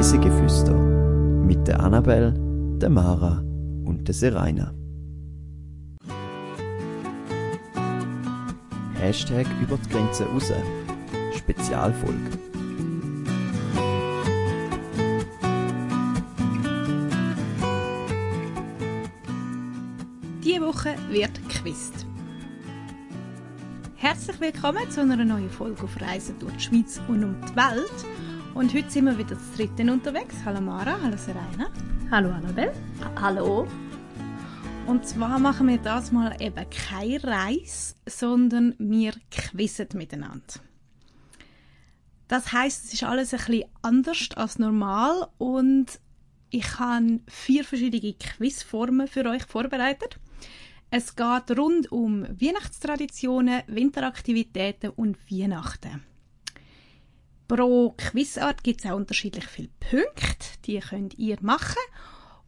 Reisegeflüster 0.00 0.72
mit 0.72 1.68
der 1.68 1.78
Annabel, 1.78 2.32
der 2.78 2.88
Mara 2.88 3.44
und 3.84 4.08
der 4.08 4.14
Seraina. 4.14 4.72
Hashtag 8.94 9.46
über 9.60 9.76
die 9.76 9.90
Grenze 9.90 10.24
raus. 10.24 10.50
Spezialfolge. 11.36 12.30
Diese 20.42 20.60
Woche 20.62 20.94
wird 21.10 21.34
gequizt. 21.46 22.06
Herzlich 23.96 24.40
willkommen 24.40 24.90
zu 24.90 25.02
einer 25.02 25.22
neuen 25.22 25.50
Folge 25.50 25.82
auf 25.82 26.00
Reisen 26.00 26.38
durch 26.38 26.54
die 26.54 26.62
Schweiz 26.62 27.02
und 27.06 27.22
um 27.22 27.36
die 27.42 27.54
Welt. 27.54 28.29
Und 28.54 28.74
heute 28.74 28.90
sind 28.90 29.04
wir 29.04 29.16
wieder 29.16 29.38
zu 29.38 29.56
dritten 29.56 29.90
unterwegs. 29.90 30.34
Hallo 30.44 30.60
Mara, 30.60 31.00
hallo 31.00 31.16
Serena. 31.16 31.70
Hallo 32.10 32.30
Annabelle. 32.30 32.74
Hallo. 33.20 33.66
Und 34.86 35.06
zwar 35.06 35.38
machen 35.38 35.68
wir 35.68 35.78
das 35.78 36.10
mal 36.10 36.34
eben 36.40 36.66
keine 36.68 37.22
Reise, 37.22 37.94
sondern 38.06 38.74
wir 38.78 39.12
quizzen 39.30 39.86
miteinander. 39.94 40.54
Das 42.26 42.52
heißt, 42.52 42.86
es 42.86 42.94
ist 42.94 43.04
alles 43.04 43.32
ein 43.32 43.38
bisschen 43.38 43.64
anders 43.82 44.28
als 44.34 44.58
normal 44.58 45.28
und 45.38 46.00
ich 46.50 46.78
habe 46.80 47.20
vier 47.28 47.64
verschiedene 47.64 48.14
Quizformen 48.14 49.06
für 49.06 49.26
euch 49.26 49.44
vorbereitet. 49.44 50.18
Es 50.90 51.14
geht 51.14 51.56
rund 51.56 51.92
um 51.92 52.24
Weihnachtstraditionen, 52.24 53.62
Winteraktivitäten 53.68 54.90
und 54.90 55.16
Weihnachten. 55.30 56.09
Pro 57.50 57.96
Quizart 57.96 58.62
gibt 58.62 58.84
es 58.84 58.88
auch 58.88 58.94
unterschiedlich 58.94 59.44
viele 59.44 59.70
Punkte, 59.80 60.46
die 60.66 60.78
könnt 60.78 61.18
ihr 61.18 61.36
machen. 61.40 61.82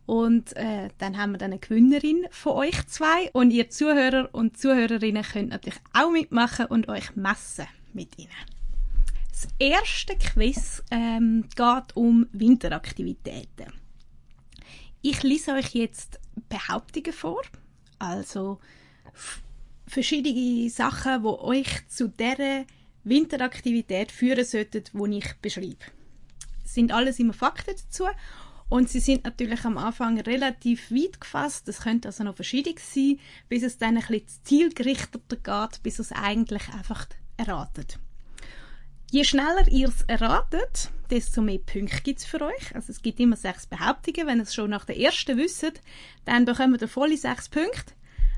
Und 0.06 0.54
äh, 0.56 0.90
dann 0.98 1.18
haben 1.18 1.32
wir 1.32 1.38
dann 1.38 1.50
eine 1.50 1.58
Gewinnerin 1.58 2.26
von 2.30 2.52
euch 2.52 2.86
zwei. 2.86 3.28
Und 3.32 3.50
ihr 3.50 3.68
Zuhörer 3.68 4.28
und 4.30 4.56
Zuhörerinnen 4.56 5.24
könnt 5.24 5.48
natürlich 5.48 5.80
auch 5.92 6.12
mitmachen 6.12 6.66
und 6.66 6.88
euch 6.88 7.16
messen 7.16 7.66
mit 7.92 8.16
ihnen. 8.16 8.30
Das 9.28 9.48
erste 9.58 10.16
Quiz 10.16 10.84
ähm, 10.92 11.48
geht 11.56 11.96
um 11.96 12.28
Winteraktivitäten. 12.30 13.72
Ich 15.00 15.24
lese 15.24 15.54
euch 15.54 15.74
jetzt 15.74 16.20
Behauptungen 16.48 17.12
vor 17.12 17.42
also 17.98 18.60
verschiedene 19.88 20.70
Sachen, 20.70 21.22
die 21.22 21.28
euch 21.28 21.88
zu 21.88 22.08
der 22.08 22.66
Winteraktivität 23.04 24.12
führen 24.12 24.44
sollten, 24.44 24.84
die 24.92 25.18
ich 25.18 25.34
beschreibe. 25.40 25.76
Es 26.64 26.74
sind 26.74 26.92
alles 26.92 27.18
immer 27.18 27.32
Fakten 27.32 27.74
dazu 27.76 28.06
und 28.68 28.88
sie 28.88 29.00
sind 29.00 29.24
natürlich 29.24 29.64
am 29.64 29.76
Anfang 29.76 30.18
relativ 30.20 30.90
weit 30.90 31.20
gefasst. 31.20 31.68
Das 31.68 31.80
könnte 31.80 32.08
also 32.08 32.24
noch 32.24 32.36
verschieden 32.36 32.74
sein, 32.78 33.18
bis 33.48 33.62
es 33.62 33.76
dann 33.76 33.98
ein 33.98 34.06
bisschen 34.06 34.26
zielgerichteter 34.44 35.36
geht, 35.36 35.82
bis 35.82 35.98
es 35.98 36.12
eigentlich 36.12 36.66
einfach 36.70 37.06
erratet. 37.36 37.98
Je 39.10 39.24
schneller 39.24 39.68
ihr 39.68 39.88
es 39.88 40.00
erratet, 40.06 40.90
desto 41.10 41.42
mehr 41.42 41.58
Punkte 41.58 42.00
gibt 42.02 42.20
es 42.20 42.24
für 42.24 42.40
euch. 42.40 42.74
Also 42.74 42.92
es 42.92 43.02
gibt 43.02 43.20
immer 43.20 43.36
sechs 43.36 43.66
Behauptungen. 43.66 44.26
Wenn 44.26 44.38
ihr 44.38 44.44
es 44.44 44.54
schon 44.54 44.70
nach 44.70 44.86
der 44.86 44.98
ersten 44.98 45.36
wisst, 45.36 45.82
dann 46.24 46.46
bekommt 46.46 46.80
ihr 46.80 46.88
volle 46.88 47.18
sechs 47.18 47.50
Punkte. 47.50 47.92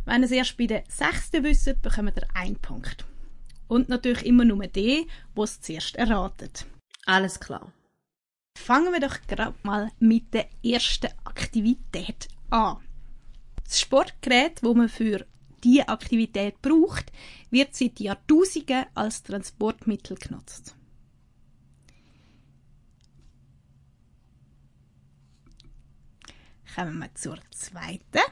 Wenn 0.04 0.22
ihr 0.22 0.26
es 0.26 0.32
erst 0.32 0.56
bei 0.56 0.66
der 0.66 0.82
sechsten 0.88 1.44
wisst, 1.44 1.80
bekommt 1.80 2.16
ihr 2.16 2.26
einen 2.34 2.56
Punkt. 2.56 3.06
Und 3.74 3.88
natürlich 3.88 4.24
immer 4.24 4.44
nur 4.44 4.68
der, 4.68 5.04
der 5.36 5.42
es 5.42 5.60
zuerst 5.60 5.96
erratet. 5.96 6.64
Alles 7.06 7.40
klar. 7.40 7.72
Fangen 8.56 8.92
wir 8.92 9.00
doch 9.00 9.20
gerade 9.26 9.58
mal 9.64 9.90
mit 9.98 10.32
der 10.32 10.48
ersten 10.62 11.10
Aktivität 11.24 12.28
an. 12.50 12.76
Das 13.64 13.80
Sportgerät, 13.80 14.62
das 14.62 14.74
man 14.74 14.88
für 14.88 15.26
diese 15.64 15.88
Aktivität 15.88 16.62
braucht, 16.62 17.10
wird 17.50 17.74
seit 17.74 17.98
Jahrtausenden 17.98 18.86
als 18.94 19.24
Transportmittel 19.24 20.18
genutzt. 20.18 20.76
Kommen 26.76 27.00
wir 27.00 27.12
zur 27.16 27.38
zweiten. 27.50 28.22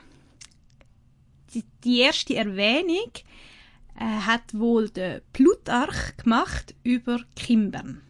Die, 1.52 1.64
die 1.82 1.98
erste 1.98 2.36
Erwähnung 2.36 3.10
äh, 3.16 3.51
hat 4.02 4.42
wohl 4.52 4.88
der 4.88 5.22
Plutarch 5.32 6.16
gemacht 6.16 6.74
über 6.82 7.18
Kimbern. 7.36 8.00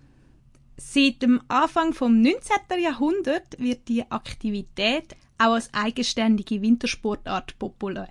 Seit 0.76 1.22
dem 1.22 1.40
Anfang 1.48 1.92
vom 1.92 2.20
19. 2.20 2.80
Jahrhundert 2.80 3.58
wird 3.58 3.88
die 3.88 4.10
Aktivität 4.10 5.14
auch 5.38 5.54
als 5.54 5.70
eigenständige 5.72 6.60
Wintersportart 6.60 7.58
populär. 7.58 8.08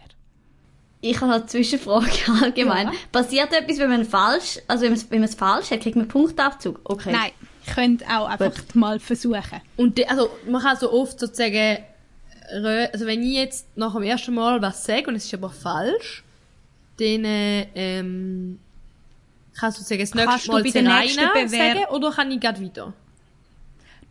Ich 1.01 1.19
habe 1.19 1.33
eine 1.33 1.45
Zwischenfrage 1.47 2.09
allgemein. 2.41 2.87
Ja. 2.87 2.93
Passiert 3.11 3.51
etwas, 3.53 3.79
wenn 3.79 3.89
man 3.89 4.05
falsch, 4.05 4.59
also 4.67 4.83
wenn 4.83 4.97
man, 5.09 5.23
es 5.23 5.35
falsch 5.35 5.71
hat, 5.71 5.81
kriegt 5.81 5.95
man 5.95 6.07
Punktabzug? 6.07 6.79
Okay. 6.83 7.11
Nein, 7.11 7.31
ich 7.65 7.73
könnte 7.73 8.05
auch 8.05 8.27
einfach 8.27 8.53
Gut. 8.53 8.75
mal 8.75 8.99
versuchen. 8.99 9.61
Und 9.77 9.97
die, 9.97 10.07
also 10.07 10.29
man 10.47 10.61
kann 10.61 10.77
so 10.77 10.91
oft 10.91 11.19
sozusagen, 11.19 11.79
also 12.51 13.05
wenn 13.05 13.23
ich 13.23 13.33
jetzt 13.33 13.65
nach 13.75 13.93
dem 13.93 14.03
ersten 14.03 14.35
Mal 14.35 14.61
was 14.61 14.85
sage 14.85 15.07
und 15.07 15.15
es 15.15 15.25
ist 15.25 15.33
aber 15.33 15.49
falsch, 15.49 16.23
dann 17.01 17.25
ähm, 17.75 18.59
kannst 19.59 19.79
du 19.79 19.83
sagen, 19.83 20.01
das 20.01 20.13
nächste 20.13 20.51
Mal 20.51 20.67
Serena 20.67 21.47
sagen 21.47 21.85
oder 21.91 22.11
kann 22.11 22.31
ich 22.31 22.39
gerade 22.39 22.63
weiter? 22.63 22.93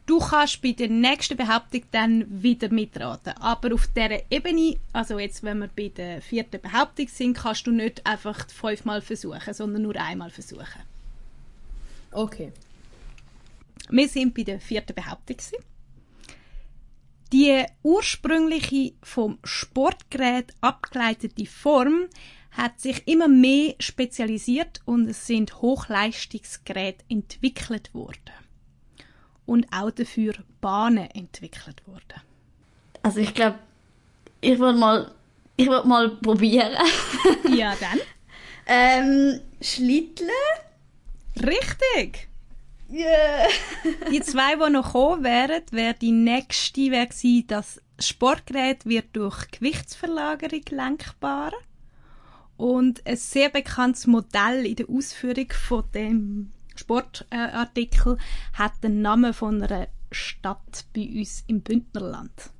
Du 0.06 0.18
kannst 0.18 0.60
bei 0.60 0.72
der 0.72 0.88
nächsten 0.88 1.36
Behauptung 1.36 1.82
dann 1.92 2.24
wieder 2.42 2.68
mitraten. 2.68 3.32
Aber 3.38 3.72
auf 3.74 3.86
dieser 3.94 4.20
Ebene, 4.28 4.76
also 4.92 5.20
jetzt, 5.20 5.44
wenn 5.44 5.58
wir 5.60 5.68
bei 5.68 5.86
der 5.88 6.20
vierten 6.20 6.60
Behauptung 6.60 7.06
sind, 7.06 7.34
kannst 7.38 7.66
du 7.68 7.70
nicht 7.70 8.04
einfach 8.04 8.48
fünfmal 8.48 9.02
versuchen, 9.02 9.54
sondern 9.54 9.82
nur 9.82 9.94
einmal 9.94 10.30
versuchen. 10.30 10.82
Okay. 12.10 12.52
Wir 13.88 14.08
sind 14.08 14.34
bei 14.34 14.42
der 14.42 14.58
vierten 14.58 14.94
Behauptung. 14.96 15.36
Die 17.32 17.64
ursprüngliche 17.84 18.94
vom 19.04 19.38
Sportgerät 19.44 20.52
abgeleitete 20.60 21.46
Form 21.46 22.06
hat 22.52 22.80
sich 22.80 23.06
immer 23.06 23.28
mehr 23.28 23.74
spezialisiert 23.78 24.80
und 24.84 25.08
es 25.08 25.26
sind 25.26 25.60
Hochleistungsgeräte 25.62 27.04
entwickelt 27.08 27.94
worden 27.94 28.32
und 29.46 29.66
auch 29.72 29.90
dafür 29.90 30.34
Bahnen 30.60 31.10
entwickelt 31.10 31.82
wurden. 31.86 32.22
Also 33.02 33.20
ich 33.20 33.34
glaube, 33.34 33.58
ich 34.40 34.58
würde 34.58 34.78
mal, 34.78 35.10
ich 35.56 35.68
würde 35.68 35.88
mal 35.88 36.10
probieren. 36.10 36.72
ja, 37.56 37.74
dann. 37.80 37.98
ähm, 38.66 39.40
Schlittle. 39.60 40.28
Richtig. 41.36 42.28
Yeah. 42.92 43.46
die 44.10 44.20
zwei, 44.20 44.56
die 44.56 44.72
noch 44.72 44.92
kommen 44.92 45.22
wären, 45.22 45.62
wäre 45.70 45.94
die 45.94 46.10
nächste 46.10 46.90
wäre 46.90 47.06
gewesen, 47.06 47.46
das 47.46 47.80
Sportgerät 48.00 48.84
wird 48.84 49.06
durch 49.12 49.48
Gewichtsverlagerung 49.52 50.62
lenkbar. 50.70 51.52
Und 52.60 53.06
ein 53.06 53.16
sehr 53.16 53.48
bekanntes 53.48 54.06
Modell 54.06 54.66
in 54.66 54.76
der 54.76 54.90
Ausführung 54.90 55.50
von 55.50 55.82
dem 55.94 56.50
Sportartikel 56.76 58.18
hat 58.52 58.84
den 58.84 59.00
Namen 59.00 59.32
von 59.32 59.62
einer 59.62 59.88
Stadt 60.12 60.84
bei 60.94 61.08
uns 61.08 61.42
im 61.46 61.62
Bündnerland. 61.62 62.50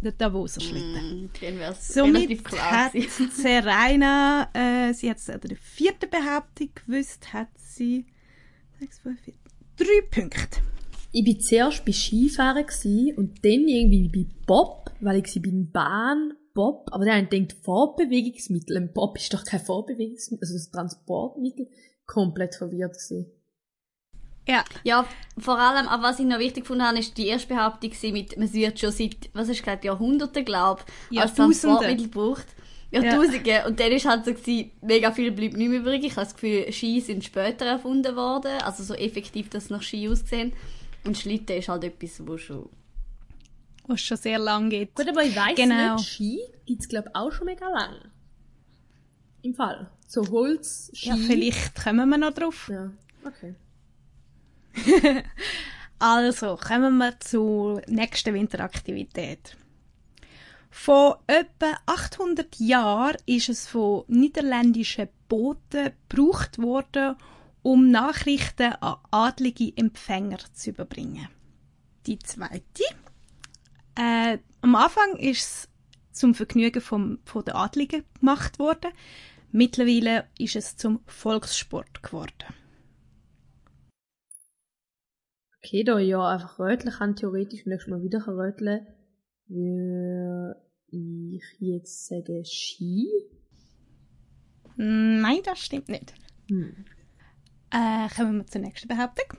Der 0.00 0.12
Davoser 0.12 0.62
Schlitten. 0.62 1.24
Mm, 1.24 1.74
Somit 1.78 2.42
hat 2.56 2.92
Serena, 3.34 4.48
äh, 4.54 4.94
sie 4.94 5.10
hat 5.10 5.18
es 5.18 5.26
der 5.26 5.56
vierten 5.60 6.08
Behauptung 6.08 6.70
gewusst, 6.86 7.30
hat 7.34 7.48
sie 7.58 8.06
6, 8.80 9.00
5, 9.00 9.20
4, 9.20 9.34
drei 9.76 10.06
Punkte. 10.08 10.60
Ich 11.12 11.26
war 11.26 11.38
zuerst 11.38 11.84
bei 11.84 11.92
Skifahren 11.92 12.64
und 13.16 13.44
dann 13.44 13.68
irgendwie 13.68 14.08
bei 14.08 14.26
Bob, 14.46 14.90
weil 15.00 15.22
ich 15.22 15.42
bei 15.42 15.50
Bahn, 15.52 16.32
Bob, 16.54 16.88
aber 16.92 17.04
dann 17.04 17.14
habe 17.14 17.24
ich 17.24 17.30
gedacht, 17.30 17.64
Vorbewegungsmittel. 17.64 18.76
Ein 18.76 18.92
Bob 18.92 19.16
ist 19.16 19.32
doch 19.32 19.44
kein 19.44 19.60
Vorbewegungsmittel, 19.60 20.44
also 20.44 20.54
das 20.54 20.70
Transportmittel. 20.70 21.68
Komplett 22.06 22.54
verwirrt 22.54 22.94
gewesen. 22.94 23.30
Ja. 24.48 24.64
Ja, 24.82 25.06
vor 25.38 25.58
allem, 25.58 25.86
aber 25.88 26.04
was 26.04 26.18
ich 26.18 26.24
noch 26.24 26.38
wichtig 26.38 26.64
gefunden 26.64 26.84
habe, 26.84 26.98
ist 26.98 27.18
die 27.18 27.26
erste 27.26 27.48
Behauptung 27.48 27.92
mit, 28.12 28.38
man 28.38 28.52
wird 28.52 28.80
schon 28.80 28.92
seit, 28.92 29.28
was 29.34 29.50
ist 29.50 29.58
gesagt, 29.58 29.84
Jahrhunderten, 29.84 30.44
glaube 30.44 30.82
ich, 31.10 31.20
als 31.20 31.34
Transportmittel 31.34 32.04
gebraucht. 32.04 32.46
Jahrtausende. 32.90 33.50
Ja. 33.50 33.66
Und 33.66 33.78
dann 33.78 33.92
ist 33.92 34.06
halt 34.06 34.24
so 34.24 34.32
gewesen, 34.32 34.70
mega 34.80 35.12
viel 35.12 35.30
bleibt 35.32 35.56
nicht 35.56 35.68
mehr 35.68 35.80
übrig. 35.80 36.04
Ich 36.04 36.16
habe 36.16 36.24
das 36.24 36.34
Gefühl, 36.34 36.72
Ski 36.72 37.00
sind 37.00 37.22
später 37.22 37.66
erfunden 37.66 38.16
worden. 38.16 38.62
Also 38.62 38.82
so 38.82 38.94
effektiv, 38.94 39.50
dass 39.50 39.64
es 39.64 39.70
nach 39.70 39.82
Ski 39.82 40.08
aussehen. 40.08 40.54
Und 41.04 41.18
Schlitten 41.18 41.58
ist 41.58 41.68
halt 41.68 41.84
etwas, 41.84 42.26
wo 42.26 42.38
schon... 42.38 42.70
Wo 43.88 43.94
es 43.94 44.02
schon 44.02 44.16
sehr 44.16 44.38
lang 44.38 44.70
geht. 44.70 44.94
Gut, 44.94 45.08
aber 45.08 45.24
ich 45.24 45.34
weiss 45.34 45.56
genau. 45.56 45.96
nicht, 45.96 46.06
Ski 46.06 46.40
gibt 46.66 46.82
es 46.82 46.88
glaube 46.88 47.10
auch 47.14 47.32
schon 47.32 47.46
mega 47.46 47.68
lang. 47.68 47.96
Im 49.42 49.54
Fall. 49.54 49.90
So 50.06 50.28
Holz, 50.28 50.90
Ski. 50.94 51.08
Ja, 51.08 51.16
vielleicht 51.16 51.74
kommen 51.82 52.08
wir 52.08 52.18
noch 52.18 52.32
drauf. 52.32 52.70
Ja, 52.70 52.92
okay. 53.24 53.54
Also, 56.00 56.56
kommen 56.56 56.98
wir 56.98 57.18
zur 57.18 57.82
nächsten 57.88 58.32
Winteraktivität. 58.32 59.56
Vor 60.70 61.24
etwa 61.26 61.76
800 61.86 62.54
Jahren 62.60 63.16
ist 63.26 63.48
es 63.48 63.66
von 63.66 64.04
niederländischen 64.06 65.08
Booten 65.28 65.90
gebraucht 66.08 66.62
worden, 66.62 67.16
um 67.62 67.90
Nachrichten 67.90 68.74
an 68.74 68.98
adlige 69.10 69.76
Empfänger 69.76 70.38
zu 70.52 70.70
überbringen. 70.70 71.28
Die 72.06 72.20
zweite. 72.20 72.84
Äh, 73.98 74.38
am 74.60 74.76
Anfang 74.76 75.16
ist 75.16 75.40
es 75.40 75.68
zum 76.12 76.34
Vergnügen 76.34 76.80
vom, 76.80 77.18
von 77.24 77.44
den 77.44 77.54
Adligen 77.54 78.04
gemacht 78.18 78.60
worden. 78.60 78.92
Mittlerweile 79.50 80.28
ist 80.38 80.54
es 80.54 80.76
zum 80.76 81.00
Volkssport 81.06 82.02
geworden. 82.02 82.54
Okay, 85.58 85.82
da 85.82 85.98
ja 85.98 86.24
einfach 86.28 86.60
röteln 86.60 86.94
kann, 86.94 87.16
theoretisch 87.16 87.66
nächstes 87.66 87.90
Mal 87.90 88.02
wieder 88.02 88.24
röteln, 88.26 88.86
würde 89.48 90.62
ich 90.90 91.42
jetzt 91.58 92.06
sagen 92.06 92.44
Ski. 92.44 93.08
Nein, 94.76 95.40
das 95.44 95.58
stimmt 95.58 95.88
nicht. 95.88 96.14
Hm. 96.48 96.84
Äh, 97.72 98.08
kommen 98.14 98.38
wir 98.38 98.46
zur 98.46 98.60
nächsten 98.60 98.86
Behauptung. 98.86 99.36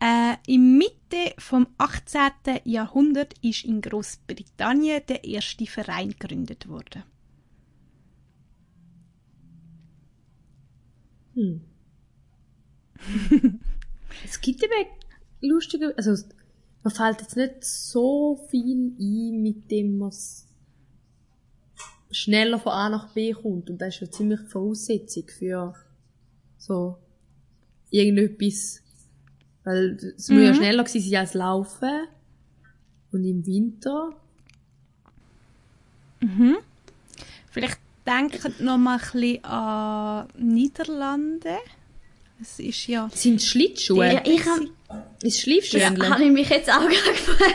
Äh, 0.00 0.36
in 0.46 0.76
Mitte 0.76 1.34
vom 1.38 1.66
18. 1.78 2.60
Jahrhundert 2.64 3.34
ist 3.42 3.64
in 3.64 3.80
Großbritannien 3.80 5.02
der 5.08 5.24
erste 5.24 5.66
Verein 5.66 6.10
gegründet 6.10 6.68
worden. 6.68 7.04
Hm. 11.34 11.60
es 14.24 14.40
gibt 14.40 14.62
eben 14.62 14.88
lustige, 15.40 15.94
also 15.96 16.14
man 16.82 16.94
fällt 16.94 17.20
jetzt 17.22 17.36
nicht 17.36 17.64
so 17.64 18.36
viel 18.50 18.94
ein, 18.98 19.42
mit 19.42 19.70
dem 19.70 19.98
man 19.98 20.12
schneller 22.10 22.58
von 22.58 22.72
A 22.72 22.88
nach 22.88 23.12
B 23.12 23.32
kommt 23.32 23.70
und 23.70 23.78
das 23.78 23.94
ist 23.94 24.00
ja 24.00 24.10
ziemlich 24.10 24.40
Voraussetzung 24.40 25.24
für 25.28 25.74
so 26.58 26.98
irgendetwas, 27.90 28.82
weil 29.64 29.96
es 30.16 30.28
mhm. 30.28 30.36
muss 30.36 30.44
ja 30.44 30.52
mhm. 30.52 30.56
schneller 30.56 30.84
gewesen 30.84 31.10
sein 31.10 31.20
als 31.20 31.34
Laufen 31.34 32.06
und 33.12 33.24
im 33.24 33.46
Winter. 33.46 34.10
Mhm. 36.20 36.56
Vielleicht 37.50 37.78
denkt 38.06 38.60
noch 38.60 38.78
mal 38.78 38.98
ein 38.98 39.12
bisschen 39.12 39.44
an 39.44 40.28
Niederlande. 40.36 41.56
Es 42.40 42.58
ist 42.58 42.86
ja... 42.88 43.08
Sind 43.14 43.40
Schlittschuhe? 43.42 44.12
Ja, 44.12 44.22
ich 44.24 44.44
habe... 44.44 44.70
Ist 45.22 45.40
Schleifstündchen? 45.40 45.96
Ja, 45.96 46.10
habe 46.10 46.24
ich 46.24 46.32
mich 46.32 46.48
jetzt 46.48 46.70
auch 46.70 46.80
gerade 46.80 47.12
gefragt. 47.12 47.54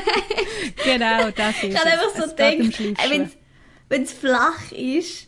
genau, 0.84 1.30
das 1.32 1.56
ist 1.58 1.64
Ich 1.64 1.78
habe 1.78 1.92
einfach 1.92 2.16
so 2.16 2.36
gedacht, 2.36 3.32
wenn 3.90 4.04
es 4.04 4.12
flach 4.12 4.72
ist, 4.72 5.28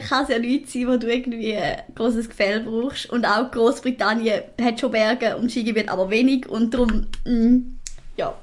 kann 0.00 0.24
es 0.24 0.30
ja 0.30 0.38
nichts 0.38 0.72
sein, 0.72 0.88
wo 0.88 0.96
du 0.96 1.12
irgendwie 1.12 1.56
ein 1.56 1.82
grosses 1.94 2.28
Gefäll 2.28 2.60
brauchst. 2.60 3.10
Und 3.10 3.24
auch 3.24 3.50
Großbritannien 3.50 4.42
hat 4.60 4.80
schon 4.80 4.90
Berge 4.90 5.36
und 5.36 5.50
Skigebiet, 5.50 5.88
aber 5.88 6.10
wenig. 6.10 6.48
Und 6.48 6.74
darum, 6.74 7.06
mm, 7.24 7.78
ja. 8.16 8.34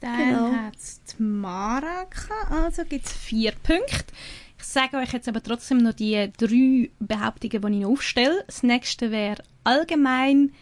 Dann 0.00 0.18
genau. 0.18 0.52
hat 0.52 0.76
es 0.76 1.00
die 1.04 1.22
Mara 1.22 2.04
gehabt, 2.04 2.50
also 2.50 2.84
gibt 2.84 3.06
es 3.06 3.12
vier 3.12 3.52
Punkte. 3.62 4.12
Ich 4.58 4.64
sage 4.64 4.96
euch 4.98 5.12
jetzt 5.12 5.28
aber 5.28 5.42
trotzdem 5.42 5.78
noch 5.78 5.94
die 5.94 6.30
drei 6.36 6.90
Behauptungen, 6.98 7.72
die 7.72 7.80
ich 7.80 7.86
aufstelle. 7.86 8.44
Das 8.46 8.62
nächste 8.62 9.10
wäre 9.10 9.42
allgemein 9.62 10.52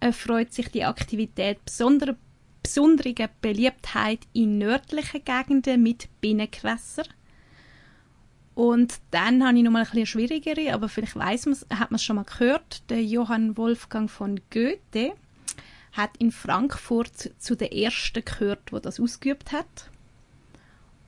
erfreut 0.00 0.52
sich 0.52 0.68
die 0.68 0.84
Aktivität 0.84 1.64
besonderer 1.64 2.16
besondere 2.62 3.28
Beliebtheit 3.40 4.20
in 4.32 4.58
nördlichen 4.58 5.24
Gegenden 5.24 5.82
mit 5.82 6.08
Binnengewässern. 6.20 7.06
Und 8.54 9.00
dann 9.10 9.46
habe 9.46 9.56
ich 9.56 9.64
noch 9.64 9.70
mal 9.70 9.80
ein 9.80 9.84
bisschen 9.86 10.06
schwierigere, 10.06 10.74
aber 10.74 10.88
vielleicht 10.88 11.16
weiß 11.16 11.46
man 11.46 11.56
hat 11.78 11.90
man 11.90 11.96
es 11.96 12.04
schon 12.04 12.16
mal 12.16 12.24
gehört. 12.24 12.82
Der 12.90 13.02
Johann 13.02 13.56
Wolfgang 13.56 14.10
von 14.10 14.40
Goethe 14.50 15.14
hat 15.92 16.10
in 16.18 16.32
Frankfurt 16.32 17.32
zu 17.38 17.54
den 17.54 17.72
ersten 17.72 18.24
gehört, 18.24 18.72
wo 18.72 18.78
das 18.78 19.00
ausgeübt 19.00 19.52
hat. 19.52 19.90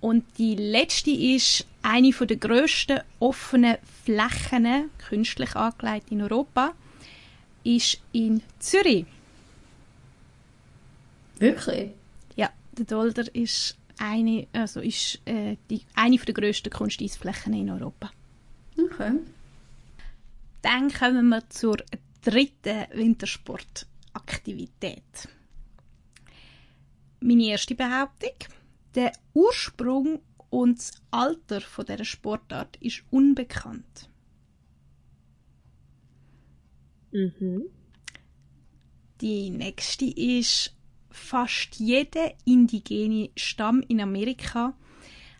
Und 0.01 0.25
die 0.37 0.55
letzte 0.55 1.11
ist 1.11 1.67
eine 1.83 2.11
der 2.13 2.37
grössten 2.37 3.01
offenen 3.21 3.79
Flächen, 4.05 4.91
künstlich 5.09 5.57
angelegt 5.57 6.11
in 6.11 6.21
Europa, 6.21 6.75
ist 7.63 8.01
in 8.13 8.43
Zürich. 8.59 9.07
Wirklich? 11.39 11.91
Ja, 12.37 12.51
der 12.73 12.85
Dolder 12.85 13.35
ist 13.35 13.79
eine, 13.99 14.47
also 14.53 14.81
ist 14.81 15.21
äh, 15.27 15.57
die, 15.71 15.83
eine 15.95 16.17
der 16.17 16.35
grössten 16.35 16.71
Kunsteisflächen 16.71 17.55
in 17.55 17.71
Europa. 17.71 18.11
Okay. 18.79 19.13
Dann 20.63 20.93
kommen 20.93 21.29
wir 21.29 21.49
zur 21.51 21.77
dritten 22.23 22.87
Wintersportaktivität. 22.93 25.29
Meine 27.21 27.45
erste 27.45 27.75
Behauptung. 27.75 28.33
Der 28.95 29.13
Ursprung 29.33 30.21
und 30.51 30.79
das 30.79 30.93
Alter 31.11 31.61
von 31.61 31.87
dieser 31.87 32.05
Sportart 32.05 32.77
ist 32.77 33.03
unbekannt. 33.11 34.09
Mhm. 37.13 37.65
Die 39.21 39.51
nächste 39.51 40.07
ist 40.07 40.74
fast 41.15 41.77
jeder 41.77 42.35
indigene 42.45 43.31
Stamm 43.37 43.83
in 43.89 44.01
Amerika 44.01 44.75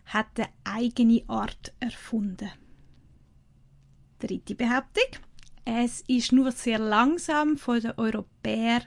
hat 0.05 0.39
eine 0.39 0.49
eigene 0.63 1.23
Art 1.27 1.73
erfunden. 1.79 2.49
Dritte 4.19 4.55
Behauptung. 4.55 5.19
Es 5.65 6.01
ist 6.07 6.31
nur 6.31 6.51
sehr 6.51 6.79
langsam 6.79 7.57
von 7.57 7.81
den 7.81 7.91
Europäern 7.97 8.83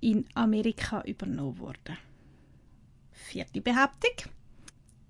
in 0.00 0.24
Amerika 0.34 1.02
übernommen 1.02 1.58
worden. 1.58 1.98
Vierte 3.10 3.60
Behauptung. 3.60 4.32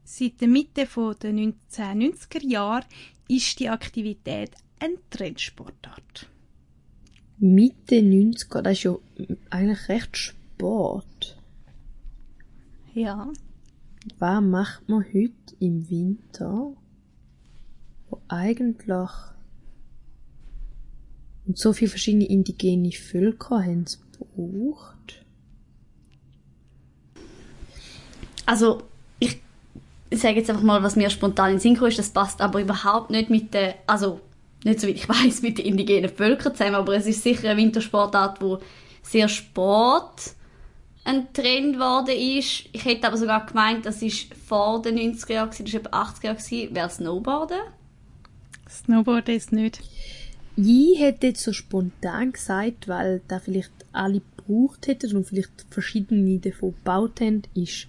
Seit 0.04 0.40
der 0.40 0.48
Mitte 0.48 0.86
der 0.86 1.32
1990er 1.32 2.46
Jahre 2.46 2.86
ist 3.28 3.60
die 3.60 3.68
Aktivität 3.68 4.52
ein 4.78 4.96
Trendsportart. 5.10 6.28
Mitte 7.38 7.96
90er, 7.96 8.62
das 8.62 8.72
ist 8.72 8.84
ja 8.84 8.96
eigentlich 9.50 9.88
recht 9.88 10.16
spät. 10.16 11.09
Ja. 12.94 13.28
Was 14.18 14.42
macht 14.42 14.88
man 14.88 15.04
heute 15.04 15.54
im 15.60 15.88
Winter, 15.90 16.72
wo 18.08 18.20
eigentlich 18.28 19.10
und 21.46 21.58
so 21.58 21.72
viele 21.72 21.90
verschiedene 21.90 22.26
indigene 22.26 22.92
Völker 22.92 23.62
haben 23.62 23.82
es 23.82 24.00
gebraucht? 24.12 25.24
Also, 28.46 28.82
ich 29.20 29.40
sage 30.12 30.36
jetzt 30.36 30.50
einfach 30.50 30.62
mal, 30.62 30.82
was 30.82 30.96
mir 30.96 31.10
spontan 31.10 31.50
in 31.50 31.56
den 31.56 31.60
Sinn 31.60 31.76
ist, 31.76 31.98
das 31.98 32.10
passt 32.10 32.40
aber 32.40 32.60
überhaupt 32.60 33.10
nicht 33.10 33.30
mit 33.30 33.54
der, 33.54 33.74
also, 33.86 34.20
nicht 34.64 34.80
so 34.80 34.86
wie 34.86 34.92
ich 34.92 35.08
weiß 35.08 35.42
mit 35.42 35.58
den 35.58 35.66
indigenen 35.66 36.10
Völkern 36.10 36.54
zusammen, 36.54 36.76
aber 36.76 36.96
es 36.96 37.06
ist 37.06 37.22
sicher 37.22 37.50
eine 37.50 37.60
Wintersportart, 37.60 38.40
wo 38.40 38.58
sehr 39.02 39.28
Sport 39.28 40.34
ein 41.04 41.32
Trend 41.32 41.74
geworden 41.74 42.16
ist. 42.16 42.64
Ich 42.72 42.84
hätte 42.84 43.06
aber 43.06 43.16
sogar 43.16 43.46
gemeint, 43.46 43.86
das 43.86 44.02
ist 44.02 44.34
vor 44.34 44.82
den 44.82 44.98
90er 44.98 45.32
Jahren, 45.32 45.50
das 45.50 45.60
war 45.60 45.80
etwa 45.80 46.02
80er 46.02 46.24
Jahren, 46.24 46.74
wäre 46.74 46.90
Snowboarden. 46.90 47.60
Snowboarden 48.68 49.34
ist 49.34 49.52
nicht. 49.52 49.80
Ich 50.56 51.00
hätte 51.00 51.28
jetzt 51.28 51.42
so 51.42 51.52
spontan 51.52 52.32
gesagt, 52.32 52.86
weil 52.86 53.22
da 53.28 53.38
vielleicht 53.38 53.72
alle 53.92 54.20
gebraucht 54.36 54.86
hätten 54.86 55.16
und 55.16 55.26
vielleicht 55.26 55.66
verschiedene 55.70 56.38
davon 56.38 56.74
gebaut 56.74 57.20
haben, 57.20 57.42
ist 57.54 57.88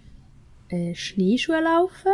äh, 0.70 0.96
Schneeschuhe 0.96 1.62
laufen. 1.62 2.12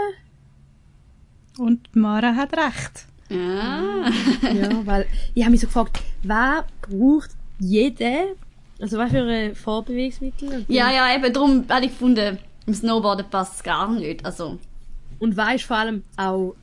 Und 1.60 1.96
Mara 1.96 2.36
hat 2.36 2.54
recht. 2.54 3.06
Ah. 3.30 4.10
ja, 4.54 4.86
weil 4.86 5.06
ich 5.36 5.44
habe 5.44 5.52
mich 5.52 5.62
so 5.62 5.68
gefragt, 5.68 6.00
wer 6.24 6.66
braucht 6.82 7.32
jeder 7.60 8.28
also 8.80 8.98
was 8.98 9.12
für 9.12 9.24
ein 9.24 9.56
Vorbewegungsmittel? 9.56 10.66
Ja, 10.68 10.92
ja, 10.92 11.16
eben 11.16 11.34
darum 11.34 11.66
habe 11.70 11.86
ich 11.86 11.92
gefunden, 11.92 12.38
im 12.66 12.74
Snowboarden 12.74 13.30
passt 13.30 13.56
es 13.56 13.64
gar 13.64 13.92
nicht. 13.92 14.26
Also. 14.26 14.60
Und 15.20 15.36
war 15.36 15.56
ist 15.56 15.66
vor 15.66 15.78
allem 15.78 16.04
auch 16.16 16.56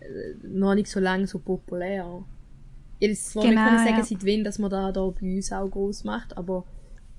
äh, 0.00 0.46
noch 0.46 0.74
nicht 0.74 0.88
so 0.88 1.00
lange 1.00 1.26
so 1.26 1.38
populär. 1.38 2.24
Jetzt 3.00 3.32
zwar 3.32 3.44
genau, 3.44 3.70
nicht 3.70 3.84
sagen, 3.84 3.98
ja. 3.98 4.04
seit 4.04 4.26
wann, 4.26 4.44
dass 4.44 4.58
man 4.58 4.70
da, 4.70 4.92
da 4.92 5.06
bei 5.08 5.36
uns 5.36 5.52
auch 5.52 5.68
groß 5.68 6.04
macht, 6.04 6.36
aber 6.36 6.64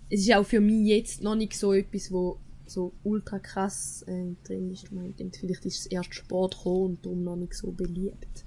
es 0.09 0.21
ist 0.21 0.33
auch 0.33 0.45
für 0.45 0.61
mich 0.61 0.87
jetzt 0.87 1.23
noch 1.23 1.35
nicht 1.35 1.57
so 1.57 1.73
etwas, 1.73 2.11
wo 2.11 2.37
so 2.67 2.93
ultra 3.03 3.39
krass 3.39 4.03
äh, 4.07 4.35
drin 4.43 4.71
ist. 4.71 4.85
Ich 4.85 4.91
meine, 4.91 5.13
vielleicht 5.17 5.65
ist 5.65 5.79
es 5.79 5.85
erst 5.87 6.13
Sport 6.15 6.57
gekommen 6.57 6.85
und 6.85 7.05
darum 7.05 7.23
noch 7.23 7.35
nicht 7.35 7.53
so 7.53 7.71
beliebt. 7.71 8.44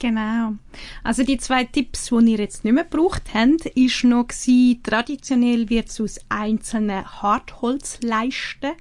Genau. 0.00 0.54
Also 1.02 1.22
die 1.22 1.38
zwei 1.38 1.64
Tipps, 1.64 2.06
die 2.10 2.32
ihr 2.32 2.38
jetzt 2.38 2.64
nicht 2.64 2.74
mehr 2.74 2.84
gebraucht 2.84 3.22
habt, 3.32 3.66
ist 3.66 4.04
noch 4.04 4.28
gewesen, 4.28 4.82
traditionell 4.82 5.68
wird 5.70 5.88
es 5.88 6.00
aus 6.00 6.20
einzelnen 6.28 7.04
Hartholzleisten, 7.22 8.72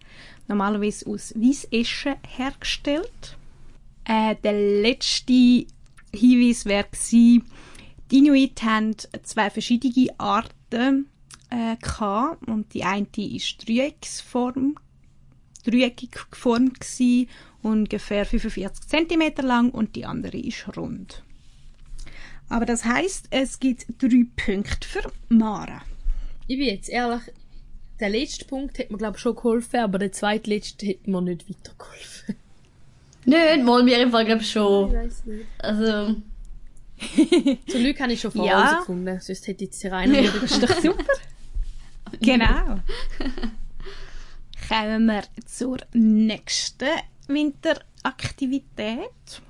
normalerweise 0.48 1.08
aus 1.08 1.34
Weissesche 1.36 2.16
hergestellt. 2.28 3.38
Äh, 4.06 4.36
der 4.44 4.82
letzte 4.82 5.66
Hinweis 6.14 6.66
wäre 6.66 6.86
gewesen, 6.92 7.44
die 8.12 8.18
Inuit 8.18 8.62
haben 8.64 8.96
zwei 9.24 9.50
verschiedene 9.50 10.08
Arten 10.20 11.08
äh, 11.50 11.78
gehabt, 11.78 12.48
und 12.48 12.74
die 12.74 12.84
eine 12.84 13.08
ist 13.16 13.68
Dreiecksform, 13.68 14.76
dreieckig 15.64 16.12
geformt 16.30 16.80
ungefähr 17.64 18.26
45 18.26 18.88
cm 18.88 19.46
lang 19.46 19.72
und 19.72 19.96
die 19.96 20.06
andere 20.06 20.38
ist 20.38 20.78
rund. 20.78 21.24
Aber 22.50 22.66
das 22.66 22.86
heißt, 22.86 23.28
es 23.32 23.60
gibt 23.60 23.86
drei 24.00 24.26
Punkte 24.36 24.88
für 24.88 25.12
Mara. 25.30 25.82
Ich 26.48 26.58
bin 26.58 26.68
jetzt 26.68 26.90
ehrlich, 26.90 27.22
der 28.00 28.10
letzte 28.10 28.46
Punkt 28.46 28.78
hat 28.80 28.92
mir 28.92 28.98
glaube 28.98 29.18
ich 29.18 29.22
schon 29.22 29.36
geholfen, 29.36 29.80
aber 29.80 29.98
der 29.98 30.12
zweitletzte 30.12 30.88
hat 30.88 31.08
mir 31.08 31.22
nicht 31.22 31.50
weitergeholfen. 31.50 32.36
Nein, 33.26 33.66
wollen 33.66 33.86
wir 33.86 33.98
einfach 33.98 34.26
glaube 34.26 34.44
schon. 34.44 34.90
Ich 34.90 34.96
weiß 34.96 35.26
nicht. 35.26 35.46
Also 35.60 36.16
Zum 37.68 37.82
Glück 37.82 38.00
habe 38.00 38.14
ich 38.14 38.22
schon 38.22 38.32
vorher 38.32 38.54
ja. 38.54 38.66
herausgefunden, 38.66 39.20
sonst 39.20 39.48
hätte 39.48 39.64
ich 39.64 39.72
jetzt 39.72 39.86
rein. 39.86 40.14
Das 40.14 40.52
ist 40.52 40.64
doch 40.64 40.82
super. 40.82 41.04
genau. 42.22 42.80
Kommen 44.68 45.06
wir 45.06 45.24
zur 45.46 45.78
nächsten 45.94 46.90
Winteraktivität. 47.28 49.42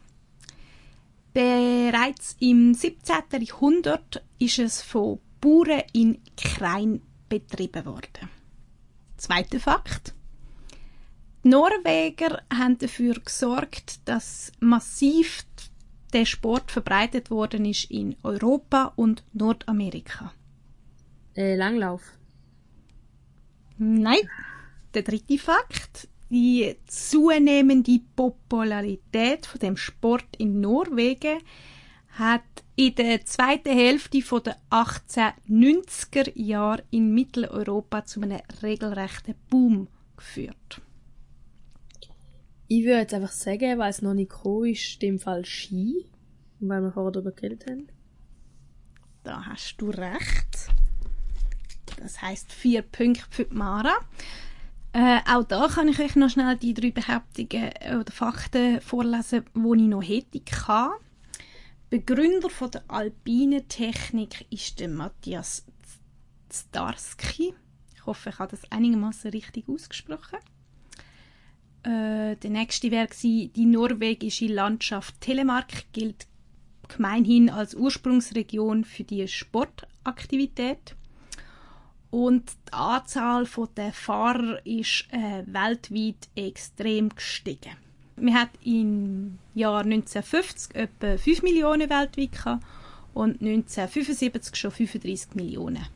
Bereits 1.33 2.35
im 2.39 2.73
17. 2.73 3.41
Jahrhundert 3.41 4.23
ist 4.37 4.59
es 4.59 4.81
von 4.81 5.19
Bauern 5.41 5.83
in 5.93 6.21
Krein 6.37 7.01
betrieben 7.27 7.85
worden. 7.85 8.29
Zweiter 9.17 9.59
Fakt. 9.59 10.13
Die 11.43 11.49
Norweger 11.49 12.43
haben 12.53 12.77
dafür 12.77 13.15
gesorgt, 13.15 13.99
dass 14.05 14.51
massiv 14.59 15.43
der 16.13 16.25
Sport 16.25 16.71
verbreitet 16.71 17.31
worden 17.31 17.65
ist 17.65 17.91
in 17.91 18.15
Europa 18.23 18.93
und 18.95 19.23
Nordamerika. 19.33 20.31
Äh, 21.35 21.55
Langlauf. 21.55 22.03
Nein. 23.77 24.29
Der 24.93 25.01
dritte 25.01 25.39
Fakt. 25.39 26.07
Die 26.33 26.75
zunehmende 26.87 27.99
Popularität 28.15 29.45
von 29.45 29.59
dem 29.59 29.77
Sport 29.77 30.25
in 30.39 30.61
Norwegen 30.61 31.37
hat 32.09 32.41
in 32.75 32.95
der 32.95 33.23
zweiten 33.23 33.71
Hälfte 33.71 34.19
der 34.19 34.57
1890er 34.71 36.31
Jahre 36.33 36.83
in 36.89 37.13
Mitteleuropa 37.13 38.03
zu 38.05 38.21
einem 38.21 38.41
regelrechten 38.63 39.35
Boom 39.51 39.87
geführt. 40.17 40.81
Ich 42.67 42.83
würde 42.83 43.01
jetzt 43.01 43.13
einfach 43.13 43.31
sagen, 43.31 43.77
weil 43.77 43.91
es 43.91 44.01
noch 44.01 44.15
nicht 44.15 44.31
gekommen 44.31 44.71
ist, 44.71 44.93
in 44.95 44.99
dem 45.01 45.19
Fall 45.19 45.45
Ski, 45.45 46.03
weil 46.59 46.81
wir 46.81 46.91
vorher 46.91 47.11
darüber 47.11 47.31
geredet 47.31 47.67
haben. 47.69 47.89
Da 49.23 49.45
hast 49.45 49.75
du 49.77 49.91
recht. 49.91 50.71
Das 51.97 52.23
heißt 52.23 52.51
vier 52.51 52.81
Punkte 52.81 53.23
für 53.29 53.45
die 53.45 53.53
Mara. 53.53 53.93
Äh, 54.93 55.21
auch 55.27 55.43
da 55.43 55.67
kann 55.67 55.87
ich 55.87 55.99
euch 55.99 56.15
noch 56.15 56.29
schnell 56.29 56.55
die 56.55 56.75
drei 56.75 56.91
Behauptungen 56.91 57.71
oder 57.99 58.11
Fakten 58.11 58.79
vorlesen, 58.79 59.43
die 59.55 59.59
ich 59.59 59.89
noch 59.89 60.03
hätte 60.03 60.39
kann. 60.39 60.91
Begründer 61.89 62.49
von 62.49 62.69
der 62.69 62.83
alpinen 62.87 63.67
Technik 63.67 64.45
ist 64.51 64.79
der 64.79 64.89
Matthias 64.89 65.65
Starsky. 66.51 67.55
Ich 67.95 68.05
hoffe, 68.05 68.29
ich 68.29 68.37
habe 68.37 68.51
das 68.51 68.71
einigermaßen 68.71 69.31
richtig 69.31 69.67
ausgesprochen. 69.67 70.39
Äh, 71.83 72.35
der 72.35 72.49
nächste 72.51 72.91
wäre 72.91 73.09
die 73.21 73.65
norwegische 73.65 74.45
Landschaft 74.45 75.19
Telemark 75.21 75.91
gilt 75.91 76.27
gemeinhin 76.87 77.49
als 77.49 77.73
Ursprungsregion 77.73 78.83
für 78.83 79.03
die 79.03 79.27
Sportaktivität. 79.27 80.95
Und 82.13 82.51
die 82.67 82.73
Anzahl 82.73 83.47
der 83.75 83.91
Fahrer 83.91 84.63
ist 84.67 85.05
äh, 85.09 85.41
weltweit 85.47 86.29
extrem 86.35 87.09
gestiegen. 87.09 87.75
Wir 88.17 88.35
hatten 88.35 88.59
im 88.63 89.39
Jahr 89.55 89.79
1950 89.79 90.75
etwa 90.75 91.17
5 91.17 91.41
Millionen 91.41 91.89
weltweit 91.89 92.31
gehabt 92.31 92.63
und 93.15 93.41
1975 93.41 94.55
schon 94.55 94.69
35 94.69 95.33
Millionen. 95.33 95.87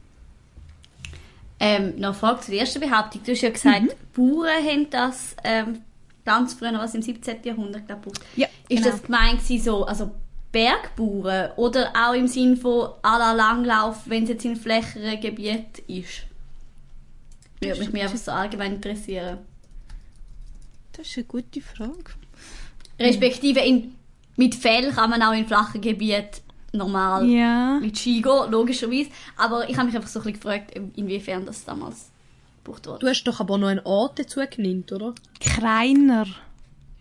Ähm, 1.60 2.00
noch 2.00 2.08
eine 2.08 2.14
Frage 2.16 2.42
zur 2.42 2.56
ersten 2.56 2.80
Behauptung. 2.80 3.22
Du 3.24 3.34
hast 3.34 3.42
ja 3.42 3.52
gesagt, 3.52 3.84
mhm. 3.84 3.92
Bauern 4.16 4.66
haben 4.66 4.90
das 4.90 5.36
ähm, 5.44 5.82
ganz 6.26 6.56
früher, 6.56 6.74
was 6.74 6.96
im 6.96 7.04
17. 7.04 7.44
Jahrhundert 7.44 7.88
gebraucht. 7.88 8.22
Ja, 8.36 8.48
ist 8.70 8.82
genau. 8.82 8.90
das 8.90 9.04
gemeint 9.04 9.42
so, 9.44 9.86
also 9.86 10.10
Bergbauern 10.58 11.52
oder 11.56 11.94
auch 11.94 12.16
im 12.16 12.28
Sinn 12.28 12.58
von 12.58 12.90
aller 13.04 13.36
Langlauf, 13.36 14.10
wenn 14.10 14.24
es 14.24 14.30
jetzt 14.30 14.46
in 14.46 14.56
flächeren 14.56 15.22
Gebieten 15.22 15.84
ist? 15.88 16.24
Würde 17.60 17.80
mich, 17.80 17.94
mich 17.94 18.02
einfach 18.02 18.18
so 18.18 18.32
allgemein 18.32 18.74
interessieren. 18.74 19.38
Das 20.94 21.08
ist 21.08 21.18
eine 21.18 21.26
gute 21.26 21.62
Frage. 21.62 22.12
Respektive 23.00 23.60
in, 23.60 23.94
mit 24.36 24.56
Fell 24.56 24.92
kann 24.92 25.12
man 25.12 25.22
auch 25.22 25.34
in 25.34 25.46
flachen 25.46 25.80
Gebieten 25.80 26.42
normal 26.74 27.28
ja. 27.28 27.78
mit 27.80 27.96
Ski 27.96 28.24
gehen, 28.24 28.50
logischerweise. 28.50 29.12
Aber 29.36 29.70
ich 29.70 29.78
habe 29.78 29.86
mich 29.86 29.96
einfach 29.96 30.10
so 30.10 30.20
ein 30.20 30.24
bisschen 30.24 30.42
gefragt, 30.42 30.72
inwiefern 30.96 31.46
das 31.46 31.66
damals 31.66 32.10
gebraucht 32.64 32.88
wurde. 32.88 33.00
Du 33.00 33.08
hast 33.08 33.24
doch 33.26 33.40
aber 33.40 33.60
noch 33.60 33.68
einen 33.68 33.86
Ort 33.86 34.18
dazu 34.18 34.42
genannt, 34.50 34.92
oder? 34.92 35.14
Kreiner. 35.40 36.26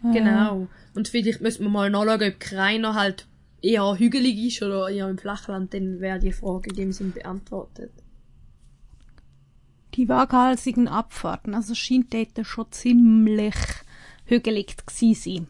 Genau. 0.02 0.68
Und 0.94 1.08
vielleicht 1.08 1.40
müssen 1.40 1.62
wir 1.64 1.70
mal 1.70 1.88
nachschauen, 1.88 2.22
ob 2.22 2.38
Kreiner 2.38 2.92
halt 2.92 3.26
eher 3.62 3.98
hügelig 3.98 4.38
ist 4.46 4.62
oder 4.62 4.88
eher 4.88 5.08
im 5.08 5.18
Flachland, 5.18 5.74
dann 5.74 6.00
wäre 6.00 6.18
die 6.18 6.32
Frage 6.32 6.70
in 6.70 6.76
dem 6.76 6.92
Sinn 6.92 7.12
beantwortet. 7.12 7.92
Die 9.94 10.08
waghalsigen 10.08 10.88
Abfahrten, 10.88 11.54
also 11.54 11.74
scheint 11.74 12.12
dort 12.12 12.46
schon 12.46 12.70
ziemlich 12.70 13.54
hügelig 14.26 14.76
zu 14.86 15.14
sein. 15.14 15.48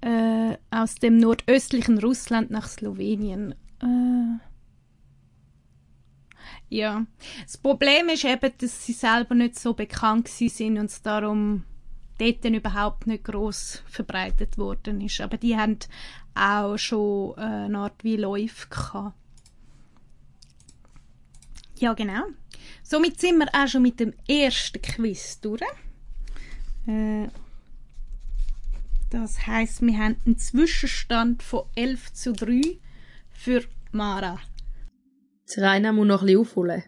Äh, 0.00 0.56
aus 0.70 0.96
dem 0.96 1.18
nordöstlichen 1.18 1.98
Russland 1.98 2.50
nach 2.50 2.68
Slowenien. 2.68 3.54
Äh, 3.80 4.38
ja. 6.68 7.04
Das 7.44 7.56
Problem 7.58 8.08
ist 8.08 8.24
eben, 8.24 8.52
dass 8.58 8.84
sie 8.84 8.92
selber 8.92 9.34
nicht 9.34 9.58
so 9.58 9.74
bekannt 9.74 10.28
sind 10.28 10.78
und 10.78 10.86
es 10.86 11.02
darum 11.02 11.64
dort 12.22 12.44
überhaupt 12.44 13.06
nicht 13.06 13.24
groß 13.24 13.82
verbreitet 13.86 14.58
worden 14.58 15.00
ist. 15.00 15.20
Aber 15.20 15.36
die 15.36 15.56
haben 15.56 15.78
auch 16.34 16.76
schon 16.76 17.34
äh, 17.36 17.40
eine 17.40 17.78
Art 17.78 18.04
wie 18.04 18.16
Läufe 18.16 18.68
gehabt. 18.68 19.16
Ja, 21.78 21.94
genau. 21.94 22.22
Somit 22.82 23.20
sind 23.20 23.38
wir 23.38 23.48
auch 23.52 23.66
schon 23.66 23.82
mit 23.82 23.98
dem 23.98 24.14
ersten 24.28 24.80
Quiz 24.80 25.40
durch. 25.40 25.62
Äh, 26.86 27.28
das 29.10 29.46
heißt, 29.46 29.82
wir 29.82 29.98
haben 29.98 30.16
einen 30.24 30.38
Zwischenstand 30.38 31.42
von 31.42 31.64
11 31.74 32.12
zu 32.12 32.32
3 32.32 32.78
für 33.30 33.64
Mara. 33.90 34.38
Das 35.46 35.58
Rainer 35.58 35.92
muss 35.92 36.06
noch 36.06 36.20
ein 36.22 36.26
bisschen 36.26 36.40
aufholen. 36.40 36.82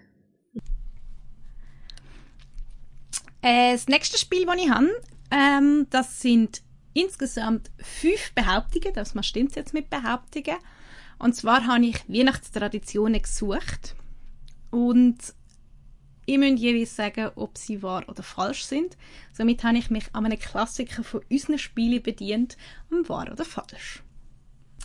Äh, 3.42 3.72
das 3.72 3.88
nächste 3.88 4.16
Spiel, 4.16 4.46
das 4.46 4.56
ich 4.56 4.70
habe, 4.70 4.88
ähm, 5.30 5.86
das 5.90 6.20
sind 6.20 6.62
insgesamt 6.92 7.70
fünf 7.78 8.32
Behauptungen. 8.34 8.94
Das 8.94 9.14
stimmt 9.26 9.56
jetzt 9.56 9.74
mit 9.74 9.90
Behauptungen. 9.90 10.56
Und 11.18 11.34
zwar 11.34 11.66
habe 11.66 11.86
ich 11.86 12.08
Weihnachtstraditionen 12.08 13.22
gesucht. 13.22 13.94
Und 14.70 15.18
ich 16.26 16.38
müsst 16.38 16.58
jeweils 16.58 16.96
sagen, 16.96 17.30
ob 17.34 17.58
sie 17.58 17.82
wahr 17.82 18.04
oder 18.08 18.22
falsch 18.22 18.64
sind. 18.64 18.96
Somit 19.32 19.62
habe 19.62 19.78
ich 19.78 19.90
mich 19.90 20.06
an 20.14 20.24
einem 20.24 20.38
Klassiker 20.38 21.04
von 21.04 21.20
unseren 21.30 21.58
Spielen 21.58 22.02
bedient, 22.02 22.56
um 22.90 23.08
wahr 23.08 23.30
oder 23.30 23.44
falsch. 23.44 24.02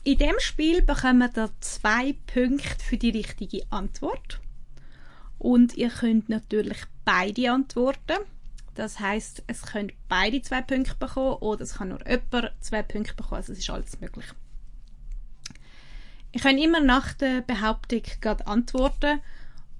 In 0.03 0.17
dem 0.17 0.35
Spiel 0.39 0.81
bekommen 0.81 1.29
ihr 1.35 1.49
zwei 1.59 2.13
Punkte 2.25 2.83
für 2.83 2.97
die 2.97 3.11
richtige 3.11 3.63
Antwort. 3.69 4.41
Und 5.37 5.75
ihr 5.75 5.89
könnt 5.89 6.29
natürlich 6.29 6.79
beide 7.05 7.51
antworten. 7.51 8.17
Das 8.79 8.97
heißt, 8.97 9.43
es 9.47 9.61
können 9.63 9.91
beide 10.07 10.41
zwei 10.41 10.61
Punkte 10.61 10.95
bekommen 10.95 11.35
oder 11.41 11.63
es 11.63 11.73
kann 11.73 11.89
nur 11.89 11.99
jemand 12.07 12.53
zwei 12.61 12.81
Punkte 12.81 13.13
bekommen. 13.13 13.35
Also 13.35 13.51
es 13.51 13.59
ist 13.59 13.69
alles 13.69 13.99
möglich. 13.99 14.25
Ihr 16.31 16.39
könnt 16.39 16.61
immer 16.61 16.79
nach 16.79 17.11
der 17.11 17.41
Behauptung 17.41 18.03
gerade 18.21 18.47
antworten. 18.47 19.19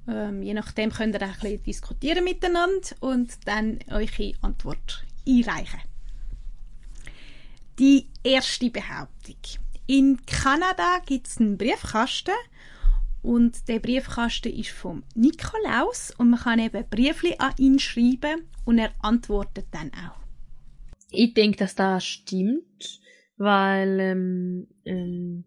Ähm, 0.05 0.43
je 0.43 0.53
nachdem 0.53 0.91
könnt 0.91 1.15
ihr 1.15 1.21
auch 1.21 1.27
ein 1.27 1.39
bisschen 1.39 1.63
diskutieren 1.63 2.25
miteinander 2.25 2.89
und 2.99 3.37
dann 3.45 3.79
eure 3.89 4.33
Antwort 4.41 5.05
einreichen. 5.25 5.79
Die 7.79 8.09
erste 8.21 8.69
Behauptung. 8.69 9.37
In 9.87 10.25
Kanada 10.25 10.99
gibt 11.05 11.27
es 11.27 11.37
einen 11.37 11.57
Briefkasten 11.57 12.33
und 13.21 13.67
der 13.67 13.79
Briefkasten 13.79 14.53
ist 14.53 14.69
vom 14.69 15.03
Nikolaus 15.15 16.13
und 16.17 16.29
man 16.29 16.39
kann 16.39 16.59
eben 16.59 16.87
Briefli 16.89 17.35
an 17.37 17.53
ihn 17.57 17.79
schreiben 17.79 18.47
und 18.65 18.77
er 18.77 18.91
antwortet 18.99 19.67
dann 19.71 19.91
auch. 19.93 20.19
Ich 21.11 21.33
denke, 21.33 21.57
dass 21.57 21.75
das 21.75 22.05
stimmt, 22.05 23.01
weil 23.37 23.99
ähm, 23.99 24.67
ähm, 24.85 25.43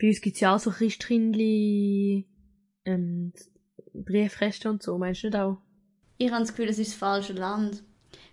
bei 0.00 0.08
uns 0.08 0.20
gibt 0.20 0.34
es 0.34 0.40
ja 0.40 0.54
auch 0.54 0.58
so 0.58 0.70
Christkindli 0.70 2.26
ähm, 2.84 3.32
Briefkästen 3.94 4.72
und 4.72 4.82
so, 4.82 4.98
meinst 4.98 5.22
du 5.22 5.28
nicht 5.28 5.36
auch? 5.36 5.58
Ich 6.18 6.30
habe 6.30 6.40
das 6.40 6.50
Gefühl, 6.50 6.66
das 6.66 6.78
ist 6.78 6.92
das 6.92 6.98
falsche 6.98 7.32
Land. 7.32 7.82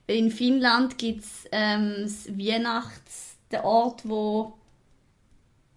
Weil 0.07 0.17
in 0.17 0.31
Finnland 0.31 0.97
gibt 0.97 1.21
es 1.21 1.45
ähm, 1.51 1.95
das 2.01 2.27
Weihnachts, 2.29 3.37
den 3.51 3.61
Ort, 3.61 4.07
wo... 4.07 4.53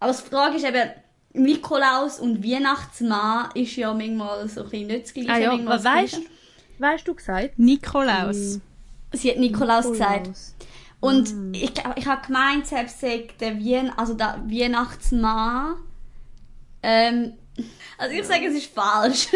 Aber 0.00 0.12
die 0.12 0.28
Frage 0.28 0.56
ist 0.56 0.64
eben, 0.64 0.90
Nikolaus 1.34 2.20
und 2.20 2.44
Weihnachtsmann 2.44 3.50
ist 3.54 3.74
ja 3.76 3.92
manchmal 3.92 4.48
so 4.48 4.62
ein 4.62 4.70
bisschen 4.70 4.86
nicht 4.86 5.04
das 5.04 5.14
Gleiche. 5.14 5.32
Ah 5.32 5.38
ja, 5.38 5.66
was 5.66 5.84
weißt, 5.84 6.20
weißt 6.78 7.08
du 7.08 7.14
gesagt? 7.14 7.58
Nikolaus. 7.58 8.60
Sie 9.12 9.30
hat 9.30 9.38
Nikolaus, 9.38 9.86
Nikolaus. 9.86 10.24
gesagt. 10.24 10.30
Und 11.00 11.34
mm. 11.34 11.54
ich, 11.54 11.72
ich 11.96 12.06
habe 12.06 12.26
gemeint, 12.26 12.66
selbst 12.66 13.02
der 13.02 13.58
Wien, 13.58 13.90
also 13.96 14.14
der 14.14 14.42
Weihnachtsmann. 14.46 15.76
Ähm, 16.82 17.34
also 17.98 18.14
ich 18.14 18.24
sage, 18.24 18.46
es 18.46 18.54
ist 18.54 18.72
falsch. 18.72 19.28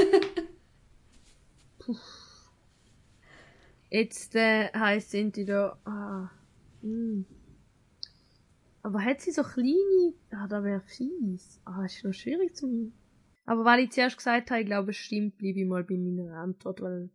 Jetzt 3.91 4.35
äh, 4.37 4.71
heisst 4.73 5.11
sind 5.11 5.37
die 5.37 5.45
da. 5.45 5.77
Ah, 5.85 6.31
mm. 6.83 7.25
Aber 8.83 9.05
hat 9.05 9.21
sie 9.21 9.33
so 9.33 9.43
kleine. 9.43 10.15
Ah, 10.31 10.47
da 10.47 10.63
wäre 10.63 10.81
fies. 10.81 11.61
Ah, 11.65 11.85
ist 11.85 12.05
noch 12.05 12.13
schwierig 12.13 12.57
zu. 12.57 12.93
Aber 13.45 13.65
weil 13.65 13.81
ich 13.81 13.93
zuerst 13.93 14.17
gesagt 14.17 14.51
habe, 14.51 14.61
ich 14.61 14.67
glaube, 14.67 14.91
es 14.91 14.97
stimmt, 14.97 15.39
bleibe 15.39 15.61
ich 15.61 15.67
mal 15.67 15.85
bei 15.85 15.97
meiner 15.97 16.37
Antwort, 16.37 16.81
weil 16.83 17.11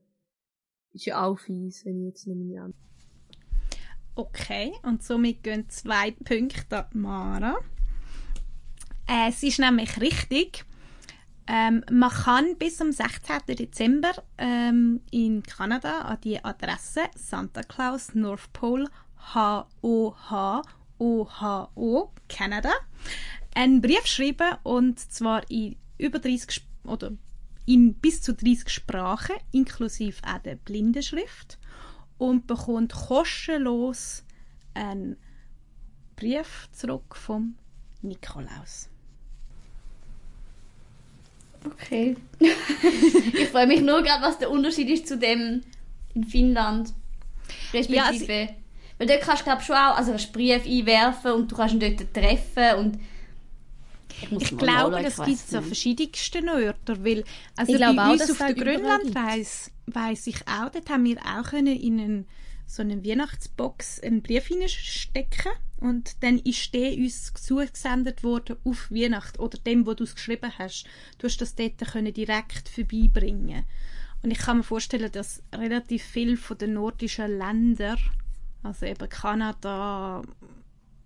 ist 0.92 1.06
ja 1.06 1.24
auch 1.24 1.40
fies, 1.40 1.86
wenn 1.86 2.02
ich 2.02 2.08
jetzt 2.08 2.28
noch 2.28 2.36
meine 2.36 2.62
Antwort. 2.62 2.84
Okay, 4.16 4.74
und 4.84 5.02
somit 5.04 5.44
gehen 5.44 5.68
zwei 5.70 6.12
Punkte 6.12 6.86
an 6.86 6.88
Mara. 6.94 7.58
Äh, 9.08 9.30
es 9.30 9.42
ist 9.42 9.60
nämlich 9.60 10.00
richtig. 10.00 10.66
Ähm, 11.48 11.84
man 11.92 12.10
kann 12.10 12.58
bis 12.58 12.78
zum 12.78 12.92
16. 12.92 13.56
Dezember 13.58 14.14
ähm, 14.38 15.02
in 15.12 15.44
Kanada 15.44 16.02
an 16.02 16.22
die 16.24 16.44
Adresse 16.44 17.02
Santa 17.16 17.64
Claus 17.64 18.16
North 18.16 18.54
Pole 18.54 18.88
H-O-H-O-H-O 21.04 22.12
Canada 22.30 22.72
einen 23.56 23.82
Brief 23.82 24.06
schreiben 24.06 24.58
und 24.64 25.00
zwar 25.00 25.50
in 25.50 25.76
über 25.98 26.20
30 26.20 26.66
oder 26.86 27.12
in 27.66 27.94
bis 27.96 28.22
zu 28.22 28.34
30 28.34 28.70
Sprachen 28.70 29.36
inklusive 29.52 30.18
auch 30.26 30.40
der 30.40 30.56
Blindenschrift 30.56 31.60
und 32.18 32.48
bekommt 32.48 32.94
kostenlos 32.94 34.24
einen 34.74 35.18
Brief 36.16 36.70
zurück 36.72 37.16
vom 37.16 37.56
Nikolaus. 38.02 38.90
Okay. 41.66 42.18
ich 42.40 43.48
freue 43.50 43.68
mich 43.68 43.82
nur 43.82 44.02
gerade, 44.04 44.24
was 44.24 44.38
der 44.38 44.52
Unterschied 44.52 44.90
ist 44.90 45.08
zu 45.08 45.18
dem 45.18 45.64
in 46.14 46.26
Finnland. 46.26 46.94
Respektive. 47.74 48.34
Ja, 48.34 48.40
also, 48.42 48.63
weil 49.04 49.08
dort 49.08 49.22
kannst 49.22 49.42
du 49.42 49.46
glaube 49.46 49.62
schon 49.62 49.76
auch 49.76 49.98
also 49.98 50.12
einen 50.12 50.32
Brief 50.32 50.66
einwerfen 50.66 51.32
und 51.32 51.52
du 51.52 51.56
kannst 51.58 51.76
ihn 51.76 51.80
dort 51.80 52.14
treffen 52.14 52.80
und 52.80 53.00
ich, 54.22 54.32
ich 54.32 54.58
glaube, 54.58 55.02
das 55.02 55.18
gibt 55.18 55.40
es 55.40 55.54
an 55.54 55.64
verschiedensten 55.64 56.48
Orten, 56.48 57.04
weil 57.04 57.26
also 57.58 57.74
ich 57.74 57.80
bei 57.80 57.98
auch, 57.98 58.12
uns 58.12 58.32
auf 58.32 58.38
der 58.38 58.54
Grönlandreise 58.54 59.72
weiss 59.88 60.28
ich 60.28 60.48
auch, 60.48 60.70
dort 60.70 60.90
haben 60.90 61.04
wir 61.04 61.18
auch 61.18 61.50
können 61.50 61.76
in 61.76 62.00
einen, 62.00 62.28
so 62.66 62.82
eine 62.82 63.04
Weihnachtsbox 63.04 64.00
einen 64.02 64.22
Brief 64.22 64.48
hineinstecken 64.48 65.52
und 65.82 66.24
dann 66.24 66.40
ist 66.40 66.74
der 66.74 66.94
uns 66.94 67.34
zugesendet 67.34 68.24
worden 68.24 68.56
auf 68.64 68.90
Weihnacht 68.90 69.40
oder 69.40 69.58
dem, 69.58 69.86
wo 69.86 69.94
du 69.94 70.06
es 70.06 70.16
geschrieben 70.16 70.54
hast. 70.58 70.86
Du 71.18 71.28
hast 71.28 71.42
das 71.42 71.56
dort 71.56 71.80
können 71.80 72.14
direkt 72.14 72.70
vorbeibringen. 72.70 73.66
Und 74.22 74.32
ich 74.32 74.38
kann 74.38 74.58
mir 74.58 74.64
vorstellen, 74.64 75.12
dass 75.12 75.44
relativ 75.54 76.04
viele 76.04 76.38
von 76.38 76.58
den 76.58 76.76
nordischen 76.76 77.38
Ländern, 77.38 77.98
also 78.64 78.86
eben 78.86 79.10
Kanada, 79.10 80.22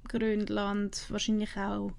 Grönland, 0.07 1.05
wahrscheinlich 1.09 1.57
auch 1.57 1.91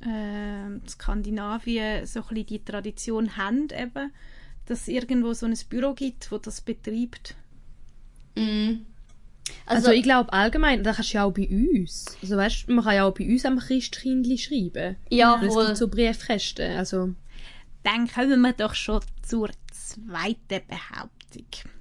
äh, 0.00 0.88
Skandinavien, 0.88 2.06
so 2.06 2.20
ein 2.20 2.26
bisschen 2.28 2.46
die 2.46 2.64
Tradition 2.64 3.36
haben, 3.36 3.68
eben, 3.70 4.12
dass 4.66 4.82
es 4.82 4.88
irgendwo 4.88 5.32
so 5.34 5.46
ein 5.46 5.58
Büro 5.68 5.94
gibt, 5.94 6.30
wo 6.30 6.38
das 6.38 6.60
betreibt. 6.60 7.34
Mm. 8.36 8.84
Also, 9.66 9.88
also, 9.88 9.90
ich 9.90 10.02
glaube 10.02 10.32
allgemein, 10.32 10.82
das 10.82 10.96
kannst 10.96 11.12
du 11.12 11.18
ja 11.18 11.24
auch 11.24 11.32
bei 11.32 11.46
uns. 11.48 12.16
Also 12.22 12.36
weißt, 12.36 12.68
man 12.68 12.84
kann 12.84 12.94
ja 12.94 13.04
auch 13.04 13.14
bei 13.14 13.26
uns 13.26 13.44
am 13.44 13.58
Christkindli 13.58 14.38
schreiben. 14.38 14.96
Ja, 15.10 15.38
voll. 15.38 15.48
Es 15.48 15.66
gibt 15.66 15.76
so 15.78 15.88
Briefkästen, 15.88 16.76
also. 16.76 17.14
Dann 17.82 18.08
kommen 18.08 18.40
wir 18.40 18.54
doch 18.54 18.74
schon 18.74 19.02
zur 19.22 19.50
zweiten 19.70 20.66
Behauptung. 20.66 21.73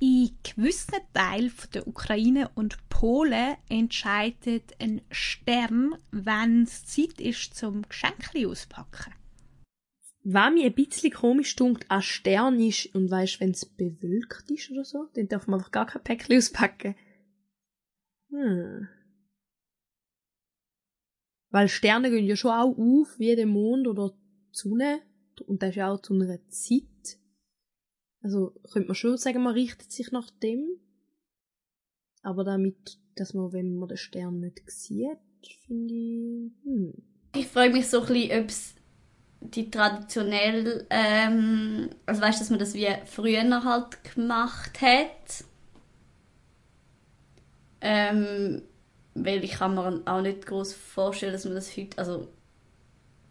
In 0.00 0.30
gewissen 0.42 1.00
Teilen 1.12 1.52
der 1.72 1.86
Ukraine 1.86 2.50
und 2.54 2.88
Polen 2.88 3.56
entscheidet 3.68 4.74
ein 4.80 5.02
Stern, 5.10 5.96
wenn 6.10 6.64
es 6.64 6.84
Zeit 6.84 7.20
ist 7.20 7.54
zum 7.54 7.82
Geschenk 7.88 8.30
auspacken. 8.46 9.14
Was 10.26 10.52
mir 10.52 10.66
ein 10.66 10.74
bisschen 10.74 11.12
komisch 11.12 11.54
dunkt 11.54 11.90
an 11.90 12.02
Stern 12.02 12.58
ist, 12.58 12.94
und 12.94 13.10
weisst, 13.10 13.40
wenn 13.40 13.50
es 13.50 13.66
bewölkt 13.66 14.50
ist 14.50 14.70
oder 14.70 14.84
so, 14.84 15.06
dann 15.14 15.28
darf 15.28 15.46
man 15.46 15.60
einfach 15.60 15.70
gar 15.70 15.86
kein 15.86 16.02
Päckchen 16.02 16.38
auspacken. 16.38 16.94
Hm. 18.30 18.88
Weil 21.50 21.68
Sterne 21.68 22.10
gehen 22.10 22.26
ja 22.26 22.36
schon 22.36 22.50
auch 22.50 22.76
auf, 22.76 23.18
wie 23.18 23.36
der 23.36 23.46
Mond 23.46 23.86
oder 23.86 24.10
die 24.10 24.58
Sonne. 24.58 25.02
Und 25.46 25.62
das 25.62 25.70
ist 25.70 25.76
ja 25.76 25.92
auch 25.92 26.00
zu 26.00 26.14
einer 26.14 26.38
Zeit. 26.48 27.18
Also, 28.24 28.54
könnte 28.72 28.88
man 28.88 28.94
schon 28.94 29.18
sagen, 29.18 29.42
man 29.42 29.52
richtet 29.52 29.92
sich 29.92 30.10
nach 30.10 30.30
dem. 30.30 30.80
Aber 32.22 32.42
damit, 32.42 32.98
dass 33.16 33.34
man, 33.34 33.52
wenn 33.52 33.76
man 33.76 33.90
den 33.90 33.98
Stern 33.98 34.40
nicht 34.40 34.62
sieht, 34.66 35.18
finde 35.66 35.92
ich, 35.92 36.52
hm. 36.64 36.94
Ich 37.36 37.48
frage 37.48 37.74
mich 37.74 37.86
so 37.86 38.00
ein 38.00 38.06
bisschen, 38.06 38.40
ob 38.40 38.48
es 38.48 38.74
die 39.40 39.70
traditionell, 39.70 40.86
ähm, 40.88 41.90
also 42.06 42.22
weißt, 42.22 42.40
dass 42.40 42.48
man 42.48 42.58
das 42.58 42.72
wie 42.72 42.88
früher 43.04 43.42
halt 43.62 44.14
gemacht 44.14 44.80
hat. 44.80 45.44
Ähm, 47.82 48.62
weil 49.14 49.44
ich 49.44 49.52
kann 49.52 49.74
mir 49.74 50.00
auch 50.06 50.22
nicht 50.22 50.46
groß 50.46 50.72
vorstellen, 50.72 51.34
dass 51.34 51.44
man 51.44 51.56
das 51.56 51.76
heute, 51.76 51.98
also 51.98 52.28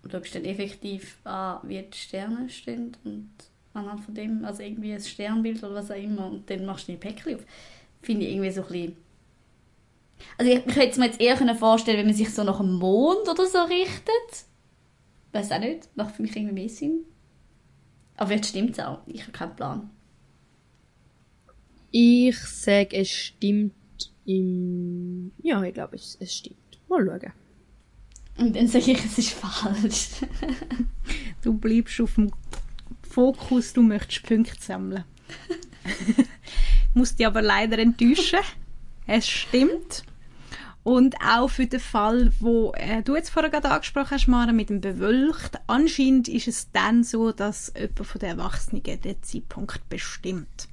du 0.04 0.10
schaust 0.12 0.36
dann 0.36 0.46
effektiv 0.46 1.18
an, 1.24 1.68
wie 1.68 1.82
die 1.82 1.98
Sterne 1.98 2.48
stehen 2.50 2.96
und 3.04 3.32
anhand 3.74 4.02
von 4.02 4.14
dem, 4.14 4.46
also 4.46 4.62
irgendwie 4.62 4.94
ein 4.94 5.02
Sternbild 5.02 5.64
oder 5.64 5.76
was 5.76 5.92
auch 5.92 5.96
immer 5.96 6.28
und 6.28 6.50
dann 6.50 6.66
machst 6.66 6.88
du 6.88 6.92
die 6.92 6.98
Päckchen 6.98 7.36
auf. 7.36 7.46
Finde 8.02 8.26
ich 8.26 8.34
irgendwie 8.34 8.52
so 8.52 8.62
ein 8.62 8.68
bisschen 8.68 8.98
also 10.38 10.52
ich, 10.52 10.66
ich 10.66 10.76
hätte 10.76 11.00
mir 11.00 11.08
jetzt 11.08 11.20
eher 11.20 11.56
vorstellen 11.56 11.98
wenn 11.98 12.06
man 12.06 12.16
sich 12.16 12.34
so 12.34 12.44
nach 12.44 12.60
dem 12.60 12.74
Mond 12.74 13.28
oder 13.28 13.46
so 13.46 13.60
richtet 13.64 14.46
Weiß 15.34 15.52
auch 15.52 15.60
nicht. 15.60 15.90
Macht 15.96 16.16
für 16.16 16.22
mich 16.22 16.36
irgendwie 16.36 16.54
mehr 16.54 16.70
Sinn. 16.70 17.06
Aber 18.16 18.28
vielleicht 18.28 18.46
stimmt 18.46 18.78
es 18.78 18.80
auch. 18.80 19.00
Ich 19.08 19.24
habe 19.24 19.32
keinen 19.32 19.56
Plan. 19.56 19.90
Ich 21.92 22.38
sage, 22.38 22.96
es 22.96 23.10
stimmt 23.10 23.74
im. 24.26 25.32
Ja, 25.42 25.62
ich 25.64 25.74
glaube, 25.74 25.96
es, 25.96 26.18
es 26.20 26.36
stimmt. 26.36 26.58
Mal 26.88 27.06
schauen. 27.06 27.34
Und 28.38 28.56
dann 28.56 28.68
sage 28.68 28.92
ich, 28.92 29.04
es 29.04 29.18
ist 29.18 29.32
falsch. 29.32 30.10
du 31.42 31.54
bleibst 31.54 32.00
auf 32.00 32.16
dem 32.16 32.32
Fokus, 33.14 33.74
du 33.74 33.84
möchtest 33.84 34.24
Punkte 34.24 34.60
sammeln. 34.60 35.04
ich 36.08 36.26
muss 36.96 37.16
dich 37.16 37.28
aber 37.28 37.44
leider 37.44 37.78
enttäuschen. 37.78 38.40
Es 39.06 39.30
stimmt. 39.30 40.04
Und 40.82 41.16
auch 41.24 41.48
für 41.48 41.68
den 41.68 41.80
Fall, 41.80 42.34
wo 42.40 42.74
äh, 42.74 43.04
du 43.04 43.16
jetzt 43.16 43.30
vorher 43.30 43.52
gerade 43.52 43.70
angesprochen 43.70 44.10
hast, 44.10 44.28
Mara, 44.28 44.52
mit 44.52 44.72
dem 44.72 44.82
Bewölkt. 44.82 45.60
Anscheinend 45.68 46.28
ist 46.28 46.48
es 46.48 46.72
dann 46.72 47.04
so, 47.04 47.32
dass 47.32 47.72
jemand 47.78 48.08
von 48.08 48.20
den 48.20 48.30
Erwachsenen 48.32 48.82
den 48.82 49.22
Zeitpunkt 49.22 49.88
bestimmt. 49.90 50.68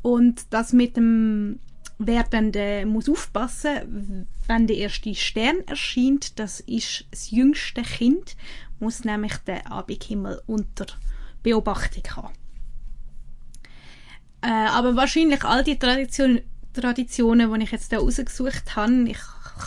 Und 0.00 0.46
das 0.48 0.72
mit 0.72 0.96
dem 0.96 1.60
wer 1.98 2.22
dann 2.22 2.52
der 2.52 2.86
muss 2.86 3.10
aufpassen, 3.10 4.26
wenn 4.46 4.66
der 4.66 4.76
erste 4.76 5.14
Stern 5.14 5.58
erscheint, 5.66 6.38
das 6.38 6.60
ist 6.60 7.04
das 7.10 7.30
jüngste 7.30 7.82
Kind, 7.82 8.36
muss 8.80 9.04
nämlich 9.04 9.36
den 9.38 9.66
Abendhimmel 9.66 10.40
unter 10.46 10.86
Beobachtung 11.42 12.04
haben. 12.16 12.34
Äh, 14.40 14.48
aber 14.48 14.96
wahrscheinlich 14.96 15.44
all 15.44 15.64
die 15.64 15.78
Traditionen 15.78 16.42
Traditionen, 16.72 17.52
die 17.52 17.64
ich 17.64 17.72
jetzt 17.72 17.90
hier 17.90 17.98
rausgesucht 17.98 18.76
habe. 18.76 19.08
Ich 19.08 19.18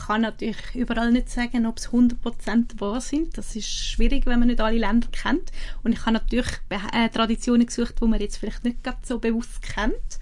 kann 0.05 0.21
natürlich 0.21 0.75
überall 0.75 1.11
nicht 1.11 1.29
sagen, 1.29 1.65
ob 1.65 1.77
es 1.77 1.89
100% 1.89 2.79
wahr 2.79 3.01
sind. 3.01 3.37
Das 3.37 3.55
ist 3.55 3.67
schwierig, 3.67 4.25
wenn 4.25 4.39
man 4.39 4.47
nicht 4.47 4.61
alle 4.61 4.77
Länder 4.77 5.07
kennt. 5.11 5.51
Und 5.83 5.91
ich 5.91 6.01
habe 6.01 6.13
natürlich 6.13 6.47
äh, 6.69 7.09
Traditionen 7.09 7.67
gesucht, 7.67 7.95
die 8.01 8.07
man 8.07 8.21
jetzt 8.21 8.37
vielleicht 8.37 8.63
nicht 8.63 8.83
ganz 8.83 9.07
so 9.07 9.19
bewusst 9.19 9.61
kennt. 9.61 10.19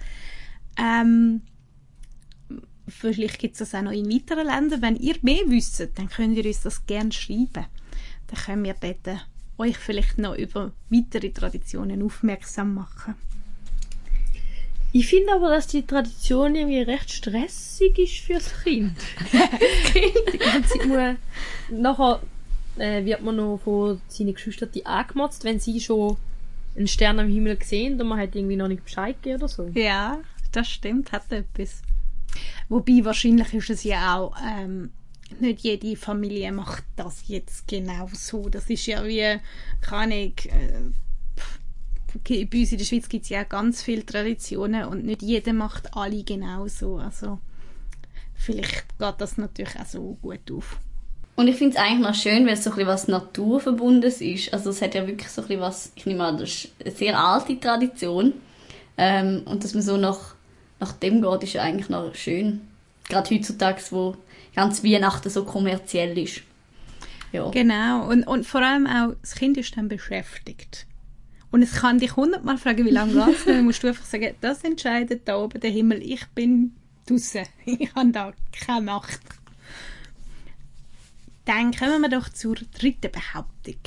Ähm, 0.76 1.42
vielleicht 2.88 3.38
gibt 3.38 3.54
es 3.54 3.58
das 3.58 3.74
auch 3.74 3.82
noch 3.82 3.92
in 3.92 4.10
weiteren 4.10 4.46
Ländern. 4.46 4.82
Wenn 4.82 4.96
ihr 4.96 5.16
mehr 5.22 5.42
wisst, 5.46 5.80
dann 5.94 6.08
könnt 6.08 6.36
ihr 6.36 6.44
uns 6.44 6.62
das 6.62 6.86
gerne 6.86 7.12
schreiben. 7.12 7.66
Dann 8.26 8.44
können 8.44 8.64
wir 8.64 8.74
dort 8.74 9.20
euch 9.60 9.78
vielleicht 9.78 10.18
noch 10.18 10.36
über 10.36 10.72
weitere 10.88 11.30
Traditionen 11.30 12.02
aufmerksam 12.02 12.74
machen. 12.74 13.14
Ich 14.92 15.06
finde 15.06 15.32
aber, 15.34 15.50
dass 15.50 15.68
die 15.68 15.86
Tradition 15.86 16.56
irgendwie 16.56 16.82
recht 16.82 17.12
stressig 17.12 17.96
ist 17.98 18.24
fürs 18.24 18.52
Kind. 18.64 18.96
die 20.32 20.38
ganze 20.38 20.78
Zeit 20.78 20.86
muss, 20.86 21.16
nachher 21.70 22.20
äh, 22.76 23.04
wird 23.04 23.22
man 23.22 23.36
noch 23.36 23.58
von 23.62 24.00
seinen 24.08 24.34
Geschwistern 24.34 24.70
angemotzt, 24.84 25.44
wenn 25.44 25.60
sie 25.60 25.80
schon 25.80 26.16
einen 26.76 26.88
Stern 26.88 27.20
am 27.20 27.28
Himmel 27.28 27.56
gesehen 27.56 28.00
und 28.00 28.08
man 28.08 28.18
hat 28.18 28.34
irgendwie 28.34 28.56
noch 28.56 28.68
nicht 28.68 28.84
Bescheid 28.84 29.16
gegeben 29.22 29.42
oder 29.42 29.48
so. 29.48 29.68
Ja, 29.74 30.18
das 30.52 30.68
stimmt, 30.68 31.12
hat 31.12 31.30
etwas. 31.30 31.82
Wobei 32.68 33.04
wahrscheinlich 33.04 33.52
ist 33.54 33.70
es 33.70 33.84
ja 33.84 34.16
auch, 34.16 34.34
ähm, 34.44 34.90
nicht 35.38 35.60
jede 35.60 35.96
Familie 35.96 36.52
macht 36.52 36.84
das 36.96 37.22
jetzt 37.28 37.68
genau 37.68 38.08
so. 38.12 38.48
Das 38.48 38.68
ist 38.68 38.86
ja 38.86 39.04
wie, 39.04 39.38
keine 39.80 40.02
Ahnung, 40.02 40.32
äh, 40.46 40.90
bei 42.44 42.58
uns 42.58 42.72
in 42.72 42.78
der 42.78 42.84
Schweiz 42.84 43.08
gibt 43.08 43.24
es 43.24 43.30
ja 43.30 43.44
ganz 43.44 43.82
viele 43.82 44.04
Traditionen 44.04 44.84
und 44.84 45.04
nicht 45.04 45.22
jeder 45.22 45.52
macht 45.52 45.94
alle 45.94 46.24
genauso. 46.24 46.96
Also 46.96 47.38
vielleicht 48.34 48.98
geht 48.98 49.14
das 49.18 49.36
natürlich 49.36 49.78
auch 49.78 49.86
so 49.86 50.18
gut 50.20 50.50
auf. 50.50 50.78
Und 51.36 51.48
ich 51.48 51.56
finde 51.56 51.76
es 51.76 51.82
eigentlich 51.82 52.06
noch 52.06 52.14
schön, 52.14 52.46
weil 52.46 52.54
es 52.54 52.64
so 52.64 52.70
ein 52.70 52.76
bisschen 52.76 52.88
was 52.88 53.08
Naturverbundenes 53.08 54.20
ist. 54.20 54.52
Also 54.52 54.70
es 54.70 54.82
hat 54.82 54.94
ja 54.94 55.06
wirklich 55.06 55.30
so 55.30 55.40
ein 55.40 55.48
bisschen 55.48 55.62
was, 55.62 55.92
ich 55.94 56.04
nehme 56.04 56.24
an, 56.24 56.36
das 56.36 56.50
ist 56.50 56.68
eine 56.84 56.90
sehr 56.90 57.18
alte 57.18 57.58
Tradition. 57.58 58.34
Ähm, 58.98 59.42
und 59.46 59.64
dass 59.64 59.72
man 59.72 59.82
so 59.82 59.96
nach, 59.96 60.34
nach 60.80 60.92
dem 60.92 61.22
geht, 61.22 61.42
ist 61.44 61.54
ja 61.54 61.62
eigentlich 61.62 61.88
noch 61.88 62.14
schön. 62.14 62.60
Gerade 63.08 63.34
heutzutage, 63.34 63.80
wo 63.90 64.16
ganz 64.54 64.84
Weihnachten 64.84 65.30
so 65.30 65.44
kommerziell 65.44 66.16
ist. 66.18 66.42
Ja. 67.32 67.48
Genau, 67.50 68.08
und, 68.08 68.24
und 68.24 68.46
vor 68.46 68.62
allem 68.62 68.86
auch, 68.86 69.14
das 69.20 69.34
Kind 69.34 69.56
ist 69.56 69.76
dann 69.76 69.88
beschäftigt. 69.88 70.86
Und 71.52 71.62
es 71.62 71.72
kann 71.72 71.98
dich 71.98 72.16
hundertmal 72.16 72.58
fragen, 72.58 72.84
wie 72.86 72.90
lange 72.90 73.12
geht 73.12 73.36
es 73.36 73.44
Dann 73.44 73.64
musst 73.64 73.82
du 73.82 73.88
einfach 73.88 74.04
sagen, 74.04 74.34
das 74.40 74.62
entscheidet 74.62 75.26
da 75.26 75.36
oben 75.36 75.60
der 75.60 75.70
Himmel. 75.70 76.02
Ich 76.02 76.26
bin 76.28 76.74
draußen. 77.06 77.44
Ich 77.66 77.94
habe 77.94 78.10
da 78.10 78.32
keine 78.52 78.82
Macht. 78.82 79.20
Dann 81.44 81.74
kommen 81.74 82.02
wir 82.02 82.08
doch 82.08 82.28
zur 82.28 82.56
dritten 82.78 83.10
Behauptung. 83.10 83.80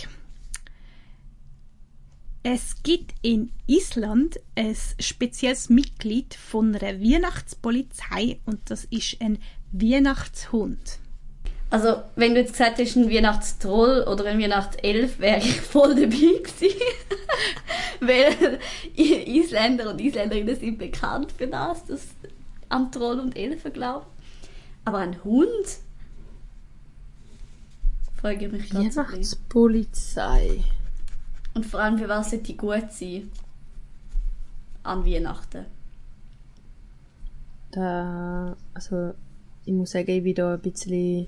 Es 2.46 2.84
gibt 2.84 3.14
in 3.22 3.54
Island 3.68 4.38
ein 4.56 4.76
spezielles 5.00 5.70
Mitglied 5.70 6.34
von 6.34 6.76
einer 6.76 7.00
Weihnachtspolizei 7.00 8.42
und 8.46 8.60
das 8.70 8.84
ist 8.86 9.22
ein 9.22 9.38
Weihnachtshund. 9.74 11.00
Also, 11.70 12.04
wenn 12.16 12.36
du 12.36 12.42
jetzt 12.42 12.52
gesagt 12.52 12.78
hättest, 12.78 12.98
ein 12.98 13.10
Weihnachtstroll 13.10 14.04
oder 14.04 14.26
ein 14.26 14.40
Weihnachtself, 14.40 15.20
wäre 15.20 15.40
ich 15.40 15.60
voll 15.60 15.96
dabei 15.96 16.40
gewesen. 16.44 16.80
Weil 18.00 18.60
Isländer 18.96 19.90
und 19.90 20.00
Isländerinnen 20.00 20.56
sind 20.56 20.78
bekannt 20.78 21.32
für 21.32 21.48
das, 21.48 21.84
dass 21.86 22.10
an 22.70 22.92
Troll 22.92 23.20
und 23.20 23.36
Elfen 23.36 23.74
glauben. 23.74 24.06
Aber 24.86 25.00
ein 25.00 25.24
Hund? 25.24 25.80
Frage 28.22 28.46
ich 28.46 28.52
mich 28.52 28.70
gerade. 28.70 28.86
Weihnachtspolizei. 28.86 30.64
Und 31.56 31.66
vor 31.66 31.80
allem, 31.80 31.98
für 31.98 32.08
was 32.08 32.30
sollte 32.30 32.46
die 32.46 32.58
gut 32.58 32.92
sein? 32.92 33.32
An 34.84 35.06
Weihnachten. 35.06 35.66
Da, 37.72 38.56
also, 38.76 39.14
ich 39.66 39.74
muss 39.74 39.92
sagen, 39.92 40.10
ich 40.10 40.24
bin 40.24 40.36
da 40.36 40.54
ein 40.54 40.62
bisschen 40.62 41.28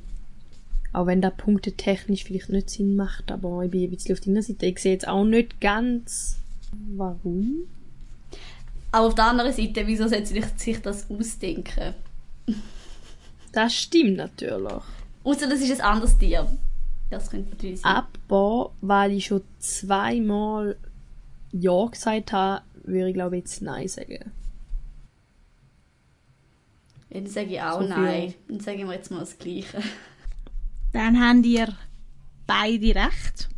auch 0.96 1.08
wenn 1.08 1.22
da 1.22 1.30
Punkte 1.30 1.74
technisch 1.74 2.24
vielleicht 2.24 2.50
nicht 2.50 2.70
Sinn 2.70 2.96
macht, 2.96 3.30
aber 3.30 3.64
ich 3.64 3.72
bin 3.72 3.84
ein 3.84 3.90
bisschen 3.90 4.16
auf 4.16 4.22
deiner 4.22 4.42
Seite. 4.42 4.66
Ich 4.66 4.80
sehe 4.80 4.94
jetzt 4.94 5.08
auch 5.08 5.26
nicht 5.26 5.60
ganz, 5.60 6.38
warum. 6.96 7.66
Aber 8.94 9.08
auf 9.08 9.16
der 9.16 9.26
anderen 9.26 9.52
Seite, 9.52 9.86
wieso 9.88 10.08
sollte 10.08 10.42
sich 10.56 10.82
das 10.82 11.10
ausdenken? 11.10 11.96
Das 13.52 13.76
stimmt 13.76 14.18
natürlich. 14.18 14.72
Außer 15.24 15.50
das 15.50 15.60
ist 15.60 15.82
ein 15.82 15.82
anderes 15.82 16.18
Tier. 16.18 16.48
Das 17.10 17.30
könnte 17.30 17.50
natürlich 17.50 17.82
sein. 17.82 17.92
Aber, 17.92 18.72
weil 18.80 19.12
ich 19.12 19.26
schon 19.26 19.42
zweimal 19.60 20.78
Ja 21.52 21.88
gesagt 21.88 22.32
habe, 22.32 22.64
würde 22.84 23.10
ich 23.10 23.14
glaube 23.14 23.36
jetzt 23.36 23.62
Nein 23.62 23.88
sagen. 23.90 24.32
Ja, 27.16 27.22
dann 27.22 27.28
sage 27.28 27.54
ich 27.54 27.62
auch 27.62 27.82
so 27.82 27.88
Nein. 27.88 28.34
Dann 28.48 28.60
sagen 28.60 28.88
wir 28.88 28.94
jetzt 28.94 29.12
mal 29.12 29.20
das 29.20 29.38
Gleiche 29.38 29.82
dann 30.96 31.20
habt 31.20 31.46
ihr 31.46 31.76
beide 32.48 32.96
recht. 32.96 33.50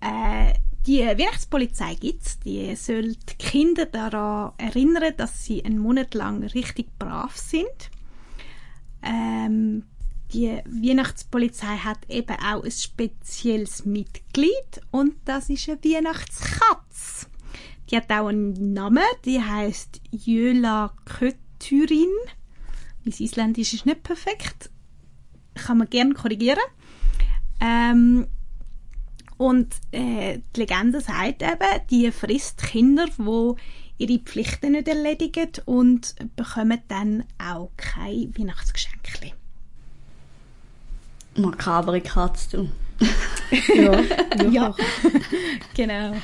Äh, 0.00 0.54
die 0.86 1.00
Weihnachtspolizei 1.00 1.94
gibt's, 1.94 2.40
die 2.40 2.74
soll 2.74 3.14
die 3.14 3.34
Kinder 3.38 3.86
daran 3.86 4.52
erinnern, 4.58 5.14
dass 5.16 5.44
sie 5.44 5.64
einen 5.64 5.78
Monat 5.78 6.14
lang 6.14 6.42
richtig 6.42 6.98
brav 6.98 7.36
sind. 7.36 7.90
Ähm, 9.02 9.84
die 10.32 10.60
Weihnachtspolizei 10.66 11.76
hat 11.76 11.98
eben 12.08 12.36
auch 12.36 12.64
ein 12.64 12.72
spezielles 12.72 13.84
Mitglied 13.84 14.80
und 14.90 15.14
das 15.24 15.48
ist 15.48 15.68
eine 15.68 15.78
Weihnachtskatz. 15.84 17.28
Die 17.88 17.96
hat 17.96 18.10
auch 18.10 18.26
einen 18.26 18.72
Namen, 18.72 19.04
die 19.24 19.40
heißt 19.40 20.00
Jöla 20.10 20.92
Kötürin. 21.66 22.08
Mein 23.04 23.14
Isländisch 23.18 23.74
ist 23.74 23.86
nicht 23.86 24.02
perfekt, 24.02 24.70
kann 25.54 25.78
man 25.78 25.90
gerne 25.90 26.14
korrigieren. 26.14 26.58
Ähm, 27.60 28.26
und 29.36 29.74
äh, 29.92 30.38
die 30.54 30.60
Legende 30.60 31.00
sagt 31.00 31.42
eben, 31.42 31.80
die 31.90 32.10
frisst 32.10 32.62
Kinder, 32.62 33.06
die 33.06 34.04
ihre 34.04 34.18
Pflichten 34.18 34.72
nicht 34.72 34.88
erledigen 34.88 35.50
und 35.64 36.14
bekommen 36.36 36.80
dann 36.88 37.24
auch 37.38 37.70
kein 37.76 38.34
Weihnachtsgeschenk. 38.36 38.96
Makabere 41.36 42.00
Katze, 42.00 42.56
du. 42.56 42.70
ja, 43.74 44.00
ja. 44.50 44.74
genau. 45.74 46.16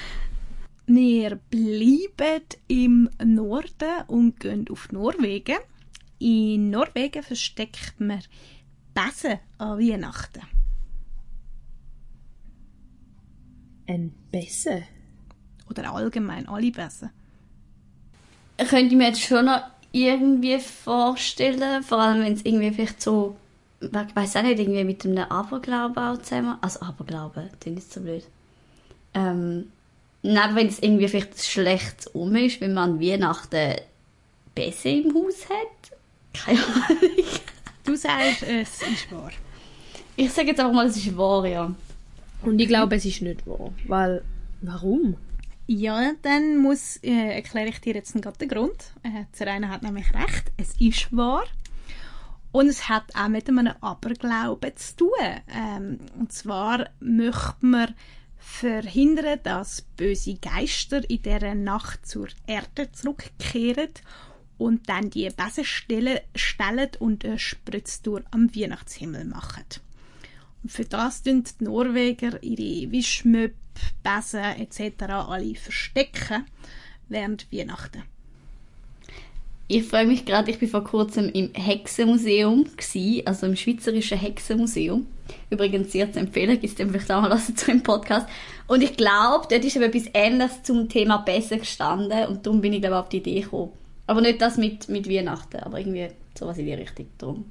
Wir 0.87 1.37
bleiben 1.37 2.43
im 2.69 3.09
Norden 3.25 4.03
und 4.09 4.41
gehen 4.41 4.67
auf 4.71 4.91
Norwegen. 4.91 5.59
In 6.19 6.71
Norwegen 6.71 7.23
versteckt 7.23 7.95
man 7.99 8.23
Besen 8.95 9.39
an 9.59 9.79
Weihnachten? 9.79 10.43
Ein 13.87 14.13
Besen? 14.31 14.85
Oder 15.71 15.93
allgemein 15.93 16.49
alle 16.49 16.71
Besen? 16.71 17.11
Ich 18.59 18.69
könnte 18.69 18.97
mir 18.97 19.09
jetzt 19.09 19.23
schon 19.23 19.47
noch 19.47 19.63
irgendwie 19.93 20.59
vorstellen, 20.59 21.83
vor 21.83 21.99
allem 21.99 22.25
wenn 22.25 22.33
es 22.33 22.45
irgendwie 22.45 22.71
vielleicht 22.73 23.03
so, 23.03 23.37
ich 23.81 23.91
weiß 23.93 24.37
auch 24.37 24.43
nicht, 24.43 24.59
irgendwie 24.59 24.85
mit 24.85 25.05
einem 25.05 25.25
Aberglauben 25.25 25.99
auch 25.99 26.19
zusammen, 26.19 26.59
also 26.61 26.81
Aberglauben, 26.81 27.51
das 27.61 27.73
ist 27.73 27.93
so 27.93 28.01
blöd. 28.01 28.25
Ähm, 29.15 29.71
nein, 30.23 30.55
wenn 30.55 30.67
es 30.69 30.79
irgendwie 30.79 31.09
vielleicht 31.09 31.43
schlecht 31.43 32.09
um 32.15 32.35
ist, 32.37 32.61
wenn 32.61 32.75
man 32.75 32.93
an 32.93 33.01
Weihnachten 33.01 33.77
Besen 34.55 35.05
im 35.05 35.15
Haus 35.15 35.49
hat. 35.49 35.99
Keine 36.33 36.59
Ahnung. 36.59 37.27
Du 37.85 37.97
sagst, 37.97 38.43
es 38.45 38.83
ist 38.83 39.11
wahr. 39.11 39.33
Ich 40.17 40.31
sage 40.33 40.49
jetzt 40.49 40.61
einfach 40.61 40.73
mal, 40.73 40.87
es 40.87 40.97
ist 40.97 41.17
wahr, 41.17 41.47
ja. 41.47 41.75
Und 42.43 42.59
ich 42.59 42.69
glaube, 42.69 42.97
es 42.97 43.05
ist 43.05 43.23
nicht 43.23 43.47
wahr. 43.47 43.73
Weil, 43.87 44.23
warum? 44.61 45.17
Ja, 45.67 46.13
dann 46.23 46.59
muss, 46.59 46.97
äh, 46.99 47.35
erkläre 47.35 47.69
ich 47.69 47.81
dir 47.81 47.95
jetzt 47.95 48.15
gerade 48.15 48.39
den 48.39 48.49
Grund. 48.49 48.93
Äh, 49.03 49.25
Zeraina 49.33 49.69
hat 49.69 49.83
nämlich 49.83 50.13
recht, 50.13 50.53
es 50.57 50.81
ist 50.81 51.17
wahr. 51.17 51.45
Und 52.51 52.69
es 52.69 52.89
hat 52.89 53.05
auch 53.15 53.29
mit 53.29 53.49
einem 53.49 53.73
Aberglauben 53.81 54.77
zu 54.77 54.97
tun. 54.97 55.11
Ähm, 55.49 55.99
und 56.19 56.33
zwar 56.33 56.91
möchte 57.01 57.55
man 57.61 57.95
verhindern, 58.43 59.39
dass 59.45 59.83
böse 59.97 60.35
Geister 60.35 61.09
in 61.09 61.23
dieser 61.23 61.55
Nacht 61.55 62.07
zur 62.07 62.29
Erde 62.47 62.91
zurückkehren 62.91 63.91
und 64.59 64.89
dann 64.89 65.11
die 65.11 65.29
Besen 65.31 65.65
stellen, 65.65 66.21
und 66.99 67.25
eine 67.25 67.39
Spritztour 67.39 68.23
am 68.31 68.55
Weihnachtshimmel 68.55 69.25
machen. 69.25 69.65
Und 70.63 70.71
für 70.71 70.85
das 70.85 71.23
tun 71.23 71.45
die 71.45 71.65
Norweger 71.65 72.43
ihre 72.43 72.91
Wischmöb, 72.91 73.55
Besen 74.03 74.41
etc. 74.41 75.03
alle 75.05 75.55
verstecken 75.55 76.45
während 77.09 77.51
Weihnachten. 77.53 78.03
Ich 79.75 79.85
freue 79.85 80.05
mich 80.05 80.27
gerade, 80.27 80.51
ich 80.51 80.59
bin 80.59 80.69
vor 80.69 80.85
kurzem 80.85 81.31
im 81.31 81.55
Hexenmuseum 81.55 82.67
also 83.25 83.47
im 83.47 83.57
Schweizerischen 83.57 84.19
Hexenmuseum. 84.19 85.07
Übrigens 85.49 85.93
sehr 85.93 86.13
zu 86.13 86.19
empfehlen, 86.19 86.61
gibt 86.61 86.79
es 86.79 86.87
vielleicht 86.87 87.11
auch 87.11 87.23
mal 87.23 87.39
zu 87.39 87.71
im 87.71 87.83
Podcast. 87.83 88.29
Und 88.67 88.83
ich 88.83 88.99
glaube, 88.99 89.47
dort 89.49 89.65
ist 89.65 89.77
etwas 89.77 90.11
Ähnliches 90.13 90.63
zum 90.63 90.91
Thema 90.91 91.17
Bässe 91.17 91.57
gestanden 91.57 92.27
und 92.27 92.45
darum 92.45 92.61
bin 92.61 92.75
ich 92.75 92.83
glaube 92.83 92.99
auf 92.99 93.09
die 93.09 93.17
Idee 93.17 93.41
gekommen. 93.41 93.73
Aber 94.07 94.21
nicht 94.21 94.43
das 94.43 94.59
mit, 94.59 94.91
mit 94.91 95.09
Weihnachten, 95.09 95.61
aber 95.61 95.79
irgendwie 95.79 96.09
sowas 96.39 96.59
in 96.59 96.67
die 96.67 96.75
Richtung 96.75 97.07
drum. 97.17 97.47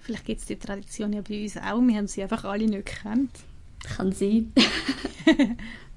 Vielleicht 0.00 0.26
gibt 0.26 0.42
es 0.42 0.46
die 0.46 0.56
Tradition 0.56 1.14
ja 1.14 1.22
bei 1.26 1.42
uns 1.42 1.56
auch, 1.56 1.80
wir 1.80 1.96
haben 1.96 2.06
sie 2.06 2.22
einfach 2.22 2.44
alle 2.44 2.66
nicht 2.66 2.84
gekannt. 2.84 3.30
Kann 3.82 4.12
sein. 4.12 4.52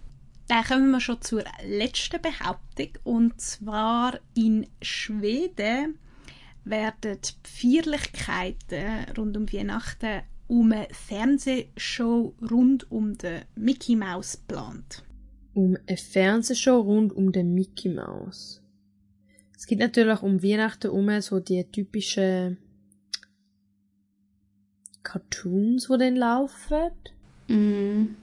Dann 0.51 0.65
kommen 0.65 0.91
wir 0.91 0.99
schon 0.99 1.21
zur 1.21 1.45
letzten 1.65 2.21
Behauptung. 2.21 2.89
Und 3.05 3.39
zwar 3.39 4.19
in 4.33 4.67
Schweden 4.81 5.97
werden 6.65 7.19
die 7.21 7.49
Feierlichkeiten 7.49 9.05
rund 9.17 9.37
um 9.37 9.49
Weihnachten 9.53 10.23
um 10.47 10.73
eine 10.73 10.89
Fernsehshow 10.91 12.35
rund 12.51 12.91
um 12.91 13.17
den 13.17 13.43
Mickey 13.55 13.95
Mouse 13.95 14.39
geplant. 14.45 15.05
Um 15.53 15.77
eine 15.87 15.95
Fernsehshow 15.95 16.81
rund 16.81 17.13
um 17.13 17.31
den 17.31 17.53
Mickey 17.53 17.87
Mouse. 17.87 18.61
Es 19.55 19.65
gibt 19.67 19.79
natürlich 19.79 20.21
um 20.21 20.43
Weihnachten 20.43 20.91
um 20.91 21.21
so 21.21 21.39
die 21.39 21.63
typischen 21.63 22.57
Cartoons, 25.01 25.87
die 25.87 25.97
dann 25.97 26.17
laufen. 26.17 26.91
Mm 27.47 28.20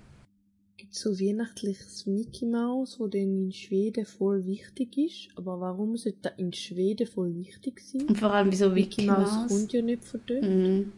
gibt 0.89 0.95
so 0.95 1.21
weihnachtliches 1.21 2.07
Mickey 2.07 2.47
Mouse, 2.47 2.99
wo 2.99 3.09
dann 3.09 3.21
in 3.21 3.53
Schweden 3.53 4.07
voll 4.07 4.47
wichtig 4.47 4.97
ist. 4.97 5.29
Aber 5.37 5.61
warum 5.61 5.97
sollte 5.97 6.19
das 6.23 6.33
in 6.39 6.53
Schweden 6.53 7.07
voll 7.07 7.35
wichtig 7.37 7.81
sein? 7.81 8.07
Und 8.07 8.19
vor 8.19 8.33
allem 8.33 8.51
wieso 8.51 8.71
Mickey, 8.71 9.03
Mickey 9.03 9.07
Mouse? 9.07 9.33
Mouse 9.33 9.49
kommt 9.49 9.73
ja 9.73 9.83
nicht 9.83 10.05
von 10.05 10.21
dort. 10.27 10.43
Mm. 10.43 10.93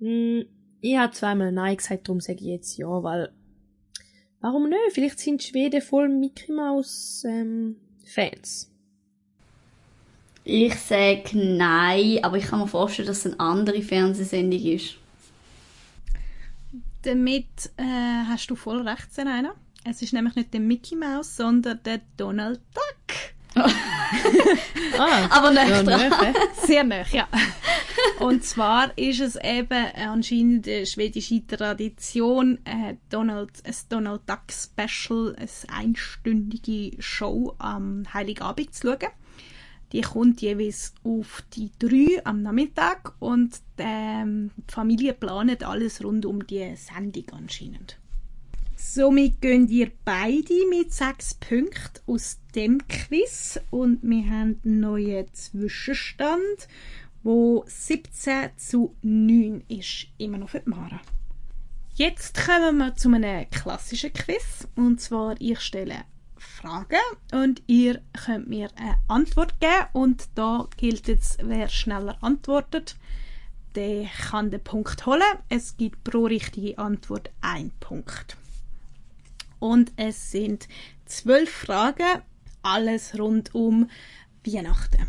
Mm, 0.00 0.44
ich 0.80 0.98
habe 0.98 1.12
zweimal 1.12 1.52
Nein 1.52 1.76
gesagt, 1.76 2.08
darum 2.08 2.20
sage 2.20 2.40
ich 2.40 2.46
jetzt 2.46 2.76
ja, 2.76 3.02
weil 3.02 3.32
warum 4.40 4.68
nicht? 4.68 4.78
Vielleicht 4.90 5.18
sind 5.18 5.42
Schweden 5.42 5.80
voll 5.80 6.08
Mickey 6.08 6.52
Mouse 6.52 7.24
ähm, 7.26 7.76
Fans. 8.04 8.70
Ich 10.44 10.74
sage 10.74 11.38
nein, 11.38 12.18
aber 12.22 12.36
ich 12.36 12.46
kann 12.46 12.58
mir 12.58 12.68
vorstellen, 12.68 13.08
dass 13.08 13.24
es 13.24 13.32
eine 13.32 13.40
andere 13.40 13.80
Fernsehsendung 13.80 14.60
ist. 14.60 14.96
Damit 17.02 17.70
äh, 17.76 17.82
hast 18.28 18.48
du 18.48 18.56
voll 18.56 18.86
recht, 18.86 19.12
Serena. 19.12 19.54
Es 19.84 20.02
ist 20.02 20.12
nämlich 20.12 20.36
nicht 20.36 20.54
der 20.54 20.60
Mickey 20.60 20.94
Mouse, 20.94 21.36
sondern 21.36 21.82
der 21.82 22.00
Donald 22.16 22.60
Duck. 22.72 23.54
ah, 24.98 25.28
aber 25.30 25.50
nicht 25.50 25.68
ja, 25.68 25.82
dran. 25.82 26.34
Sehr 26.64 26.84
nah, 26.84 27.04
ja. 27.10 27.28
Und 28.20 28.44
zwar 28.44 28.96
ist 28.96 29.20
es 29.20 29.36
eben 29.36 29.86
anscheinend 29.96 30.66
eine 30.68 30.86
schwedische 30.86 31.46
Tradition, 31.46 32.58
äh, 32.64 32.94
Donald, 33.10 33.50
ein 33.64 33.74
Donald 33.88 34.22
Duck 34.26 34.44
Special, 34.50 35.36
eine 35.36 35.48
einstündige 35.76 37.02
Show 37.02 37.54
am 37.58 38.04
Heiligabend 38.14 38.74
zu 38.74 38.86
schauen. 38.86 39.10
Die 39.92 40.00
kommt 40.00 40.40
jeweils 40.40 40.94
auf 41.04 41.44
die 41.54 41.70
drei 41.78 42.24
am 42.24 42.42
Nachmittag 42.42 43.14
und 43.18 43.60
ähm, 43.76 44.50
die 44.56 44.72
Familie 44.72 45.12
planet 45.12 45.64
alles 45.64 46.02
rund 46.02 46.24
um 46.24 46.46
die 46.46 46.74
Sendung 46.76 47.24
anscheinend. 47.32 47.98
Somit 48.74 49.40
gehen 49.40 49.68
ihr 49.68 49.92
beide 50.04 50.54
mit 50.68 50.92
sechs 50.92 51.34
Punkten 51.34 52.00
aus 52.06 52.40
dem 52.54 52.86
Quiz 52.88 53.60
und 53.70 54.02
wir 54.02 54.24
haben 54.28 54.60
einen 54.64 54.80
neuen 54.80 55.32
Zwischenstand, 55.32 56.68
wo 57.22 57.64
17 57.66 58.50
zu 58.56 58.96
9 59.02 59.62
ist, 59.68 60.08
immer 60.18 60.38
noch 60.38 60.50
für 60.50 60.60
die 60.60 60.70
Mara. 60.70 61.00
Jetzt 61.94 62.46
kommen 62.46 62.78
wir 62.78 62.96
zu 62.96 63.12
einem 63.12 63.48
klassischen 63.50 64.12
Quiz 64.12 64.66
und 64.74 65.00
zwar 65.00 65.36
ich 65.38 65.60
stelle 65.60 66.04
Fragen 66.42 66.96
und 67.32 67.62
ihr 67.66 68.00
könnt 68.12 68.48
mir 68.48 68.70
eine 68.76 68.96
Antwort 69.08 69.60
geben 69.60 69.86
und 69.92 70.28
da 70.34 70.68
gilt 70.76 71.08
jetzt, 71.08 71.38
wer 71.42 71.68
schneller 71.68 72.18
antwortet, 72.20 72.96
der 73.74 74.06
kann 74.06 74.50
den 74.50 74.62
Punkt 74.62 75.06
holen. 75.06 75.22
Es 75.48 75.76
gibt 75.76 76.04
pro 76.04 76.24
richtige 76.24 76.78
Antwort 76.78 77.30
ein 77.40 77.70
Punkt. 77.80 78.36
Und 79.58 79.92
es 79.96 80.30
sind 80.30 80.68
zwölf 81.06 81.50
Fragen, 81.50 82.22
alles 82.62 83.18
rund 83.18 83.54
um 83.54 83.88
Weihnachten. 84.44 85.08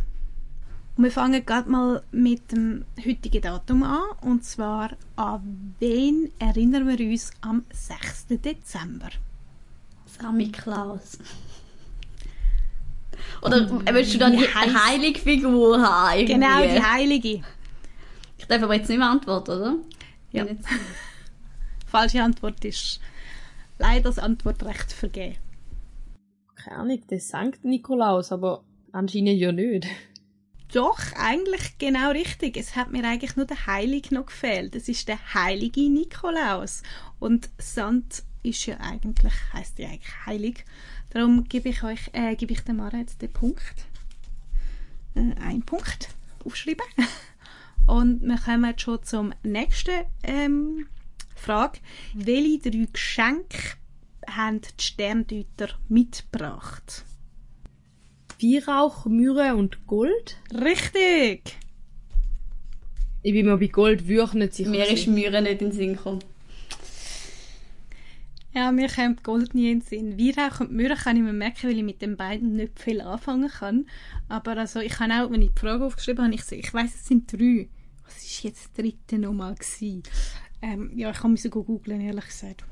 Und 0.96 1.06
wir 1.06 1.12
fangen 1.12 1.44
gerade 1.46 1.70
mal 1.70 2.04
mit 2.12 2.52
dem 2.52 2.86
heutigen 3.04 3.42
Datum 3.42 3.84
an. 3.84 4.04
Und 4.22 4.46
zwar 4.46 4.92
an 5.16 5.76
wen 5.80 6.32
erinnern 6.38 6.88
wir 6.88 7.00
uns 7.10 7.32
am 7.42 7.66
6. 7.72 8.28
Dezember? 8.44 9.10
Sammy 10.24 10.50
Klaus. 10.50 11.18
Oder 13.42 13.70
oh, 13.70 13.82
willst 13.92 14.14
du 14.14 14.18
dann 14.18 14.32
die 14.32 14.48
heilige 14.48 15.20
Figur 15.20 15.82
haben? 15.82 16.18
Irgendwie? 16.18 16.34
Genau, 16.36 16.62
die 16.62 16.82
heilige. 16.82 17.42
Ich 18.38 18.46
darf 18.48 18.64
aber 18.64 18.76
jetzt 18.76 18.88
nicht 18.88 19.00
mehr 19.00 19.10
antworten, 19.10 19.52
oder? 19.52 19.76
Ja. 20.32 20.46
Falsche 21.86 22.24
Antwort 22.24 22.64
ist 22.64 23.02
leider 23.80 24.04
das 24.06 24.18
Antwortrecht 24.18 24.94
vergeben. 24.94 25.36
Keine 26.56 26.78
Ahnung, 26.78 27.02
der 27.10 27.20
Sankt 27.20 27.66
Nikolaus, 27.66 28.32
aber 28.32 28.64
anscheinend 28.94 29.42
ja 29.42 29.52
nicht. 29.52 29.86
Doch, 30.74 31.00
eigentlich 31.18 31.78
genau 31.80 32.12
richtig. 32.12 32.56
Es 32.56 32.78
hat 32.78 32.94
mir 32.94 33.04
eigentlich 33.04 33.36
nur 33.36 33.46
der 33.46 33.68
Heilige 33.68 34.16
noch 34.16 34.28
gefehlt. 34.28 34.74
Es 34.74 34.88
ist 34.88 35.10
der 35.10 35.34
heilige 35.34 35.90
Nikolaus. 35.90 36.82
Und 37.20 37.50
Sant 37.58 38.24
ist 38.44 38.66
ja 38.66 38.78
eigentlich, 38.80 39.34
heißt 39.54 39.80
ja 39.80 39.88
eigentlich 39.90 40.26
heilig. 40.26 40.66
Darum 41.10 41.46
gebe 41.46 41.70
ich 41.70 41.84
euch, 41.84 42.10
äh, 42.14 42.36
gebe 42.36 42.54
ich 42.54 42.62
dem 42.62 42.78
Mara 42.78 42.98
jetzt 42.98 43.22
den 43.22 43.32
Punkt. 43.32 43.88
Äh, 45.16 45.34
ein 45.42 45.64
Punkt 45.64 46.10
aufschreiben. 46.46 46.86
Und 47.88 48.22
wir 48.22 48.38
kommen 48.38 48.66
jetzt 48.66 48.82
schon 48.82 49.04
zum 49.04 49.34
nächsten 49.44 50.06
ähm, 50.24 50.88
Frage. 51.36 51.80
Welche 52.14 52.70
drei 52.70 52.88
Geschenke 52.92 53.58
haben 54.28 54.62
die 54.62 54.84
Sterndeuter 54.84 55.70
mitgebracht? 55.90 57.04
Weihrauch, 58.42 59.06
Myrrhe 59.06 59.56
und 59.56 59.86
Gold? 59.86 60.38
Richtig! 60.54 61.58
Ich 63.22 63.34
bin 63.34 63.46
mir 63.46 63.58
bei 63.58 63.68
Gold 63.68 64.08
wirklich 64.08 64.34
nicht 64.34 64.54
sicher. 64.54 64.70
Mir 64.70 64.88
ist 64.88 65.08
Myrrhe 65.08 65.42
nicht 65.42 65.62
in 65.62 65.70
den 65.70 65.72
Sinn 65.72 65.96
gekommen. 65.96 66.20
Ja, 68.56 68.72
mir 68.72 68.88
kommt 68.88 69.24
Gold 69.24 69.56
nie 69.56 69.72
in 69.72 69.80
den 69.80 69.88
Sinn. 69.88 70.20
Weihrauch 70.20 70.60
und 70.60 70.72
Myrrhe 70.72 70.96
kann 70.96 71.18
ich 71.18 71.24
mir 71.24 71.34
merken, 71.34 71.70
weil 71.70 71.78
ich 71.78 71.84
mit 71.84 72.04
den 72.04 72.18
beiden 72.18 72.56
nicht 72.56 72.80
viel 72.80 73.02
anfangen 73.02 73.50
kann. 73.50 73.88
Aber 74.30 74.56
also, 74.58 74.80
ich 74.80 74.92
kann 74.92 75.12
auch, 75.12 75.32
wenn 75.32 75.42
ich 75.42 75.54
die 75.56 75.60
Frage 75.60 75.84
aufgeschrieben 75.84 76.26
habe, 76.26 76.36
ich, 76.36 76.52
ich 76.52 76.72
weiss, 76.72 76.94
es 76.94 77.08
sind 77.08 77.32
drei. 77.34 77.68
Was 78.04 78.14
war 78.14 78.50
jetzt 78.50 78.66
das 78.66 78.74
dritte 78.74 79.18
nochmal? 79.18 79.56
Ähm, 80.62 80.92
ja, 80.96 81.10
ich 81.10 81.18
kann 81.18 81.32
mich 81.32 81.42
sogar 81.42 81.64
googeln, 81.64 82.00
ehrlich 82.02 82.26
gesagt. 82.26 82.64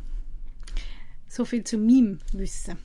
So 1.28 1.46
viel 1.46 1.64
zu 1.64 1.80
meinem 1.80 2.20
Wissen. 2.34 2.78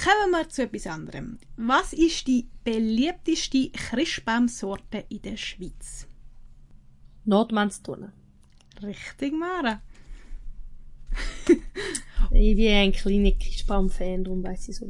Kommen 0.00 0.30
wir 0.30 0.48
zu 0.48 0.62
etwas 0.62 0.86
anderem. 0.86 1.38
Was 1.56 1.92
ist 1.92 2.28
die 2.28 2.46
beliebteste 2.62 3.70
Christbaumsorte 3.70 5.04
in 5.08 5.22
der 5.22 5.36
Schweiz? 5.36 6.06
Nordmannstonne. 7.24 8.12
Richtig, 8.82 9.32
Mara 9.32 9.82
ich 12.30 12.56
bin 12.56 12.72
ein 12.72 12.92
kleiner 12.92 13.32
Christbaum-Fan, 13.32 14.24
darum 14.24 14.42
weiß 14.42 14.68
ich 14.68 14.76
so. 14.76 14.88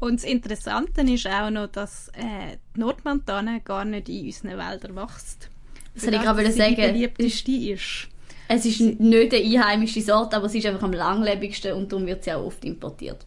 Und 0.00 0.16
das 0.16 0.24
Interessante 0.24 1.02
ist 1.02 1.28
auch 1.28 1.50
noch, 1.50 1.68
dass 1.68 2.08
äh, 2.08 2.56
die 2.74 2.80
Nordmontane 2.80 3.60
gar 3.60 3.84
nicht 3.84 4.08
in 4.08 4.26
unseren 4.26 4.58
Wäldern 4.58 4.96
wächst. 4.96 5.48
Das 5.94 6.06
hätte 6.06 6.16
ich 6.16 6.22
gerade 6.22 6.52
sagen. 6.52 6.74
Die 6.74 6.82
beliebteste 6.82 7.52
ist. 7.52 8.08
Es 8.48 8.66
ist 8.66 8.80
nicht 8.80 9.32
eine 9.32 9.44
einheimische 9.44 10.02
Sorte, 10.02 10.36
aber 10.36 10.48
sie 10.48 10.58
ist 10.58 10.66
einfach 10.66 10.82
am 10.82 10.92
langlebigsten 10.92 11.72
und 11.74 11.92
darum 11.92 12.06
wird 12.06 12.24
sie 12.24 12.32
auch 12.32 12.44
oft 12.44 12.64
importiert. 12.64 13.24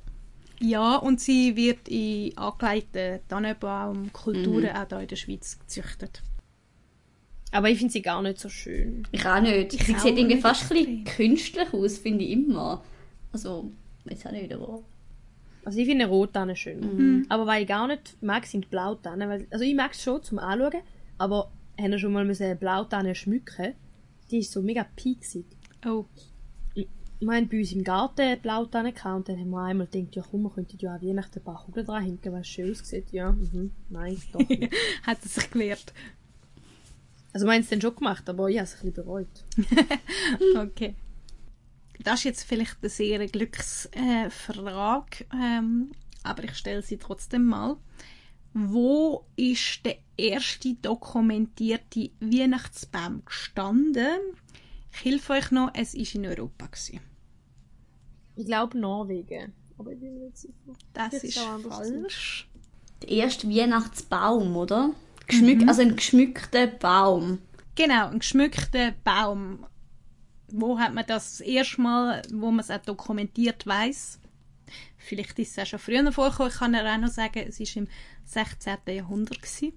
Ja, 0.60 0.98
und 0.98 1.20
sie 1.20 1.56
wird 1.56 1.88
in 1.88 2.38
angelegten 2.38 3.20
Tannenbaumkulturen 3.28 4.64
mhm. 4.64 4.76
auch 4.76 4.88
hier 4.90 5.00
in 5.00 5.08
der 5.08 5.16
Schweiz 5.16 5.60
gezüchtet. 5.60 6.22
Aber 7.56 7.70
ich 7.70 7.78
finde 7.78 7.94
sie 7.94 8.02
gar 8.02 8.22
nicht 8.22 8.38
so 8.38 8.50
schön. 8.50 9.08
Ich 9.14 9.26
auch 9.26 9.40
nicht. 9.40 9.74
Ich 9.74 9.86
sie 9.86 9.94
sieht 9.94 10.18
irgendwie 10.18 10.42
fast 10.42 10.64
ein 10.64 10.78
bisschen 10.78 11.04
künstlich 11.06 11.74
aus, 11.74 11.98
finde 11.98 12.26
ich 12.26 12.32
immer. 12.32 12.84
Also, 13.32 13.72
weiß 14.04 14.26
auch 14.26 14.32
nicht, 14.32 14.54
aber... 14.54 14.84
Also 15.64 15.80
ich 15.80 15.88
finde 15.88 16.06
Rottannen 16.08 16.58
schön. 16.58 16.80
Mhm. 16.82 17.26
Aber 17.30 17.48
was 17.48 17.62
ich 17.62 17.68
gar 17.68 17.88
nicht 17.88 18.22
mag, 18.22 18.46
sind 18.46 18.70
Blautannen. 18.70 19.30
Weil, 19.30 19.48
also 19.52 19.64
ich 19.64 19.74
mag 19.74 19.94
es 19.94 20.04
schon 20.04 20.22
zum 20.22 20.38
Anschauen, 20.38 20.82
aber 21.18 21.50
haben 21.80 21.92
wir 21.92 21.98
schon 21.98 22.12
mal 22.12 22.30
eine 22.30 22.56
Blautanne 22.58 23.16
schmücken? 23.16 23.74
Die 24.30 24.40
ist 24.40 24.52
so 24.52 24.62
mega 24.62 24.86
pieksig. 24.98 25.46
Oh. 25.86 26.06
wir 26.74 27.32
haben 27.32 27.48
bei 27.48 27.60
uns 27.60 27.72
im 27.72 27.86
Garten 27.86 28.38
Blautanne 28.42 28.92
gehabt 28.92 29.16
und 29.16 29.30
dann 29.30 29.40
haben 29.40 29.50
wir 29.52 29.64
einmal 29.64 29.88
gedacht, 29.88 30.14
ja 30.14 30.24
komm, 30.30 30.44
wir 30.44 30.50
könnten 30.50 30.78
ja 30.78 30.98
auch 30.98 31.02
Weihnachten 31.02 31.40
ein 31.40 31.46
paar 31.46 31.64
Kugeln 31.64 31.86
dran 31.86 32.04
hinten, 32.04 32.34
weil 32.34 32.42
es 32.42 32.48
schön 32.48 32.72
aussieht. 32.72 33.14
Ja, 33.14 33.32
mhm, 33.32 33.72
nein, 33.90 34.22
doch 34.34 34.48
nicht. 34.48 34.74
Hat 35.04 35.20
er 35.24 35.30
sich 35.30 35.50
gewehrt? 35.50 35.94
Also 37.36 37.48
wir 37.48 37.54
haben 37.54 37.62
es 37.64 37.70
dann 37.70 37.82
schon 37.82 37.96
gemacht, 37.98 38.30
aber 38.30 38.48
ich 38.48 38.56
habe 38.56 38.64
es 38.64 38.76
ein 38.76 38.94
bisschen 38.94 38.94
bereut. 38.94 39.28
okay. 40.56 40.96
Das 42.02 42.20
ist 42.20 42.24
jetzt 42.24 42.44
vielleicht 42.44 42.78
eine 42.82 42.90
sehr 42.90 43.28
Glücksfrage, 43.28 45.26
äh, 45.34 45.36
ähm, 45.36 45.92
aber 46.24 46.46
ich 46.46 46.56
stelle 46.56 46.82
sie 46.82 46.96
trotzdem 46.96 47.44
mal. 47.44 47.76
Wo 48.54 49.26
ist 49.36 49.86
der 49.86 49.98
erste 50.16 50.76
dokumentierte 50.76 52.12
Weihnachtsbaum 52.22 53.26
gestanden? 53.26 54.16
Ich 54.94 55.04
helfe 55.04 55.34
euch 55.34 55.52
noch, 55.52 55.72
es 55.74 55.94
war 55.94 56.16
in 56.16 56.26
Europa. 56.28 56.68
Gewesen. 56.68 57.02
Ich 58.38 58.46
glaube 58.46 58.78
Norwegen. 58.78 59.52
Aber 59.78 59.92
ich 59.92 60.00
bin 60.00 60.14
mir 60.14 60.28
nicht 60.28 60.38
sicher. 60.38 60.54
Das 60.94 61.22
ist 61.22 61.38
falsch. 61.38 62.48
Der 63.02 63.10
erste 63.10 63.50
Weihnachtsbaum, 63.50 64.56
oder? 64.56 64.96
Geschmück, 65.28 65.62
mhm. 65.62 65.70
Also 65.70 65.82
ein 65.82 65.96
geschmückter 65.96 66.68
Baum. 66.68 67.40
Genau, 67.76 68.10
ein 68.10 68.20
geschmückter 68.20 68.94
Baum. 69.04 69.66
Wo 70.50 70.80
hat 70.80 70.94
man 70.94 71.06
das, 71.08 71.38
das 71.38 71.42
erste 71.42 71.82
Mal, 71.82 72.22
wo 72.32 72.52
man 72.52 72.60
es 72.60 72.72
auch 72.72 72.82
dokumentiert 72.82 73.66
weiß? 73.66 74.20
Vielleicht 74.98 75.38
ist 75.40 75.58
es 75.58 75.60
auch 75.60 75.68
schon 75.68 75.80
früher 75.80 76.12
vorgekommen. 76.12 76.52
Ich 76.52 76.60
kann 76.60 76.74
ja 76.74 76.94
auch 76.94 76.98
noch 76.98 77.10
sagen, 77.10 77.46
es 77.48 77.60
war 77.60 77.82
im 77.82 77.88
16. 78.26 78.78
Jahrhundert. 78.88 79.42
Gewesen. 79.42 79.74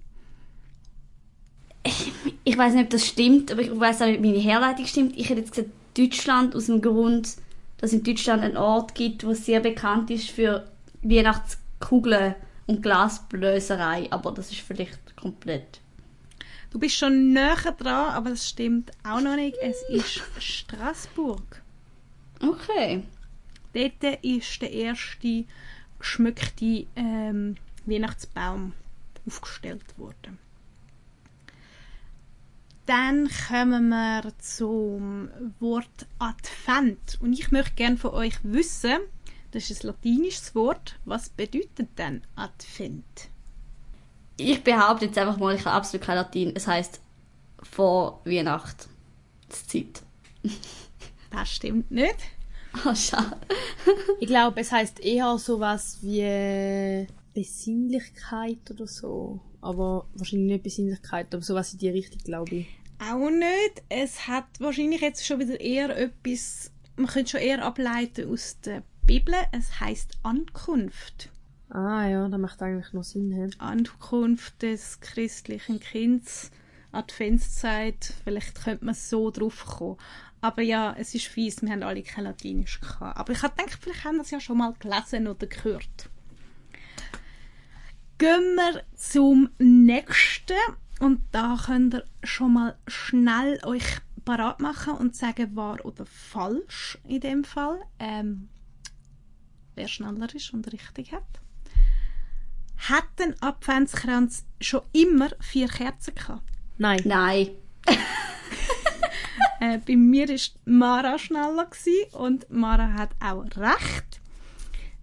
Ich, 1.83 2.13
ich 2.45 2.59
weiß 2.59 2.75
nicht, 2.75 2.85
ob 2.85 2.91
das 2.91 3.07
stimmt, 3.07 3.51
aber 3.53 3.63
ich 3.63 3.79
weiß 3.79 4.03
auch 4.03 4.07
nicht, 4.07 4.19
ob 4.19 4.25
meine 4.25 4.39
Herleitung 4.39 4.87
stimmt. 4.87 5.19
Ich 5.19 5.29
hätte 5.29 5.41
jetzt 5.41 5.53
gesagt 5.53 5.71
Deutschland 5.97 6.55
aus 6.55 6.67
dem 6.67 6.81
Grund, 6.81 7.37
dass 7.79 7.93
es 7.93 7.99
in 7.99 8.05
Deutschland 8.05 8.43
einen 8.43 8.57
Ort 8.57 8.95
gibt, 8.95 9.25
wo 9.25 9.35
sehr 9.35 9.61
bekannt 9.61 10.11
ist 10.11 10.31
für 10.31 10.71
Weihnachtskugeln 11.03 12.35
und 12.67 12.83
Glasblöserei, 12.83 14.09
aber 14.11 14.33
das 14.33 14.51
ist 14.51 14.61
vielleicht 14.61 14.99
komplett. 15.21 15.81
Du 16.71 16.79
bist 16.79 16.97
schon 16.97 17.33
näher 17.33 17.73
dran, 17.79 18.11
aber 18.11 18.31
das 18.31 18.49
stimmt 18.49 18.91
auch 19.03 19.21
noch 19.21 19.37
nicht. 19.37 19.57
Es 19.63 19.83
ist 19.89 20.23
Straßburg. 20.39 21.63
Okay. 22.41 23.05
Dort 23.73 24.25
ist 24.25 24.63
der 24.63 24.73
erste 24.73 25.45
geschmückte 25.99 26.87
ähm, 26.97 27.57
Weihnachtsbaum 27.87 28.75
aufgestellt 29.27 29.99
worden. 29.99 30.39
Dann 32.87 33.29
kommen 33.49 33.89
wir 33.89 34.33
zum 34.39 35.29
Wort 35.61 36.07
Advent. 36.19 37.19
Und 37.21 37.35
ich 37.35 37.51
möchte 37.51 37.75
gerne 37.75 37.99
von 37.99 38.13
euch 38.13 38.39
wissen, 38.43 38.99
das 39.51 39.71
ist 39.71 39.85
ein 39.85 39.89
latinisches 39.89 40.55
Wort, 40.55 40.99
was 41.05 41.29
bedeutet 41.29 41.99
denn 41.99 42.23
Advent? 42.37 43.31
Ich 44.41 44.63
behaupte 44.63 45.07
jetzt 45.07 45.19
einfach 45.19 45.37
mal, 45.37 45.55
ich 45.55 45.65
habe 45.65 45.77
absolut 45.77 46.07
kein 46.07 46.17
Latin. 46.17 46.53
Es 46.55 46.67
heißt 46.67 47.01
vor 47.63 48.23
Weihnachtszeit. 48.25 50.03
Das 51.31 51.51
stimmt 51.51 51.91
nicht. 51.91 52.17
Oh, 52.87 52.95
schade. 52.95 53.37
ich 54.19 54.27
glaube, 54.27 54.63
es 54.63 54.73
heißt 54.73 55.01
eher 55.01 55.37
sowas 55.37 55.99
wie 56.01 57.07
Besinnlichkeit 57.35 58.71
oder 58.71 58.87
so. 58.87 59.39
Aber 59.61 60.07
wahrscheinlich 60.15 60.53
nicht 60.53 60.63
Besinnlichkeit, 60.63 61.35
aber 61.35 61.43
sowas 61.43 61.75
in 61.75 61.81
die 61.81 61.91
Richtung, 61.91 62.21
glaube 62.25 62.55
ich. 62.57 62.67
Auch 62.99 63.29
nicht. 63.29 63.83
Es 63.91 64.27
hat 64.27 64.47
wahrscheinlich 64.59 65.03
jetzt 65.03 65.27
schon 65.27 65.41
wieder 65.41 65.61
eher 65.61 65.95
etwas, 65.97 66.71
man 66.97 67.09
könnte 67.09 67.33
schon 67.33 67.41
eher 67.41 67.63
ableiten 67.63 68.33
aus 68.33 68.59
der 68.65 68.83
Bibel. 69.05 69.35
Es 69.53 69.81
heißt 69.81 70.19
Ankunft. 70.23 71.29
Ah 71.71 72.07
ja, 72.09 72.29
das 72.29 72.41
macht 72.41 72.63
eigentlich 72.63 72.93
noch 72.93 73.05
Sinn. 73.05 73.33
He? 73.33 73.51
Ankunft 73.59 74.63
des 74.63 75.01
christlichen 75.01 75.81
Kindes, 75.81 76.51
Adventszeit, 76.93 78.15
vielleicht 78.25 78.63
könnte 78.63 78.85
man 78.87 78.95
so 78.95 79.31
drauf 79.31 79.67
kommen. 79.67 79.99
Aber 80.41 80.63
ja, 80.63 80.95
es 80.97 81.15
ist 81.15 81.27
fies, 81.27 81.61
wir 81.63 81.71
haben 81.71 81.83
alle 81.83 82.03
kein 82.03 82.25
Latinisch 82.25 82.81
gehabt. 82.81 83.19
Aber 83.19 83.33
ich 83.33 83.43
habe 83.43 83.55
vielleicht 83.81 84.05
haben 84.05 84.19
das 84.19 84.31
ja 84.31 84.41
schon 84.41 84.59
mal 84.59 84.73
gelesen 84.79 85.27
oder 85.27 85.47
gehört. 85.47 86.09
Gehen 88.19 88.55
wir 88.55 88.83
zum 88.95 89.51
nächsten. 89.59 90.57
Und 91.01 91.21
da 91.33 91.57
könnt 91.67 91.95
ihr 91.95 92.05
schon 92.25 92.55
mal 92.55 92.77
schnell 92.87 93.61
euch 93.65 94.01
parat 94.25 94.61
machen 94.61 94.95
und 94.95 95.15
sagen, 95.15 95.55
wahr 95.55 95.85
oder 95.85 96.07
falsch 96.07 96.99
in 97.07 97.21
dem 97.21 97.45
Fall. 97.45 97.81
Ähm, 97.99 98.49
wer 99.75 99.87
schneller 99.87 100.35
ist 100.35 100.53
und 100.53 100.73
richtig 100.73 101.13
hat. 101.13 101.41
Hat 102.79 103.09
ein 103.21 103.35
Adventskranz 103.43 104.45
schon 104.61 104.83
immer 104.93 105.31
vier 105.41 105.69
Kerzen 105.69 106.15
gehabt? 106.15 106.43
Nein. 106.79 107.01
Nein. 107.05 107.49
äh, 109.61 109.79
bei 109.79 109.97
mir 109.97 110.29
war 110.29 110.39
Mara 110.65 111.19
schneller 111.19 111.69
und 112.13 112.51
Mara 112.51 112.93
hat 112.93 113.11
auch 113.21 113.45
recht. 113.57 114.21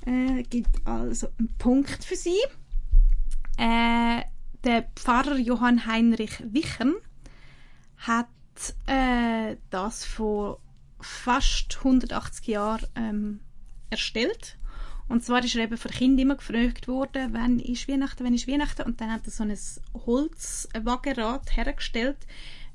Äh, 0.05 0.43
gibt 0.43 0.85
also 0.85 1.27
einen 1.37 1.53
Punkt 1.57 2.03
für 2.03 2.15
sie. 2.15 2.39
Äh, 3.57 4.21
der 4.63 4.83
Pfarrer 4.95 5.37
Johann 5.37 5.85
Heinrich 5.85 6.41
Wichern 6.51 6.95
hat 7.97 8.27
äh, 8.87 9.57
das 9.69 10.05
vor 10.05 10.59
fast 10.99 11.77
180 11.77 12.47
Jahren 12.47 12.87
ähm, 12.95 13.39
erstellt. 13.89 14.57
Und 15.07 15.23
zwar 15.23 15.43
ist 15.43 15.55
er 15.55 15.63
eben 15.63 15.77
für 15.77 15.89
Kinder 15.89 16.23
immer 16.23 16.35
gefragt 16.35 16.87
worden, 16.87 17.33
wann 17.33 17.59
ist 17.59 17.87
Weihnachten, 17.87 18.23
wann 18.23 18.33
ist 18.33 18.47
Weihnachten. 18.47 18.83
Und 18.83 19.01
dann 19.01 19.11
hat 19.11 19.25
er 19.25 19.31
so 19.31 19.43
ein 19.43 19.57
Holzwagenrad 19.93 21.55
hergestellt 21.55 22.17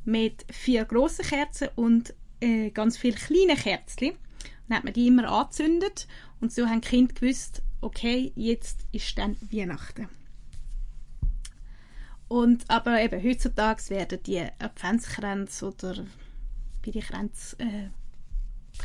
mit 0.04 0.44
vier 0.50 0.84
grossen 0.84 1.24
Kerzen 1.24 1.68
und 1.74 2.14
äh, 2.40 2.70
ganz 2.70 2.96
vielen 2.96 3.16
kleinen 3.16 3.56
Kerzen. 3.56 4.12
Dann 4.68 4.78
hat 4.78 4.84
man 4.84 4.92
die 4.92 5.08
immer 5.08 5.28
angezündet 5.28 6.06
und 6.40 6.52
so 6.52 6.66
haben 6.66 6.80
die 6.80 6.88
Kinder 6.88 7.14
gewusst, 7.14 7.62
okay, 7.80 8.32
jetzt 8.36 8.86
ist 8.92 9.18
dann 9.18 9.36
Weihnachten. 9.50 10.08
Und, 12.28 12.70
aber 12.70 13.02
eben, 13.02 13.22
heutzutage 13.24 13.90
werden 13.90 14.22
die 14.22 14.40
Adventskränze 14.40 15.66
oder 15.66 16.04
bei 16.84 16.92
den 16.92 17.02
Kränzen, 17.02 17.58
äh, 17.58 17.90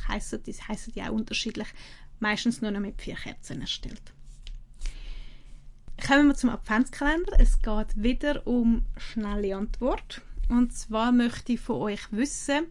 heissen, 0.07 0.41
die 0.41 0.53
heissen 0.53 0.93
die 0.93 1.03
auch 1.03 1.11
unterschiedlich, 1.11 1.67
meistens 2.19 2.61
nur 2.61 2.71
noch 2.71 2.79
mit 2.79 3.01
vier 3.01 3.15
Kerzen 3.15 3.61
erstellt. 3.61 4.13
Kommen 6.05 6.27
wir 6.27 6.35
zum 6.35 6.49
Adventskalender. 6.49 7.39
Es 7.39 7.61
geht 7.61 8.01
wieder 8.01 8.45
um 8.45 8.85
schnelle 8.97 9.55
Antwort. 9.55 10.21
Und 10.49 10.73
zwar 10.73 11.11
möchte 11.11 11.53
ich 11.53 11.59
von 11.59 11.77
euch 11.77 12.11
wissen, 12.11 12.67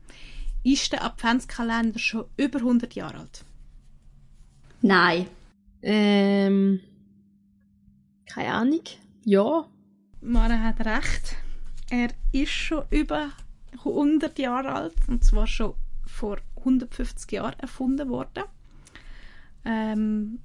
ist 0.62 0.92
der 0.92 1.04
Adventskalender 1.04 1.98
schon 1.98 2.26
über 2.37 2.59
100 2.59 2.94
Jahre 2.94 3.18
alt? 3.18 3.44
Nein. 4.83 5.26
Ähm, 5.83 6.80
keine 8.26 8.52
Ahnung. 8.52 8.83
Ja. 9.24 9.66
Mara 10.20 10.59
hat 10.59 10.80
recht. 10.87 11.37
Er 11.90 12.09
ist 12.33 12.50
schon 12.50 12.85
über 12.90 13.30
100 13.78 14.38
Jahre 14.38 14.72
alt 14.72 14.96
und 15.09 15.24
zwar 15.24 15.46
schon 15.46 15.74
vor 16.07 16.38
150 16.57 17.30
Jahren 17.33 17.59
erfunden 17.59 18.09
worden. 18.09 18.44
Ähm, 19.64 20.38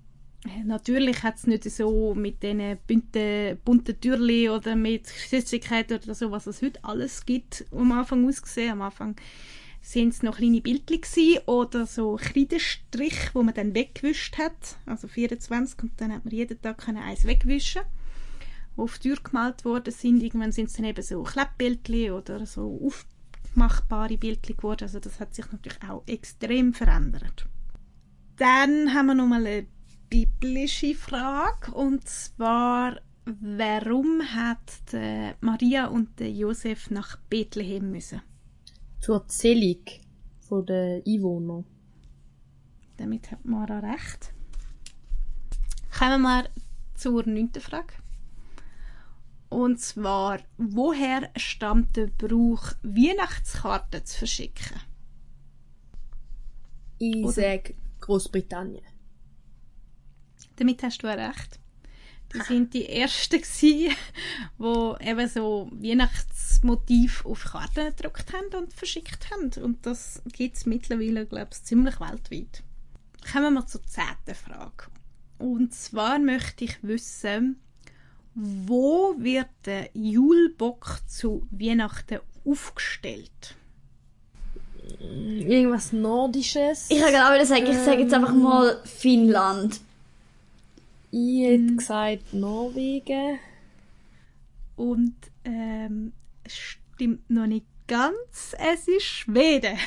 natürlich 0.66 1.24
hat 1.24 1.38
es 1.38 1.48
nicht 1.48 1.64
so 1.70 2.16
mit 2.16 2.42
diesen 2.44 2.78
bunten, 2.88 3.58
bunten 3.64 4.00
Türchen 4.00 4.50
oder 4.50 4.76
mit 4.76 5.08
Süßigkeiten 5.08 5.98
oder 5.98 6.16
so, 6.16 6.32
was 6.32 6.48
es 6.48 6.62
heute 6.62 6.84
alles 6.84 7.26
gibt, 7.26 7.66
am 7.72 7.92
Anfang 7.92 8.28
ausgesehen. 8.28 8.74
Am 8.74 8.82
Anfang 8.82 9.16
sind 9.82 10.14
es 10.14 10.24
noch 10.24 10.38
kleine 10.38 10.62
Bildchen 10.62 11.40
oder 11.46 11.86
so 11.86 12.16
Kreidestrich, 12.16 13.34
wo 13.34 13.44
man 13.44 13.54
dann 13.54 13.74
weggewischt 13.74 14.38
hat, 14.38 14.78
also 14.86 15.08
24 15.08 15.84
und 15.84 15.92
dann 15.98 16.14
hat 16.14 16.26
man 16.26 16.34
jeden 16.34 16.62
Tag 16.62 16.88
eins 16.88 17.26
wegwischen 17.26 17.82
die 17.84 18.00
auf 18.82 18.98
die 19.00 19.10
Tür 19.10 19.18
gemalt 19.22 19.66
worden 19.66 19.94
sind. 19.94 20.24
Irgendwann 20.24 20.52
sind 20.52 20.68
es 20.68 20.74
dann 20.74 20.86
eben 20.86 21.02
so 21.02 21.24
Klebbildchen 21.24 22.12
oder 22.12 22.46
so 22.46 22.80
aufmachbare 22.86 24.18
Bildchen 24.18 24.56
geworden. 24.56 24.84
Also 24.84 25.00
das 25.00 25.20
hat 25.20 25.36
sich 25.36 25.52
natürlich 25.52 25.82
auch 25.84 26.04
extrem 26.08 26.74
verändert. 26.74 27.46
Dann 28.40 28.94
haben 28.94 29.08
wir 29.08 29.16
noch 29.16 29.28
mal 29.28 29.46
eine 29.46 29.68
biblische 30.10 30.96
Frage 30.96 31.74
und 31.74 32.08
zwar 32.08 33.02
warum 33.26 34.22
hat 34.34 34.96
Maria 35.42 35.88
und 35.88 36.22
Josef 36.22 36.90
nach 36.90 37.18
Bethlehem 37.30 37.92
müssen? 37.92 38.22
Zur 39.02 39.28
Zählung 39.28 39.84
der 40.66 41.04
Einwohner. 41.06 41.66
Damit 42.96 43.30
hat 43.30 43.44
Mara 43.44 43.80
recht. 43.80 44.34
Kommen 45.98 46.22
wir 46.22 46.50
zur 46.96 47.28
neunten 47.28 47.62
Frage. 47.62 47.94
Und 49.50 49.82
zwar, 49.82 50.40
woher 50.58 51.30
stammt 51.36 51.98
der 51.98 52.08
Brauch, 52.08 52.72
Weihnachtskarten 52.84 54.06
zu 54.06 54.20
verschicken? 54.20 54.78
Ich 57.00 57.30
sage 57.32 57.76
Großbritannien. 58.10 58.84
Damit 60.56 60.82
hast 60.82 61.04
du 61.04 61.08
recht. 61.08 61.60
Die 62.34 62.42
sind 62.42 62.74
die 62.74 62.90
ersten 62.90 63.40
wo 64.58 64.98
eben 65.00 65.28
so 65.28 65.70
Weihnachtsmotiv 65.72 67.24
auf 67.24 67.44
Karten 67.44 67.96
gedruckt 67.96 68.34
haben 68.34 68.64
und 68.64 68.74
verschickt 68.74 69.30
haben. 69.30 69.52
Und 69.64 69.86
das 69.86 70.24
gibt 70.34 70.58
es 70.58 70.66
mittlerweile, 70.66 71.28
glaube 71.28 71.50
ich, 71.52 71.64
ziemlich 71.64 72.00
weltweit. 72.00 72.64
Kommen 73.32 73.54
wir 73.54 73.68
zur 73.68 73.84
zehnten 73.84 74.34
Frage. 74.34 74.86
Und 75.38 75.76
zwar 75.76 76.18
möchte 76.18 76.66
ich 76.66 76.82
wissen, 76.82 77.62
wo 78.34 79.14
wird 79.20 79.50
der 79.66 79.92
Julbock 79.94 81.02
zu 81.08 81.48
Weihnachten 81.52 82.22
aufgestellt? 82.44 83.56
Irgendwas 85.00 85.94
Nordisches. 85.94 86.88
Ich 86.90 87.02
habe 87.02 87.12
gerade 87.12 87.46
sagen, 87.46 87.66
ich 87.68 87.78
sage 87.78 88.02
jetzt 88.02 88.14
einfach 88.14 88.34
mal 88.34 88.82
Finnland. 88.86 89.80
Ich 91.12 91.44
hätte 91.44 91.68
hm. 91.68 91.78
gesagt 91.78 92.34
Norwegen. 92.34 93.40
Und 94.76 95.16
ähm, 95.44 96.14
es 96.44 96.58
stimmt 96.58 97.30
noch 97.30 97.48
nicht 97.48 97.66
ganz. 97.88 98.56
Es 98.58 98.88
ist 98.88 99.04
Schweden. 99.04 99.78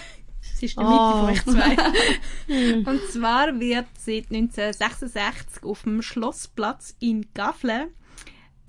Es 0.42 0.62
ist 0.62 0.76
der 0.76 0.84
Mitte 0.84 0.98
oh. 1.00 1.10
von 1.12 1.30
euch 1.30 1.42
zwei. 1.44 1.76
Hm. 2.48 2.86
Und 2.86 3.00
zwar 3.10 3.60
wird 3.60 3.86
seit 3.98 4.30
1966 4.30 5.62
auf 5.62 5.82
dem 5.84 6.02
Schlossplatz 6.02 6.96
in 6.98 7.26
Gafle 7.34 7.88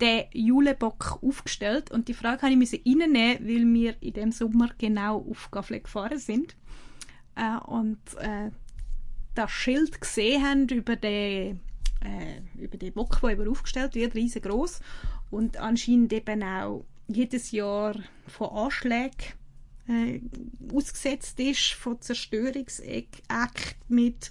der 0.00 0.28
Julebock 0.32 1.20
aufgestellt. 1.22 1.90
Und 1.90 2.08
die 2.08 2.14
Frage 2.14 2.42
habe 2.42 2.54
ich 2.54 2.82
reinnehmen, 2.86 3.38
weil 3.40 3.74
wir 3.74 4.02
in 4.02 4.12
dem 4.12 4.32
Sommer 4.32 4.70
genau 4.78 5.26
auf 5.30 5.50
Gafle 5.50 5.80
gefahren 5.80 6.18
sind. 6.18 6.56
Äh, 7.36 7.58
und 7.66 7.98
äh, 8.18 8.50
das 9.34 9.50
Schild 9.50 10.00
gesehen 10.00 10.42
haben 10.42 10.68
über 10.68 10.96
den 10.96 11.60
äh, 12.04 12.62
über 12.62 12.76
den 12.76 12.92
Bock, 12.92 13.20
der 13.20 13.30
eben 13.30 13.48
aufgestellt 13.48 13.94
wird, 13.94 14.14
riesengroß 14.14 14.80
und 15.30 15.56
anscheinend 15.56 16.12
eben 16.12 16.42
auch 16.42 16.84
jedes 17.08 17.50
Jahr 17.50 17.96
von 18.26 18.50
Anschlägen 18.50 19.32
äh, 19.88 20.20
ausgesetzt 20.72 21.40
ist, 21.40 21.72
von 21.72 22.00
Zerstörungsakten 22.00 23.76
mit, 23.88 24.30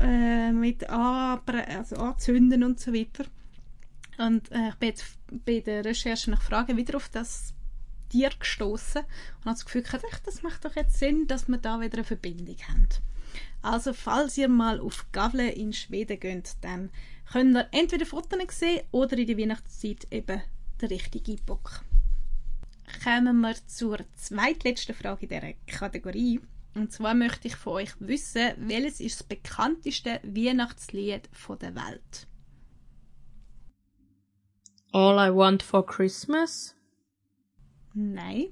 äh, 0.00 0.52
mit 0.52 0.88
also 0.88 1.96
Anzünden 1.96 2.64
und 2.64 2.80
so 2.80 2.92
weiter. 2.92 3.24
Und 4.18 4.50
äh, 4.52 4.68
ich 4.68 4.74
bin 4.76 4.88
jetzt 4.88 5.04
bei 5.44 5.60
der 5.60 5.84
Recherche 5.84 6.30
nach 6.30 6.42
Fragen 6.42 6.76
wieder 6.76 6.96
auf 6.96 7.08
das 7.08 7.54
Tier 8.08 8.30
gestoßen 8.38 9.02
und 9.02 9.44
habe 9.44 9.54
das 9.54 9.64
Gefühl 9.64 9.82
gehabt, 9.82 10.04
das 10.24 10.42
macht 10.42 10.64
doch 10.64 10.76
jetzt 10.76 10.98
Sinn, 10.98 11.26
dass 11.26 11.48
wir 11.48 11.58
da 11.58 11.80
wieder 11.80 11.98
eine 11.98 12.04
Verbindung 12.04 12.56
haben. 12.68 12.88
Also 13.62 13.92
falls 13.92 14.38
ihr 14.38 14.48
mal 14.48 14.78
auf 14.78 15.06
Gavle 15.12 15.50
in 15.50 15.72
Schweden 15.72 16.20
geht, 16.20 16.56
dann 16.60 16.90
könnt 17.32 17.56
ihr 17.56 17.68
entweder 17.72 18.06
Fotos 18.06 18.38
sehen 18.58 18.82
oder 18.90 19.16
in 19.16 19.26
der 19.26 19.38
Weihnachtszeit 19.38 20.06
eben 20.10 20.42
den 20.80 20.88
richtigen 20.88 21.44
Bock. 21.44 21.82
Kommen 23.02 23.40
wir 23.40 23.54
zur 23.66 23.98
zweitletzten 24.16 24.94
Frage 24.94 25.26
dieser 25.26 25.54
Kategorie. 25.66 26.40
Und 26.74 26.92
zwar 26.92 27.14
möchte 27.14 27.48
ich 27.48 27.56
von 27.56 27.74
euch 27.74 27.92
wissen, 28.00 28.52
welches 28.58 29.00
ist 29.00 29.20
das 29.20 29.26
bekannteste 29.26 30.20
Weihnachtslied 30.22 31.28
der 31.60 31.74
Welt? 31.74 32.26
All 34.94 35.18
I 35.18 35.34
Want 35.34 35.60
for 35.60 35.84
Christmas? 35.84 36.76
Nein. 37.94 38.46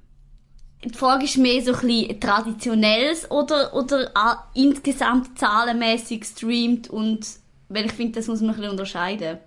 Die 0.84 0.90
Frage 0.90 1.24
ist 1.24 1.36
mehr 1.36 1.62
so 1.62 1.72
ein 1.72 1.86
bisschen 1.86 2.20
traditionelles 2.20 3.30
oder, 3.30 3.72
oder 3.72 4.50
insgesamt 4.52 5.38
zahlenmäßig 5.38 6.24
streamt 6.24 6.90
und, 6.90 7.24
weil 7.68 7.86
ich 7.86 7.92
finde, 7.92 8.18
das 8.18 8.26
muss 8.26 8.40
man 8.40 8.50
ein 8.50 8.56
bisschen 8.56 8.70
unterscheiden. 8.72 9.38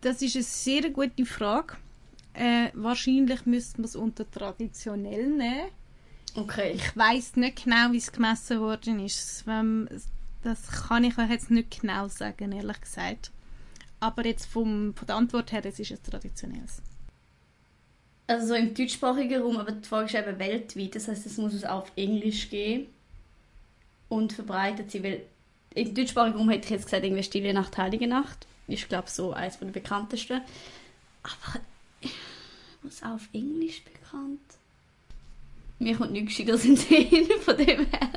Das 0.00 0.22
ist 0.22 0.36
eine 0.36 0.44
sehr 0.44 0.90
gute 0.90 1.26
Frage. 1.26 1.76
Äh, 2.34 2.68
wahrscheinlich 2.74 3.44
müsste 3.44 3.80
man 3.80 3.86
es 3.86 3.96
unter 3.96 4.30
traditionell 4.30 5.26
nehmen. 5.26 5.70
Okay. 6.36 6.74
Ich 6.76 6.96
weiß 6.96 7.34
nicht 7.34 7.64
genau, 7.64 7.90
wie 7.90 7.96
es 7.96 8.12
gemessen 8.12 8.60
worden 8.60 9.00
ist. 9.00 9.44
Das 10.44 10.86
kann 10.86 11.02
ich 11.02 11.18
euch 11.18 11.30
jetzt 11.30 11.50
nicht 11.50 11.80
genau 11.80 12.06
sagen, 12.06 12.52
ehrlich 12.52 12.80
gesagt. 12.80 13.32
Aber 14.00 14.26
jetzt 14.26 14.46
vom, 14.46 14.94
von 14.94 15.06
der 15.06 15.16
Antwort 15.16 15.52
her, 15.52 15.64
es 15.64 15.78
ist 15.78 15.92
ein 15.92 16.02
traditionelles 16.02 16.82
also 18.26 18.48
so 18.48 18.54
im 18.54 18.74
deutschsprachigen 18.74 19.42
Raum, 19.42 19.56
aber 19.56 19.72
die 19.72 19.86
Frage 19.86 20.06
ist 20.06 20.14
eben 20.14 20.38
weltweit. 20.38 20.94
Das 20.94 21.08
heißt, 21.08 21.26
es 21.26 21.36
muss 21.38 21.54
es 21.54 21.64
auf 21.64 21.90
Englisch 21.96 22.50
gehen 22.50 22.86
und 24.08 24.32
verbreitet 24.32 24.90
sie. 24.90 25.02
Weil 25.02 25.22
im 25.74 25.94
deutschsprachigen 25.94 26.38
Raum 26.38 26.50
hätte 26.50 26.64
ich 26.64 26.70
jetzt 26.70 26.86
gesagt, 26.86 27.04
irgendwie 27.04 27.22
Stille 27.22 27.54
Nacht, 27.54 27.76
Heilige 27.76 28.06
Nacht. 28.06 28.46
Ist, 28.68 28.88
glaube 28.88 29.04
ich, 29.06 29.12
so 29.12 29.32
eines 29.32 29.58
der 29.58 29.66
bekanntesten. 29.66 30.40
Aber 31.22 31.60
was 32.82 33.02
auch 33.02 33.14
auf 33.14 33.28
Englisch 33.32 33.82
bekannt? 33.84 34.40
Mir 35.78 35.96
kommt 35.96 36.12
nichts 36.12 36.36
Gescheiteres 36.36 36.64
in 36.64 36.74
den 36.74 37.10
Sinn, 37.10 37.40
von 37.40 37.56
dem 37.56 37.86
her. 37.86 38.10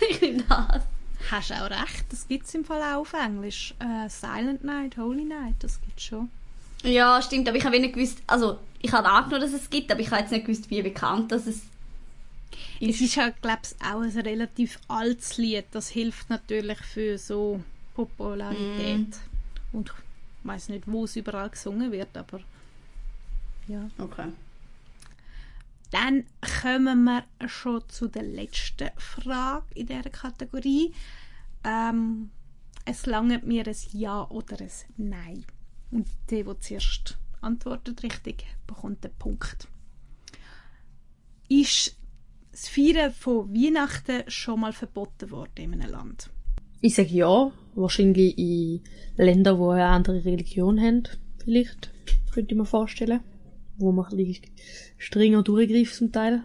ich 0.10 0.20
nehme 0.20 0.42
das. 0.42 0.82
Hast 1.30 1.52
auch 1.52 1.70
recht, 1.70 2.04
das 2.10 2.28
gibt 2.28 2.46
es 2.46 2.54
im 2.54 2.64
Fall 2.64 2.80
auch 2.82 3.00
auf 3.00 3.12
Englisch. 3.12 3.74
Uh, 3.82 4.08
Silent 4.08 4.64
Night, 4.64 4.96
Holy 4.96 5.24
Night, 5.24 5.56
das 5.60 5.80
gibt 5.80 5.98
es 5.98 6.04
schon. 6.04 6.30
Ja, 6.82 7.20
stimmt, 7.20 7.48
aber 7.48 7.56
ich 7.56 7.64
habe 7.64 7.80
nicht 7.80 7.94
gewusst, 7.94 8.22
also 8.26 8.58
ich 8.80 8.92
habe 8.92 9.08
angenommen, 9.08 9.40
dass 9.40 9.60
es 9.60 9.70
gibt, 9.70 9.90
aber 9.90 10.00
ich 10.00 10.10
habe 10.10 10.20
jetzt 10.20 10.30
nicht 10.30 10.46
gewusst, 10.46 10.70
wie 10.70 10.82
bekannt 10.82 11.32
das 11.32 11.46
ist. 11.46 11.64
Es 12.80 13.00
ist 13.00 13.14
ja, 13.16 13.30
glaube 13.30 13.62
ich, 13.64 13.84
auch 13.84 14.00
ein 14.00 14.10
relativ 14.10 14.78
altes 14.88 15.36
Lied. 15.36 15.64
Das 15.72 15.88
hilft 15.88 16.30
natürlich 16.30 16.78
für 16.78 17.18
so 17.18 17.60
Popularität. 17.94 19.08
Mm. 19.08 19.76
Und 19.76 19.88
ich 19.88 20.48
weiß 20.48 20.68
nicht, 20.68 20.84
wo 20.86 21.04
es 21.04 21.16
überall 21.16 21.50
gesungen 21.50 21.90
wird, 21.90 22.16
aber 22.16 22.40
ja. 23.66 23.88
Okay. 23.98 24.28
Dann 25.90 26.24
kommen 26.62 27.04
wir 27.04 27.24
schon 27.48 27.88
zu 27.88 28.08
der 28.08 28.24
letzten 28.24 28.90
Frage 28.96 29.66
in 29.74 29.86
dieser 29.86 30.10
Kategorie. 30.10 30.92
Ähm, 31.64 32.30
es 32.84 33.06
langt 33.06 33.46
mir 33.46 33.66
ein 33.66 33.76
Ja 33.92 34.28
oder 34.28 34.60
ein 34.60 34.70
Nein. 34.96 35.44
Und 35.90 36.08
der, 36.30 36.44
der 36.44 36.60
zuerst 36.60 37.18
antwortet 37.40 38.02
richtig, 38.02 38.44
bekommt 38.66 39.04
den 39.04 39.12
Punkt. 39.18 39.68
Ist 41.48 41.96
das 42.50 42.68
Feiern 42.68 43.12
von 43.12 43.54
Weihnachten 43.54 44.24
schon 44.28 44.60
mal 44.60 44.72
verboten 44.72 45.30
worden 45.30 45.52
in 45.56 45.74
einem 45.74 45.90
Land? 45.90 46.30
Ich 46.80 46.94
sage 46.94 47.10
ja. 47.10 47.52
Wahrscheinlich 47.74 48.38
in 48.38 48.82
Ländern, 49.16 49.58
die 49.58 49.64
eine 49.64 49.84
andere 49.86 50.24
Religion 50.24 50.80
haben. 50.80 51.02
Vielleicht. 51.44 51.90
Könnte 52.32 52.54
ich 52.54 52.58
mir 52.58 52.64
vorstellen. 52.64 53.20
Wo 53.78 53.92
man 53.92 54.06
ein 54.06 54.16
bisschen 54.16 54.50
strenger 54.96 55.42
durchgreift 55.42 55.94
zum 55.94 56.12
Teil. 56.12 56.42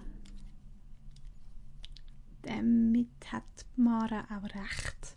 Damit 2.42 3.08
hat 3.32 3.44
Mara 3.76 4.26
auch 4.26 4.44
recht. 4.44 5.16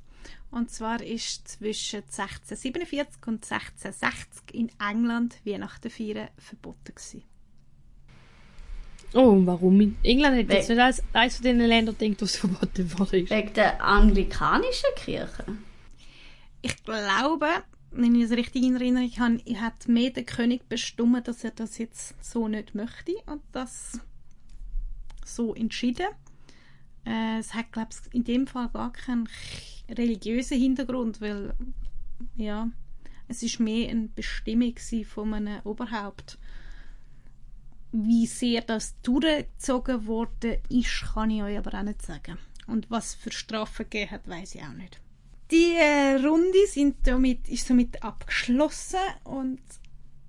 Und 0.51 0.71
zwar 0.71 1.03
ist 1.03 1.49
zwischen 1.49 2.03
1647 2.05 3.27
und 3.27 3.51
1660 3.51 4.55
in 4.55 4.71
England 4.79 5.41
Weihnachten 5.45 5.91
feiern 5.91 6.29
verboten 6.39 6.95
gewesen. 6.95 7.25
Oh, 9.15 9.31
und 9.31 9.47
warum? 9.47 9.81
In 9.81 9.97
England 10.03 10.37
hätte 10.37 10.55
jetzt 10.55 10.69
nicht 10.69 10.81
als 10.81 11.03
eines 11.13 11.37
von 11.37 11.45
den 11.45 11.59
Ländern 11.59 11.97
denkt, 11.99 12.23
was 12.23 12.37
verboten 12.37 12.99
worden 12.99 13.25
ist. 13.25 13.31
Wegen 13.31 13.53
der 13.55 13.83
anglikanischen 13.83 14.91
Kirche? 14.97 15.45
Ich 16.63 16.83
glaube, 16.85 17.47
wenn 17.97 18.15
ich 18.15 18.25
es 18.25 18.31
richtig 18.33 18.63
in 18.63 18.75
Erinnerung 18.75 19.11
habe, 19.19 19.61
hat 19.61 19.89
mehr 19.89 20.11
der 20.11 20.25
König 20.25 20.69
bestimmt, 20.69 21.29
dass 21.29 21.45
er 21.45 21.53
das 21.53 21.79
jetzt 21.79 22.15
so 22.23 22.49
nicht 22.49 22.75
möchte 22.75 23.15
und 23.27 23.43
das 23.53 24.01
so 25.25 25.55
entschieden. 25.55 26.09
Äh, 27.07 27.39
es 27.39 27.55
hat, 27.55 27.73
glaube 27.73 27.91
ich, 27.93 28.15
in 28.15 28.25
dem 28.25 28.47
Fall 28.47 28.69
gar 28.71 28.93
keinen 28.93 29.29
religiösen 29.89 30.59
Hintergrund, 30.59 31.21
weil 31.21 31.55
ja, 32.37 32.69
es 33.29 33.43
ist 33.43 33.61
mehr 33.61 33.91
eine 33.91 34.09
Bestimmung 34.09 34.75
von 35.07 35.35
einem 35.35 35.61
Oberhaupt. 35.65 36.39
Wie 37.93 38.27
sehr 38.27 38.63
das 38.63 39.01
durchgezogen 39.03 40.07
wurde, 40.07 40.61
ist, 40.69 41.03
kann 41.15 41.31
ich 41.31 41.43
euch 41.43 41.59
aber 41.59 41.79
auch 41.79 41.85
nicht 41.85 42.03
sagen. 42.03 42.39
Und 42.67 42.91
was 42.91 43.15
für 43.15 43.31
Strafen 43.31 43.85
gegeben 43.89 44.11
hat, 44.11 44.29
weiß 44.29 44.57
ich 44.57 44.63
auch 44.63 44.73
nicht. 44.73 45.01
Die 45.55 45.77
äh, 45.77 46.17
Runde 46.17 46.67
sind 46.67 47.07
damit, 47.07 47.49
ist 47.49 47.69
somit 47.69 48.03
abgeschlossen 48.03 48.99
und 49.23 49.61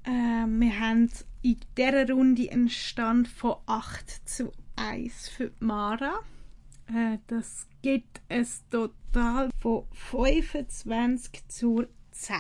äh, 0.04 0.12
wir 0.12 0.80
haben 0.80 1.10
in 1.42 1.60
dieser 1.76 2.08
Runde 2.12 2.52
einen 2.52 2.70
Stand 2.70 3.28
von 3.28 3.56
8 3.66 4.30
zu 4.30 4.52
1 4.76 5.30
für 5.30 5.52
Mara. 5.60 6.20
Äh, 6.94 7.18
das 7.26 7.66
gibt 7.82 8.22
es 8.30 8.70
total 8.70 9.50
von 9.60 9.88
25 9.94 11.48
zu 11.48 11.88
10. 12.12 12.38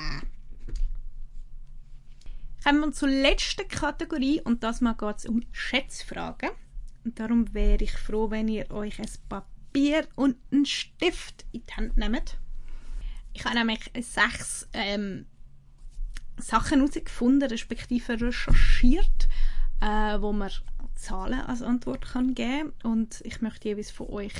Kommen 2.63 2.81
wir 2.81 2.91
zur 2.91 3.09
letzten 3.09 3.67
Kategorie 3.67 4.41
und 4.41 4.61
das 4.61 4.81
mal 4.81 4.93
geht 4.93 5.17
es 5.17 5.25
um 5.25 5.41
Schätzfragen. 5.51 6.51
Und 7.03 7.19
darum 7.19 7.51
wäre 7.51 7.83
ich 7.83 7.93
froh, 7.93 8.29
wenn 8.29 8.47
ihr 8.47 8.69
euch 8.69 8.99
ein, 8.99 9.09
Papier 9.27 10.07
und 10.13 10.37
einen 10.51 10.67
Stift 10.67 11.47
in 11.51 11.63
die 11.65 11.73
Hand 11.73 11.97
nehmt. 11.97 12.37
Ich 13.35 13.43
habe 13.43 13.55
nämlich 13.55 13.91
sechs 13.99 14.67
ähm, 14.71 15.25
Sachen 16.37 16.79
herausgefunden, 16.79 17.49
respektive 17.49 18.19
recherchiert, 18.19 19.27
äh, 19.81 20.19
wo 20.21 20.31
man 20.31 20.49
Zahlen 20.95 21.41
als 21.41 21.61
Antwort 21.61 22.05
kann 22.05 22.33
geben 22.33 22.71
und 22.83 23.19
ich 23.25 23.41
möchte 23.41 23.67
jeweils 23.67 23.91
von 23.91 24.07
euch 24.07 24.33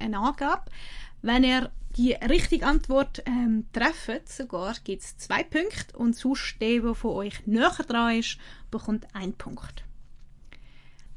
eine 0.00 0.18
Angabe. 0.18 0.64
Wenn 1.22 1.44
ihr 1.44 1.70
die 1.96 2.12
richtige 2.12 2.66
Antwort 2.66 3.22
ähm, 3.24 3.66
trefft, 3.72 4.28
sogar 4.28 4.74
gibt 4.82 5.02
es 5.02 5.16
zwei 5.16 5.44
Punkte 5.44 5.96
und 5.96 6.16
sonst 6.16 6.56
der, 6.60 6.80
der 6.80 6.94
von 6.96 7.12
euch 7.12 7.46
näher 7.46 7.70
dran 7.86 8.18
ist, 8.18 8.36
bekommt 8.72 9.14
einen 9.14 9.34
Punkt. 9.34 9.84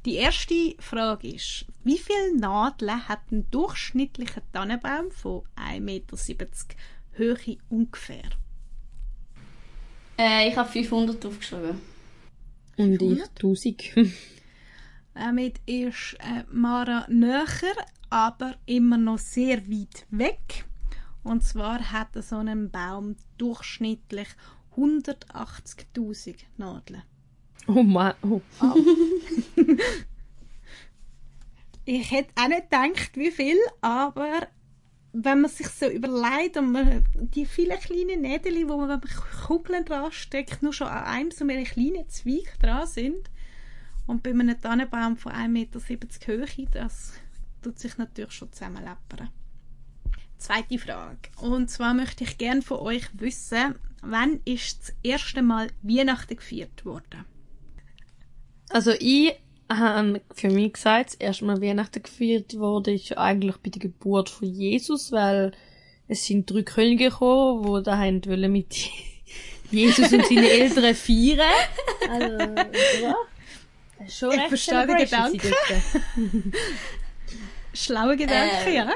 Die 0.05 0.15
erste 0.15 0.75
Frage 0.79 1.29
ist, 1.29 1.65
wie 1.83 1.97
viele 1.97 2.37
Nadeln 2.37 3.07
hat 3.07 3.31
ein 3.31 3.49
durchschnittlicher 3.49 4.41
Tannenbaum 4.51 5.11
von 5.11 5.43
1,70 5.55 5.79
Meter 5.79 6.17
Höhe 7.13 7.57
ungefähr? 7.69 8.29
Äh, 10.17 10.49
ich 10.49 10.57
habe 10.57 10.69
500 10.69 11.25
aufgeschrieben. 11.25 11.81
Und 12.77 13.01
ich 13.01 13.21
1000. 13.21 13.83
Damit 15.13 15.59
ist 15.65 16.17
äh, 16.19 16.43
Mara 16.51 17.05
näher, 17.09 17.75
aber 18.09 18.55
immer 18.65 18.97
noch 18.97 19.19
sehr 19.19 19.67
weit 19.69 20.05
weg. 20.09 20.65
Und 21.23 21.43
zwar 21.43 21.91
hat 21.91 22.21
so 22.23 22.37
ein 22.37 22.69
Baum 22.69 23.15
durchschnittlich 23.37 24.27
180.000 24.75 26.35
Nadeln. 26.57 27.03
Oh 27.67 27.83
Mann. 27.83 28.13
Oh. 28.23 28.41
oh. 28.61 28.75
ich 31.85 32.11
hätte 32.11 32.33
auch 32.35 32.47
nicht 32.47 32.69
gedacht, 32.69 33.11
wie 33.15 33.31
viel, 33.31 33.57
aber 33.81 34.47
wenn 35.13 35.41
man 35.41 35.51
sich 35.51 35.67
so 35.67 35.87
überlegt 35.87 36.57
und 36.57 36.71
man 36.71 37.05
die 37.13 37.45
vielen 37.45 37.79
kleinen 37.79 38.21
Nägel, 38.21 38.67
wo 38.67 38.77
man 38.77 38.99
Kugeln 39.45 39.85
dran 39.85 40.11
steckt, 40.11 40.63
nur 40.63 40.73
schon 40.73 40.87
an 40.87 41.03
einem 41.05 41.31
so 41.31 41.45
eine 41.45 41.63
kleinen 41.63 42.09
Zweig 42.09 42.59
dran 42.59 42.87
sind 42.87 43.29
und 44.07 44.23
bei 44.23 44.31
einem 44.31 44.59
Tannenbaum 44.59 45.15
von 45.17 45.31
1,70 45.31 45.47
Meter 45.49 45.79
Höhe, 46.25 46.67
das 46.71 47.13
tut 47.61 47.77
sich 47.77 47.97
natürlich 47.97 48.33
schon 48.33 48.51
zusammenleppern. 48.51 49.29
Zweite 50.37 50.79
Frage. 50.79 51.29
Und 51.39 51.69
zwar 51.69 51.93
möchte 51.93 52.23
ich 52.23 52.37
gerne 52.37 52.63
von 52.63 52.79
euch 52.79 53.07
wissen, 53.13 53.75
wann 54.01 54.41
ist 54.45 54.81
das 54.81 54.95
erste 55.03 55.41
Mal 55.41 55.69
Weihnachten 55.83 56.35
gefeiert 56.35 56.83
worden? 56.85 57.23
Also 58.69 58.91
ich 58.99 59.35
habe 59.77 60.21
für 60.33 60.49
mich 60.49 60.73
gesagt, 60.73 61.11
das 61.11 61.15
erste 61.15 61.45
Mal 61.45 61.61
Weihnachten 61.61 62.03
gefeiert 62.03 62.57
wurde, 62.57 62.93
ist 62.93 63.17
eigentlich 63.17 63.57
bei 63.57 63.69
der 63.69 63.81
Geburt 63.81 64.29
von 64.29 64.47
Jesus, 64.47 65.11
weil 65.11 65.51
es 66.07 66.25
sind 66.25 66.49
drei 66.49 66.63
Könige 66.63 67.09
gekommen, 67.09 67.63
die 67.63 67.83
da 67.83 67.97
haben 67.97 68.25
wollen 68.25 68.51
mit 68.51 68.75
Jesus 69.71 70.11
und 70.11 70.25
seinen 70.25 70.43
Eltern 70.43 70.95
feiern. 70.95 71.39
Also, 72.09 73.03
ja. 73.03 73.15
Schon 74.09 74.31
ich 74.33 74.47
verstehe 74.47 74.87
den 74.87 74.97
Gedanken. 74.97 76.53
Schlaue 77.73 78.17
Gedanken, 78.17 78.67
äh, 78.67 78.75
ja. 78.75 78.91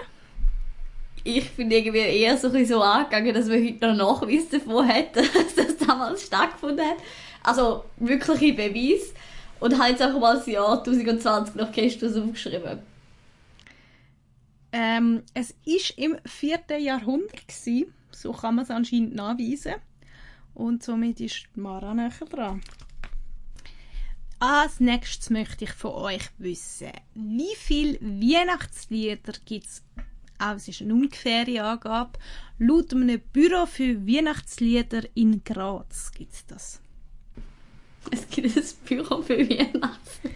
Ich 1.23 1.49
bin 1.51 1.71
irgendwie 1.71 1.99
eher 1.99 2.38
so, 2.38 2.49
ein 2.49 2.65
so 2.65 2.82
angegangen, 2.82 3.34
dass 3.34 3.49
wir 3.49 3.61
heute 3.61 3.93
noch 3.93 4.21
Nachweis 4.21 4.49
davon 4.49 4.88
hätten, 4.88 5.28
dass 5.34 5.55
das 5.55 5.78
damals 5.78 6.25
stattgefunden 6.25 6.86
hat. 6.86 6.97
Also 7.43 7.86
wirkliche 7.97 8.53
Beweis. 8.53 9.13
Und 9.60 9.78
habe 9.78 9.89
jetzt 9.89 10.01
einfach 10.01 10.20
mal 10.20 10.36
das 10.36 10.47
Jahr 10.47 10.80
1020 10.80 11.55
nach 11.55 11.72
Christus 11.72 12.16
aufgeschrieben. 12.16 12.80
Ähm, 14.72 15.24
es 15.34 15.55
war 15.66 15.97
im 15.97 16.18
4. 16.26 16.80
Jahrhundert. 16.80 17.47
Gewesen. 17.47 17.93
So 18.12 18.32
kann 18.32 18.55
man 18.55 18.66
es 18.66 18.72
anscheinend 18.72 19.16
nachweisen. 19.16 19.76
Und 20.53 20.84
somit 20.84 21.20
ist 21.20 21.47
Mara 21.55 21.93
näher 21.93 22.12
dran. 22.30 22.62
Als 24.39 24.80
nächstes 24.80 25.32
möchte 25.32 25.66
ich 25.66 25.72
von 25.72 25.93
euch 25.93 26.30
wissen, 26.38 26.91
wie 27.16 27.55
viele 27.55 27.99
Weihnachtslieder 27.99 29.34
gibt 29.45 29.66
es, 29.66 29.84
auch 30.38 30.55
es 30.55 30.68
ist 30.68 30.84
eine 30.84 30.93
ungefähre 30.93 31.64
Angabe, 31.64 32.20
laut 32.60 32.93
einem 32.93 33.20
Büro 33.34 33.66
für 33.66 34.05
Weihnachtslieder 34.05 35.03
in 35.16 35.43
Graz 35.43 36.12
gibt 36.12 36.34
es 36.34 36.45
das. 36.45 36.82
Es 38.12 38.28
gibt 38.30 38.55
ein 38.55 38.64
Büro 38.86 39.22
für 39.22 39.38
Weihnachten. 39.38 40.36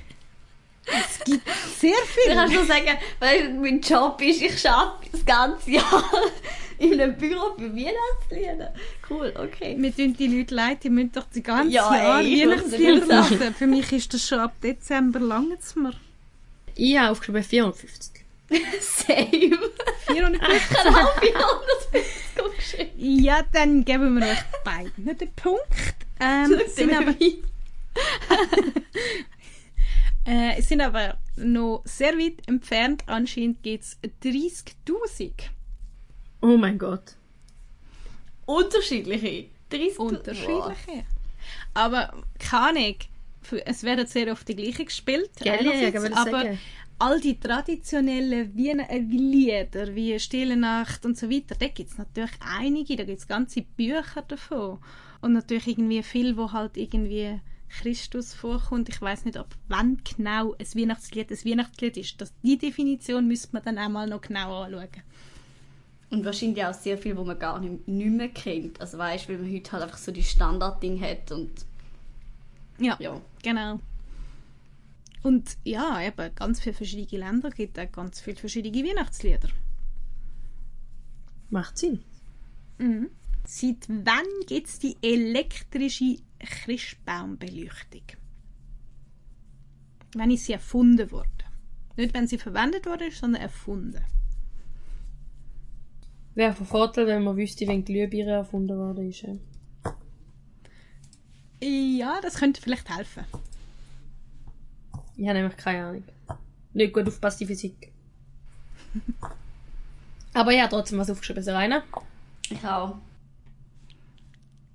Es 0.85 1.23
gibt 1.23 1.47
sehr 1.79 1.95
viel. 2.05 2.31
Ich 2.31 2.33
kann 2.33 2.51
schon 2.51 2.67
sagen, 2.67 2.97
weil 3.19 3.53
mein 3.53 3.81
Job 3.81 4.21
ist, 4.21 4.41
ich 4.41 4.69
arbeite 4.69 5.09
das 5.11 5.25
ganze 5.25 5.71
Jahr 5.71 6.03
in 6.79 6.99
einem 6.99 7.15
Büro 7.15 7.55
für 7.55 7.73
Weihnachtslieder. 7.75 8.73
Cool, 9.09 9.33
okay. 9.37 9.75
Wir 9.77 9.95
tun 9.95 10.15
die 10.17 10.27
Leute 10.27 10.55
leid, 10.55 10.83
die 10.83 10.89
müssen 10.89 11.11
doch 11.11 11.25
die 11.33 11.43
ganze 11.43 11.73
ja, 11.73 11.95
Jahr 11.95 12.21
ey, 12.21 12.41
Weihnachtslieder 12.41 13.05
machen. 13.05 13.55
Für 13.55 13.67
mich 13.67 13.91
ist 13.91 14.13
das 14.13 14.27
schon 14.27 14.39
ab 14.39 14.53
Dezember 14.61 15.19
lang 15.19 15.57
mir. 15.75 15.93
Ich 16.75 16.97
habe 16.97 17.11
aufgeschrieben 17.11 17.43
450. 17.43 18.25
Same. 18.81 19.59
450. 20.07 20.71
Ich 20.71 20.85
habe 20.85 20.97
auch 20.97 21.19
450 21.19 22.43
aufgeschrieben. 22.43 23.23
Ja, 23.23 23.41
dann 23.53 23.85
geben 23.85 24.19
wir 24.19 24.27
euch 24.27 24.43
beiden 24.63 25.05
den 25.17 25.31
Punkt. 25.33 25.61
Ähm, 26.19 26.59
sind 26.67 26.93
aber, 26.93 27.15
äh, 30.25 30.61
sind 30.61 30.81
aber 30.81 31.17
noch 31.35 31.81
sehr 31.85 32.13
weit 32.17 32.47
entfernt. 32.47 33.03
Anscheinend 33.07 33.63
gibt 33.63 33.83
es 33.83 33.97
30.000. 34.23 35.31
Oh 36.41 36.57
mein 36.57 36.77
Gott. 36.77 37.15
Unterschiedliche. 38.45 39.49
30 39.69 39.99
Unterschiedliche. 39.99 41.05
Aber 41.73 42.13
keine. 42.39 42.95
Es 43.65 43.83
werden 43.83 44.05
sehr 44.07 44.31
oft 44.31 44.47
die 44.47 44.55
gleichen 44.55 44.85
gespielt. 44.85 45.31
Gell, 45.37 45.65
ja, 45.65 45.89
ja, 45.89 46.11
aber 46.13 46.41
sagen. 46.41 46.59
all 46.99 47.19
die 47.19 47.39
traditionellen 47.39 48.55
Wiener 48.55 48.89
äh, 48.89 48.99
Lieder 48.99 49.95
wie 49.95 50.19
Stille 50.19 50.55
Nacht 50.55 51.05
und 51.05 51.17
so 51.17 51.29
weiter, 51.29 51.55
da 51.57 51.67
gibt 51.67 51.89
es 51.89 51.97
natürlich 51.97 52.31
einige, 52.39 52.95
da 52.95 53.03
gibt 53.03 53.17
es 53.17 53.27
ganze 53.27 53.63
Bücher 53.63 54.21
davon. 54.27 54.77
Und 55.21 55.33
natürlich 55.33 55.67
irgendwie 55.67 56.03
viel, 56.03 56.37
wo 56.37 56.51
halt 56.51 56.77
irgendwie 56.77 57.39
Christus 57.79 58.33
vorkommt. 58.33 58.89
Ich 58.89 59.01
weiß 59.01 59.25
nicht, 59.25 59.37
ob 59.37 59.47
wann 59.67 60.01
genau 60.03 60.53
ein 60.53 60.65
Weihnachtslied 60.75 61.31
ein 61.31 61.37
Weihnachtslied 61.45 61.97
ist. 61.97 62.19
Das, 62.19 62.33
die 62.43 62.57
Definition 62.57 63.27
müsste 63.27 63.49
man 63.53 63.63
dann 63.63 63.79
auch 63.79 63.89
mal 63.89 64.07
noch 64.07 64.21
genau 64.21 64.63
anschauen. 64.63 64.89
Und 66.09 66.25
wahrscheinlich 66.25 66.63
auch 66.65 66.73
sehr 66.73 66.97
viel, 66.97 67.15
wo 67.15 67.23
man 67.23 67.39
gar 67.39 67.59
nicht, 67.59 67.87
nicht 67.87 68.11
mehr 68.11 68.27
kennt. 68.27 68.81
Also 68.81 68.97
weißt, 68.97 69.29
weil 69.29 69.37
man 69.37 69.53
heute 69.53 69.71
halt 69.71 69.83
einfach 69.83 69.97
so 69.97 70.11
die 70.11 70.23
Standardding 70.23 70.99
hat 71.01 71.31
und 71.31 71.51
ja, 72.77 72.97
ja, 72.99 73.21
genau. 73.43 73.79
Und 75.23 75.57
ja, 75.63 76.01
eben 76.01 76.33
ganz 76.35 76.59
viele 76.59 76.73
verschiedene 76.73 77.25
Länder 77.25 77.51
gibt 77.51 77.79
auch 77.79 77.91
ganz 77.91 78.19
viele 78.19 78.37
verschiedene 78.37 78.75
Weihnachtslieder. 78.83 79.49
Macht 81.51 81.77
Sinn. 81.77 82.03
Mhm. 82.79 83.09
Seit 83.45 83.87
wann 83.87 84.25
gibt 84.47 84.67
es 84.67 84.79
die 84.79 84.97
elektrische 85.01 86.17
Christbaumbeleuchtung? 86.45 88.03
Wann 90.15 90.31
ist 90.31 90.45
sie 90.45 90.53
erfunden 90.53 91.11
worden? 91.11 91.43
Nicht, 91.95 92.13
wenn 92.13 92.27
sie 92.27 92.37
verwendet 92.37 92.85
wurde, 92.85 93.11
sondern 93.11 93.41
erfunden. 93.41 94.03
Wäre 96.35 96.53
von 96.53 96.65
Vorteil, 96.65 97.07
wenn 97.07 97.23
man 97.23 97.35
wüsste, 97.35 97.67
wenn 97.67 97.83
Glühbirne 97.83 98.31
erfunden 98.31 98.77
worden 98.77 99.09
ist. 99.09 99.25
Ja, 101.61 102.19
das 102.21 102.35
könnte 102.35 102.61
vielleicht 102.61 102.89
helfen. 102.95 103.25
Ich 105.17 105.27
habe 105.27 105.37
nämlich 105.37 105.57
keine 105.57 105.85
Ahnung. 105.85 106.03
Nicht 106.73 106.93
gut 106.93 107.07
aufpasst 107.07 107.39
die 107.41 107.45
Physik. 107.45 107.91
Aber 110.33 110.51
ja, 110.53 110.67
trotzdem 110.67 110.97
was 110.97 111.09
aufgeschrieben, 111.09 111.43
Serena. 111.43 111.83
Ich 112.49 112.65
auch. 112.65 112.97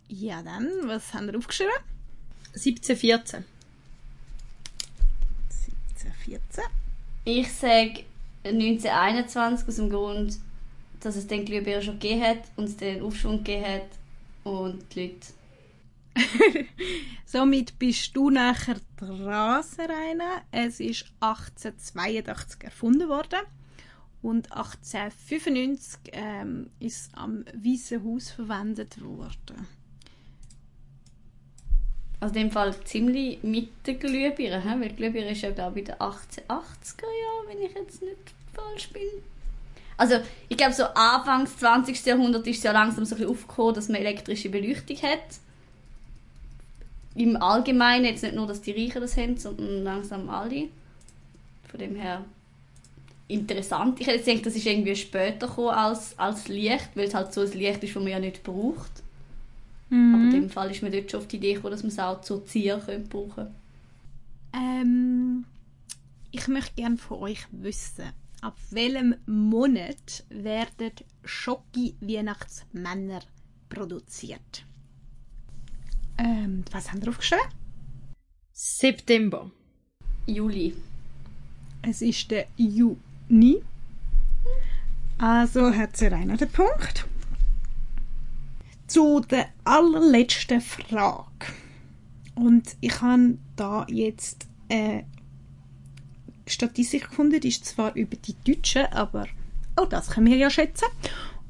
Ja, 0.09 0.43
dann, 0.43 0.69
was 0.85 1.13
haben 1.15 1.27
wir 1.27 1.37
aufgeschrieben? 1.37 1.73
1714. 2.55 3.45
1714. 5.51 6.65
Ich 7.25 7.53
sage 7.53 8.05
1921 8.45 9.69
aus 9.69 9.77
dem 9.77 9.91
Grund, 9.91 10.39
dass 11.01 11.17
es 11.17 11.27
den 11.27 11.45
Glühbirnen 11.45 11.83
schon 11.83 11.99
gegeben 11.99 12.23
hat 12.23 12.45
und 12.57 12.65
es 12.65 12.77
den 12.77 13.03
Aufschwung 13.03 13.39
gegeben 13.39 13.67
hat 13.67 13.89
und 14.45 14.95
die 14.95 15.01
Leute. 15.03 15.27
Somit 17.27 17.79
bist 17.79 18.17
du 18.17 18.31
nachher 18.31 18.77
dran, 18.97 19.63
Serena. 19.63 20.43
Es 20.51 20.81
ist 20.81 21.07
1882 21.21 22.63
erfunden 22.63 23.09
worden 23.09 23.41
und 24.23 24.51
1895 24.53 26.01
ähm, 26.13 26.71
ist 26.81 27.11
am 27.15 27.45
Weißen 27.53 28.03
Haus 28.03 28.31
verwendet 28.31 29.03
worden. 29.03 29.67
Also 32.21 32.35
in 32.35 32.43
dem 32.43 32.51
Fall 32.51 32.75
ziemlich 32.85 33.43
mit 33.43 33.69
der 33.87 33.95
Glühbirne, 33.95 34.63
weil 34.81 34.91
Glühbirne 34.91 35.33
ist 35.33 35.43
ja 35.43 35.51
glaube 35.51 35.81
ich 35.81 35.89
in 35.89 35.95
den 35.95 36.01
1880er 36.01 37.03
Jahren, 37.03 37.49
wenn 37.49 37.63
ich 37.63 37.75
jetzt 37.75 38.03
nicht 38.03 38.35
falsch 38.55 38.89
bin. 38.91 39.03
Also, 39.99 40.17
ich 40.49 40.57
glaube, 40.57 40.75
so 40.75 40.85
Anfangs 40.85 41.57
20. 41.57 42.05
Jahrhundert 42.05 42.47
ist 42.47 42.59
es 42.59 42.63
ja 42.65 42.73
langsam 42.73 43.05
so 43.05 43.15
ein 43.15 43.19
bisschen 43.19 43.35
aufgekommen, 43.35 43.75
dass 43.75 43.89
man 43.89 44.01
elektrische 44.01 44.51
Beleuchtung 44.51 44.97
hat. 44.99 45.41
Im 47.15 47.37
Allgemeinen, 47.37 48.05
jetzt 48.05 48.23
nicht 48.23 48.35
nur, 48.35 48.47
dass 48.47 48.61
die 48.61 48.73
Reichen 48.73 49.01
das 49.01 49.17
haben, 49.17 49.39
sondern 49.39 49.85
langsam 49.85 50.29
alle. 50.29 50.69
Von 51.71 51.81
dem 51.81 51.97
her 51.97 52.25
interessant. 53.29 53.99
Ich 54.01 54.07
hätte 54.07 54.23
gedacht, 54.23 54.47
das 54.47 54.57
ist 54.57 54.67
irgendwie 54.67 54.95
später 54.95 55.49
gekommen 55.49 55.71
als, 55.71 56.19
als 56.19 56.49
Licht, 56.49 56.91
weil 56.95 57.07
es 57.07 57.15
halt 57.15 57.33
so 57.33 57.41
ein 57.41 57.53
Licht 57.53 57.83
ist, 57.83 57.95
das 57.95 58.03
man 58.03 58.13
ja 58.13 58.19
nicht 58.19 58.43
braucht. 58.43 59.03
Mhm. 59.91 60.15
Aber 60.15 60.25
in 60.25 60.31
dem 60.31 60.51
Fall 60.51 60.71
ist 60.71 60.83
man 60.83 60.93
dort 60.93 61.11
schon 61.11 61.21
auf 61.21 61.29
die 61.29 61.37
Idee 61.37 61.55
gekommen, 61.55 61.73
dass 61.73 61.83
man 61.83 61.93
es 61.93 61.99
auch 61.99 62.21
zur 62.21 62.45
Zier 62.47 62.77
brauchen 62.79 63.35
könnte. 63.35 63.55
Ähm, 64.53 65.45
ich 66.31 66.49
möchte 66.49 66.75
gerne 66.75 66.97
von 66.97 67.19
euch 67.19 67.47
wissen, 67.51 68.13
ab 68.41 68.57
welchem 68.71 69.17
Monat 69.27 70.25
werden 70.29 70.93
Schocki-Weihnachtsmänner 71.25 73.21
produziert? 73.69 74.65
Ähm, 76.19 76.65
was 76.71 76.91
haben 76.91 77.03
wir 77.03 77.11
aufgeschrieben? 77.11 77.45
September. 78.53 79.51
Juli. 80.27 80.75
Es 81.83 82.03
ist 82.03 82.31
der 82.31 82.47
Juni. 82.57 83.63
Also 85.19 85.75
hat 85.75 85.97
sie 85.97 86.13
einer 86.13 86.37
den 86.37 86.51
Punkt. 86.51 87.07
Zu 88.87 89.21
der 89.21 89.49
allerletzten 89.65 90.61
Frage. 90.61 91.27
Und 92.35 92.77
ich 92.81 93.01
habe 93.01 93.39
da 93.57 93.87
jetzt 93.89 94.47
eine 94.69 95.05
Statistik 96.47 97.09
gefunden, 97.09 97.41
die 97.41 97.49
ist 97.49 97.65
zwar 97.65 97.95
über 97.95 98.17
die 98.17 98.37
Deutschen, 98.45 98.87
aber 98.87 99.27
auch 99.75 99.89
das 99.89 100.11
können 100.11 100.27
wir 100.27 100.37
ja 100.37 100.51
schätzen. 100.51 100.87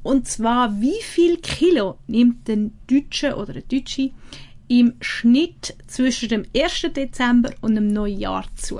Und 0.03 0.27
zwar, 0.27 0.79
wie 0.79 1.01
viel 1.01 1.37
Kilo 1.37 1.97
nimmt 2.07 2.49
ein 2.49 2.77
Deutsche 2.87 3.35
oder 3.35 3.51
eine 3.51 3.61
Deutsche 3.61 4.11
im 4.67 4.93
Schnitt 5.01 5.75
zwischen 5.87 6.29
dem 6.29 6.45
1. 6.55 6.93
Dezember 6.93 7.51
und 7.61 7.75
dem 7.75 7.87
Neujahr 7.87 8.45
zu? 8.55 8.79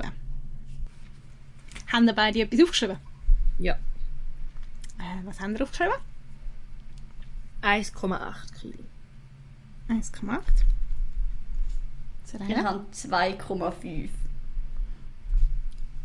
Haben 1.92 2.10
beide 2.14 2.40
etwas 2.40 2.62
aufgeschrieben? 2.62 2.96
Ja. 3.58 3.74
Äh, 4.98 5.24
was 5.24 5.40
haben 5.40 5.54
wir 5.54 5.62
aufgeschrieben? 5.62 5.94
1,8 7.62 8.60
Kilo. 8.60 8.78
1,8. 9.88 10.40
Ich 12.48 12.56
habe 12.56 12.84
2,5. 12.92 14.10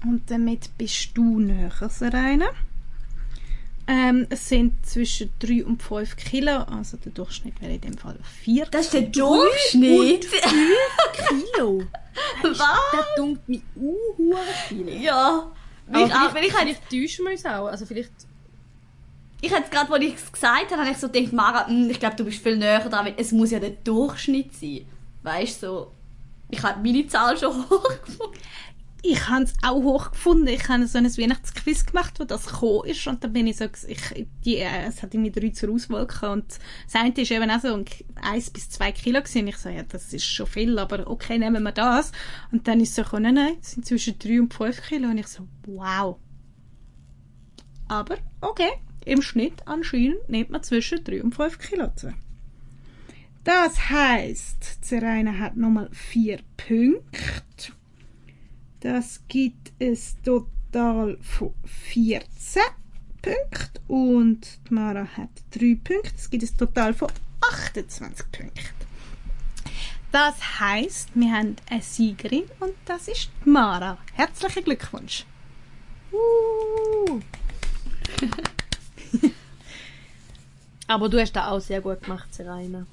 Und 0.06 0.30
damit 0.30 0.78
bist 0.78 1.10
du 1.16 1.39
näher, 1.39 1.72
Serena. 1.89 2.47
Ähm, 3.86 4.28
es 4.30 4.47
sind 4.47 4.86
zwischen 4.86 5.32
3 5.39 5.66
und 5.66 5.84
5 5.84 6.16
Kilo, 6.16 6.64
also 6.64 6.95
der 6.95 7.12
Durchschnitt 7.12 7.62
wäre 7.62 7.74
in 7.74 7.82
dem 7.82 7.97
Fall 7.97 8.18
4 8.43 8.68
Das 8.68 8.86
ist 8.86 8.93
der 8.93 9.01
Durchschnitt? 9.01 10.24
4 10.24 10.41
Kilo? 11.28 11.84
Was? 12.43 12.58
Das 12.60 13.06
dunkelt 13.18 13.49
mich 13.49 13.62
uh, 13.76 14.36
viel. 14.70 15.01
Ja. 15.01 15.51
Aber 15.89 16.06
ich, 16.06 16.14
auch, 16.14 16.34
wenn 16.34 16.43
ich 16.43 16.58
halt 16.58 16.78
täuschen 16.89 17.26
muss 17.26 17.45
auch, 17.45 17.68
also 17.68 17.86
vielleicht... 17.86 18.12
Ich 19.44 19.52
hätte 19.52 19.70
gerade, 19.70 19.91
als 19.91 20.04
ich 20.04 20.16
es 20.16 20.32
gesagt 20.32 20.72
habe, 20.72 20.82
habe 20.82 20.91
ich 20.91 20.98
so 20.98 21.10
gedacht, 21.10 21.34
Mara, 21.34 21.68
hm, 21.68 21.89
ich 21.89 22.00
glaube, 22.00 22.16
du 22.16 22.24
bist 22.24 22.41
viel 22.41 22.58
näher 22.58 22.80
dran, 22.80 23.06
weil 23.06 23.16
es 23.18 23.32
muss 23.32 23.52
ja 23.52 23.60
der 23.60 23.72
Durchschnitt 23.72 24.56
sein. 24.56 24.86
Weißt 25.24 25.64
du, 25.64 25.68
so, 25.68 25.91
ich 26.50 26.64
habe 26.64 26.82
meine 26.82 27.06
Zahl 27.08 27.38
schon 27.38 27.54
hochgefunden 27.70 28.39
ich 29.06 29.28
habe 29.28 29.44
es 29.44 29.54
auch 29.62 29.84
hoch 29.84 30.12
gefunden. 30.12 30.48
Ich 30.48 30.70
habe 30.70 30.88
so 30.88 30.98
ein 30.98 31.06
Weihnachtsquiz 31.06 31.86
gemacht, 31.86 32.22
wo 32.22 32.24
das 32.24 32.46
gekommen 32.46 32.86
ist. 32.86 33.06
Und 33.06 33.22
dann 33.22 33.34
bin 33.34 33.48
ich 33.48 33.58
so, 33.58 33.66
ich, 33.66 34.26
die, 34.46 34.56
äh, 34.56 34.88
es 34.88 35.04
hat 35.04 35.14
irgendwie 35.14 35.32
drei 35.32 35.50
zur 35.50 35.72
Auswahl 35.72 36.08
gehabt. 36.08 36.34
Und 36.34 36.46
das 36.48 36.96
eine 36.96 37.14
ist 37.14 37.30
eben 37.30 37.52
auch 37.52 37.60
so 37.60 37.84
eins 38.22 38.50
bis 38.50 38.70
zwei 38.70 38.94
Kilo 38.94 39.20
gewesen. 39.20 39.48
Ich 39.48 39.58
so, 39.58 39.68
ja, 39.68 39.84
das 39.84 40.14
ist 40.14 40.24
schon 40.24 40.48
viel, 40.48 40.80
aber 40.80 41.06
okay, 41.06 41.38
nehmen 41.38 41.64
wir 41.64 41.74
das. 41.74 42.14
Und 42.54 42.66
dann 42.66 42.80
ist 42.80 42.96
so, 42.96 43.04
nein, 43.20 43.34
nein, 43.34 43.58
es 43.62 43.72
sind 43.72 43.86
zwischen 43.86 44.18
drei 44.18 44.39
und 44.39 44.54
fünf 44.54 44.82
Kilo. 44.84 45.10
Und 45.10 45.18
ich 45.18 45.28
so, 45.28 45.46
wow. 45.66 46.18
Aber, 47.89 48.16
okay, 48.39 48.72
im 49.06 49.22
Schnitt 49.22 49.68
anscheinend 49.68 50.30
nimmt 50.30 50.49
man 50.49 50.64
zwischen 50.64 51.04
drei 51.04 51.24
und 51.24 51.36
fünf 51.36 51.60
Kilo 51.60 51.89
zu. 51.95 52.14
Das 53.43 53.89
heisst, 53.89 54.86
Zeraina 54.86 55.38
hat 55.38 55.58
nochmal 55.58 55.89
vier 55.91 56.39
Punkte. 56.56 57.74
Das 58.80 59.22
gibt 59.28 59.74
es 59.80 60.16
total 60.22 61.18
von 61.22 61.54
14 61.66 62.62
Punkten 63.22 63.80
und 63.88 64.60
Mara 64.70 65.08
hat 65.18 65.30
3 65.51 65.78
Punkte. 65.84 66.12
Das 66.16 66.30
gibt 66.30 66.43
es 66.43 66.56
total 66.56 66.93
von 66.93 67.10
28 67.41 68.32
Punkten. 68.32 68.62
Das 70.12 70.60
heißt, 70.60 71.10
wir 71.16 71.32
haben 71.32 71.56
eine 71.70 71.82
Siegerin 71.82 72.43
und 72.60 72.74
das 72.86 73.08
ist 73.08 73.30
Mara. 73.45 73.97
Herzlichen 74.14 74.64
Glückwunsch. 74.64 75.26
Uh. 76.12 77.20
Aber 80.88 81.09
du 81.09 81.20
hast 81.20 81.34
das 81.34 81.47
auch 81.47 81.59
sehr 81.59 81.82
gut 81.82 82.03
gemacht, 82.03 82.34
Serena. 82.34 82.86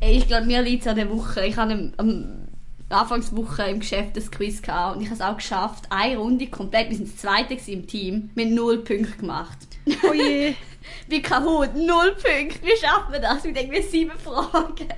Ich 0.00 0.26
glaube, 0.26 0.46
mir 0.46 0.62
liegt 0.62 0.82
es 0.82 0.88
an 0.88 0.96
der 0.96 1.10
Woche. 1.10 1.46
Ich 1.46 1.56
habe 1.56 1.92
am 1.96 2.48
Anfangswoche 2.88 3.64
im 3.64 3.80
Geschäft 3.80 4.16
das 4.16 4.30
Quiz 4.30 4.62
gehabt 4.62 4.96
und 4.96 5.02
ich 5.02 5.08
habe 5.08 5.16
es 5.16 5.26
auch 5.26 5.36
geschafft. 5.36 5.84
Eine 5.90 6.18
Runde 6.18 6.46
komplett, 6.48 6.90
wir 6.90 6.96
sind 6.96 7.08
das 7.08 7.16
zweite 7.16 7.54
im 7.70 7.86
Team, 7.86 8.30
mit 8.34 8.50
null 8.50 8.78
Punkten 8.78 9.18
gemacht. 9.18 9.58
Oh 10.02 10.12
je. 10.12 10.54
Wie 11.08 11.20
Kahoot, 11.20 11.74
null 11.74 12.12
Punkte. 12.12 12.62
Wie 12.62 12.76
schaffen 12.78 13.12
wir 13.12 13.20
das 13.20 13.42
mit 13.42 13.56
irgendwie 13.56 13.82
sieben 13.82 14.18
Fragen? 14.18 14.88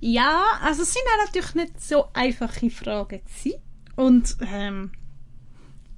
Ja, 0.00 0.44
also 0.62 0.82
es 0.82 0.92
sind 0.92 1.04
auch 1.12 1.26
natürlich 1.26 1.54
nicht 1.54 1.82
so 1.82 2.06
einfache 2.14 2.70
Fragen 2.70 3.20
gewesen. 3.24 3.60
Und 3.96 4.36
ähm, 4.50 4.92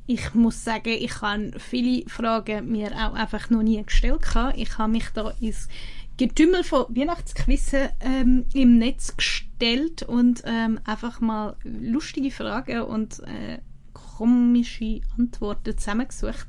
ich 0.09 0.33
muss 0.33 0.65
sagen, 0.65 0.89
ich 0.89 1.21
habe 1.21 1.53
viele 1.59 2.09
Fragen 2.09 2.73
mir 2.73 2.93
auch 2.93 3.13
einfach 3.13 3.51
noch 3.51 3.63
nie 3.63 3.83
gestellt. 3.83 4.23
Ich 4.57 4.79
habe 4.79 4.91
mich 4.91 5.11
da 5.13 5.35
ins 5.39 5.69
Getümmel 6.17 6.65
von 6.65 6.87
Weihnachtsquissen 6.89 7.91
ähm, 8.01 8.47
im 8.55 8.79
Netz 8.79 9.15
gestellt 9.19 10.03
und 10.03 10.43
ähm, 10.47 10.81
einfach 10.85 11.21
mal 11.21 11.57
lustige 11.63 12.31
Fragen 12.31 12.85
und 12.85 13.21
äh, 13.21 13.59
komische 13.93 15.03
Antworten 15.19 15.77
zusammengesucht. 15.77 16.49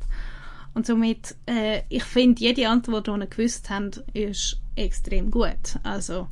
Und 0.74 0.86
somit, 0.86 1.36
äh, 1.46 1.82
ich 1.90 2.06
finde, 2.06 2.42
jede 2.42 2.70
Antwort, 2.70 3.08
die 3.08 3.12
ihr 3.12 3.28
gewusst 3.28 3.70
habt, 3.70 3.98
ist 4.14 4.62
extrem 4.78 5.32
gut. 5.32 5.76
Also, 5.84 6.30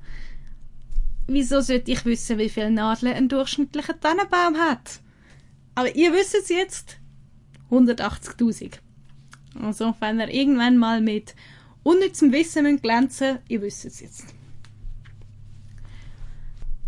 wieso 1.28 1.60
sollte 1.60 1.92
ich 1.92 2.06
wissen, 2.06 2.38
wie 2.38 2.48
viele 2.48 2.72
Nadeln 2.72 3.14
ein 3.14 3.28
durchschnittlicher 3.28 4.00
Tannenbaum 4.00 4.56
hat? 4.56 5.02
Aber 5.76 5.94
ihr 5.94 6.14
wisst 6.14 6.34
es 6.34 6.48
jetzt, 6.48 6.98
180.000. 7.72 8.80
Also, 9.62 9.96
wenn 10.00 10.20
ihr 10.20 10.34
irgendwann 10.34 10.78
mal 10.78 11.02
mit 11.02 11.36
unnützem 11.84 12.32
Wissen 12.32 12.64
müssen 12.64 12.82
glänzen 12.82 13.40
ihr 13.48 13.62
wisst 13.62 13.86
es 13.86 14.02
jetzt. 14.02 14.26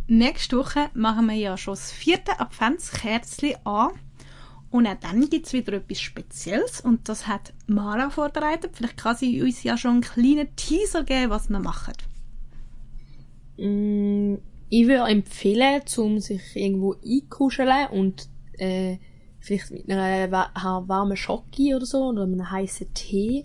Nächste 0.07 0.57
Woche 0.57 0.89
machen 0.93 1.27
wir 1.27 1.35
ja 1.35 1.55
schon 1.55 1.73
das 1.73 1.91
vierte 1.91 2.39
Adventskerzchen 2.39 3.55
an. 3.63 3.91
Und 4.71 4.87
auch 4.87 4.99
dann 4.99 5.29
gibt 5.29 5.47
es 5.47 5.53
wieder 5.53 5.73
etwas 5.73 5.99
Spezielles 5.99 6.81
und 6.81 7.09
das 7.09 7.27
hat 7.27 7.53
Mara 7.67 8.09
vorbereitet. 8.09 8.71
Vielleicht 8.75 8.97
kann 8.97 9.15
sie 9.15 9.41
uns 9.41 9.63
ja 9.63 9.77
schon 9.77 9.91
einen 9.91 10.01
kleinen 10.01 10.55
Teaser 10.55 11.03
geben, 11.03 11.29
was 11.31 11.49
wir 11.49 11.59
machen. 11.59 11.93
Mm, 13.57 14.35
ich 14.69 14.87
würde 14.87 15.11
empfehlen, 15.11 15.81
um 15.97 16.19
sich 16.19 16.55
irgendwo 16.55 16.95
einkuscheln 17.03 17.87
und 17.87 18.29
äh, 18.57 18.97
vielleicht 19.49 19.71
mit 19.71 19.89
einer 19.89 20.31
warmen 20.87 21.17
Schocke 21.17 21.75
oder 21.75 21.85
so 21.85 22.09
oder 22.09 22.23
einem 22.23 22.49
heißen 22.51 22.93
Tee 22.93 23.43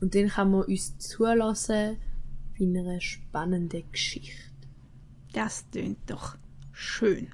und 0.00 0.14
dann 0.14 0.28
kann 0.28 0.50
man 0.50 0.64
uns 0.64 0.98
zulassen 0.98 1.96
bei 2.58 2.64
einer 2.64 3.00
spannenden 3.00 3.90
Geschichte. 3.90 4.36
Das 5.32 5.68
tönt 5.70 5.98
doch 6.06 6.36
schön. 6.72 7.28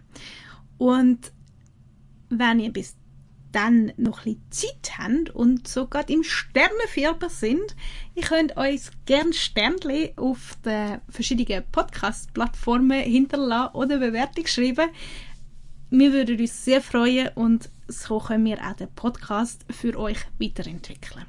Und 0.78 1.32
wenn 2.28 2.60
ihr 2.60 2.72
bis 2.72 2.96
dann 3.50 3.92
noch 3.96 4.24
ein 4.24 4.40
Zeit 4.50 4.98
habt 4.98 5.30
und 5.30 5.68
sogar 5.68 6.08
im 6.08 6.22
Sternenfieber 6.22 7.28
sind, 7.28 7.76
ihr 8.14 8.22
könnt 8.22 8.56
euch 8.56 8.82
gern 9.04 9.32
Sternchen 9.32 10.16
auf 10.16 10.56
den 10.64 11.00
verschiedenen 11.08 11.64
Podcast-Plattformen 11.70 13.02
hinterlassen 13.02 13.74
oder 13.74 13.98
Bewertung 13.98 14.46
schreiben. 14.46 14.90
Wir 15.90 16.12
würden 16.12 16.40
uns 16.40 16.64
sehr 16.64 16.80
freuen 16.80 17.28
und 17.34 17.68
so 17.88 18.18
können 18.18 18.44
wir 18.44 18.58
auch 18.58 18.74
den 18.74 18.92
Podcast 18.94 19.64
für 19.70 19.98
euch 19.98 20.18
weiterentwickeln. 20.38 21.24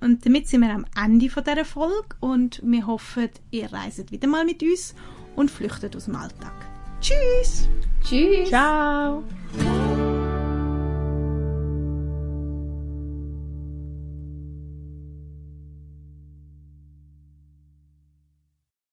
Und 0.00 0.26
damit 0.26 0.48
sind 0.48 0.60
wir 0.60 0.74
am 0.74 0.84
Ende 1.02 1.30
von 1.30 1.44
dieser 1.44 1.64
Folge 1.64 2.16
und 2.20 2.60
wir 2.62 2.86
hoffen, 2.86 3.30
ihr 3.50 3.72
reiset 3.72 4.12
wieder 4.12 4.28
mal 4.28 4.44
mit 4.44 4.62
uns 4.62 4.94
und 5.34 5.50
flüchtet 5.50 5.96
aus 5.96 6.04
dem 6.04 6.16
Alltag. 6.16 6.52
Tschüss! 7.00 7.68
Tschüss! 8.02 8.48
Ciao! 8.48 9.24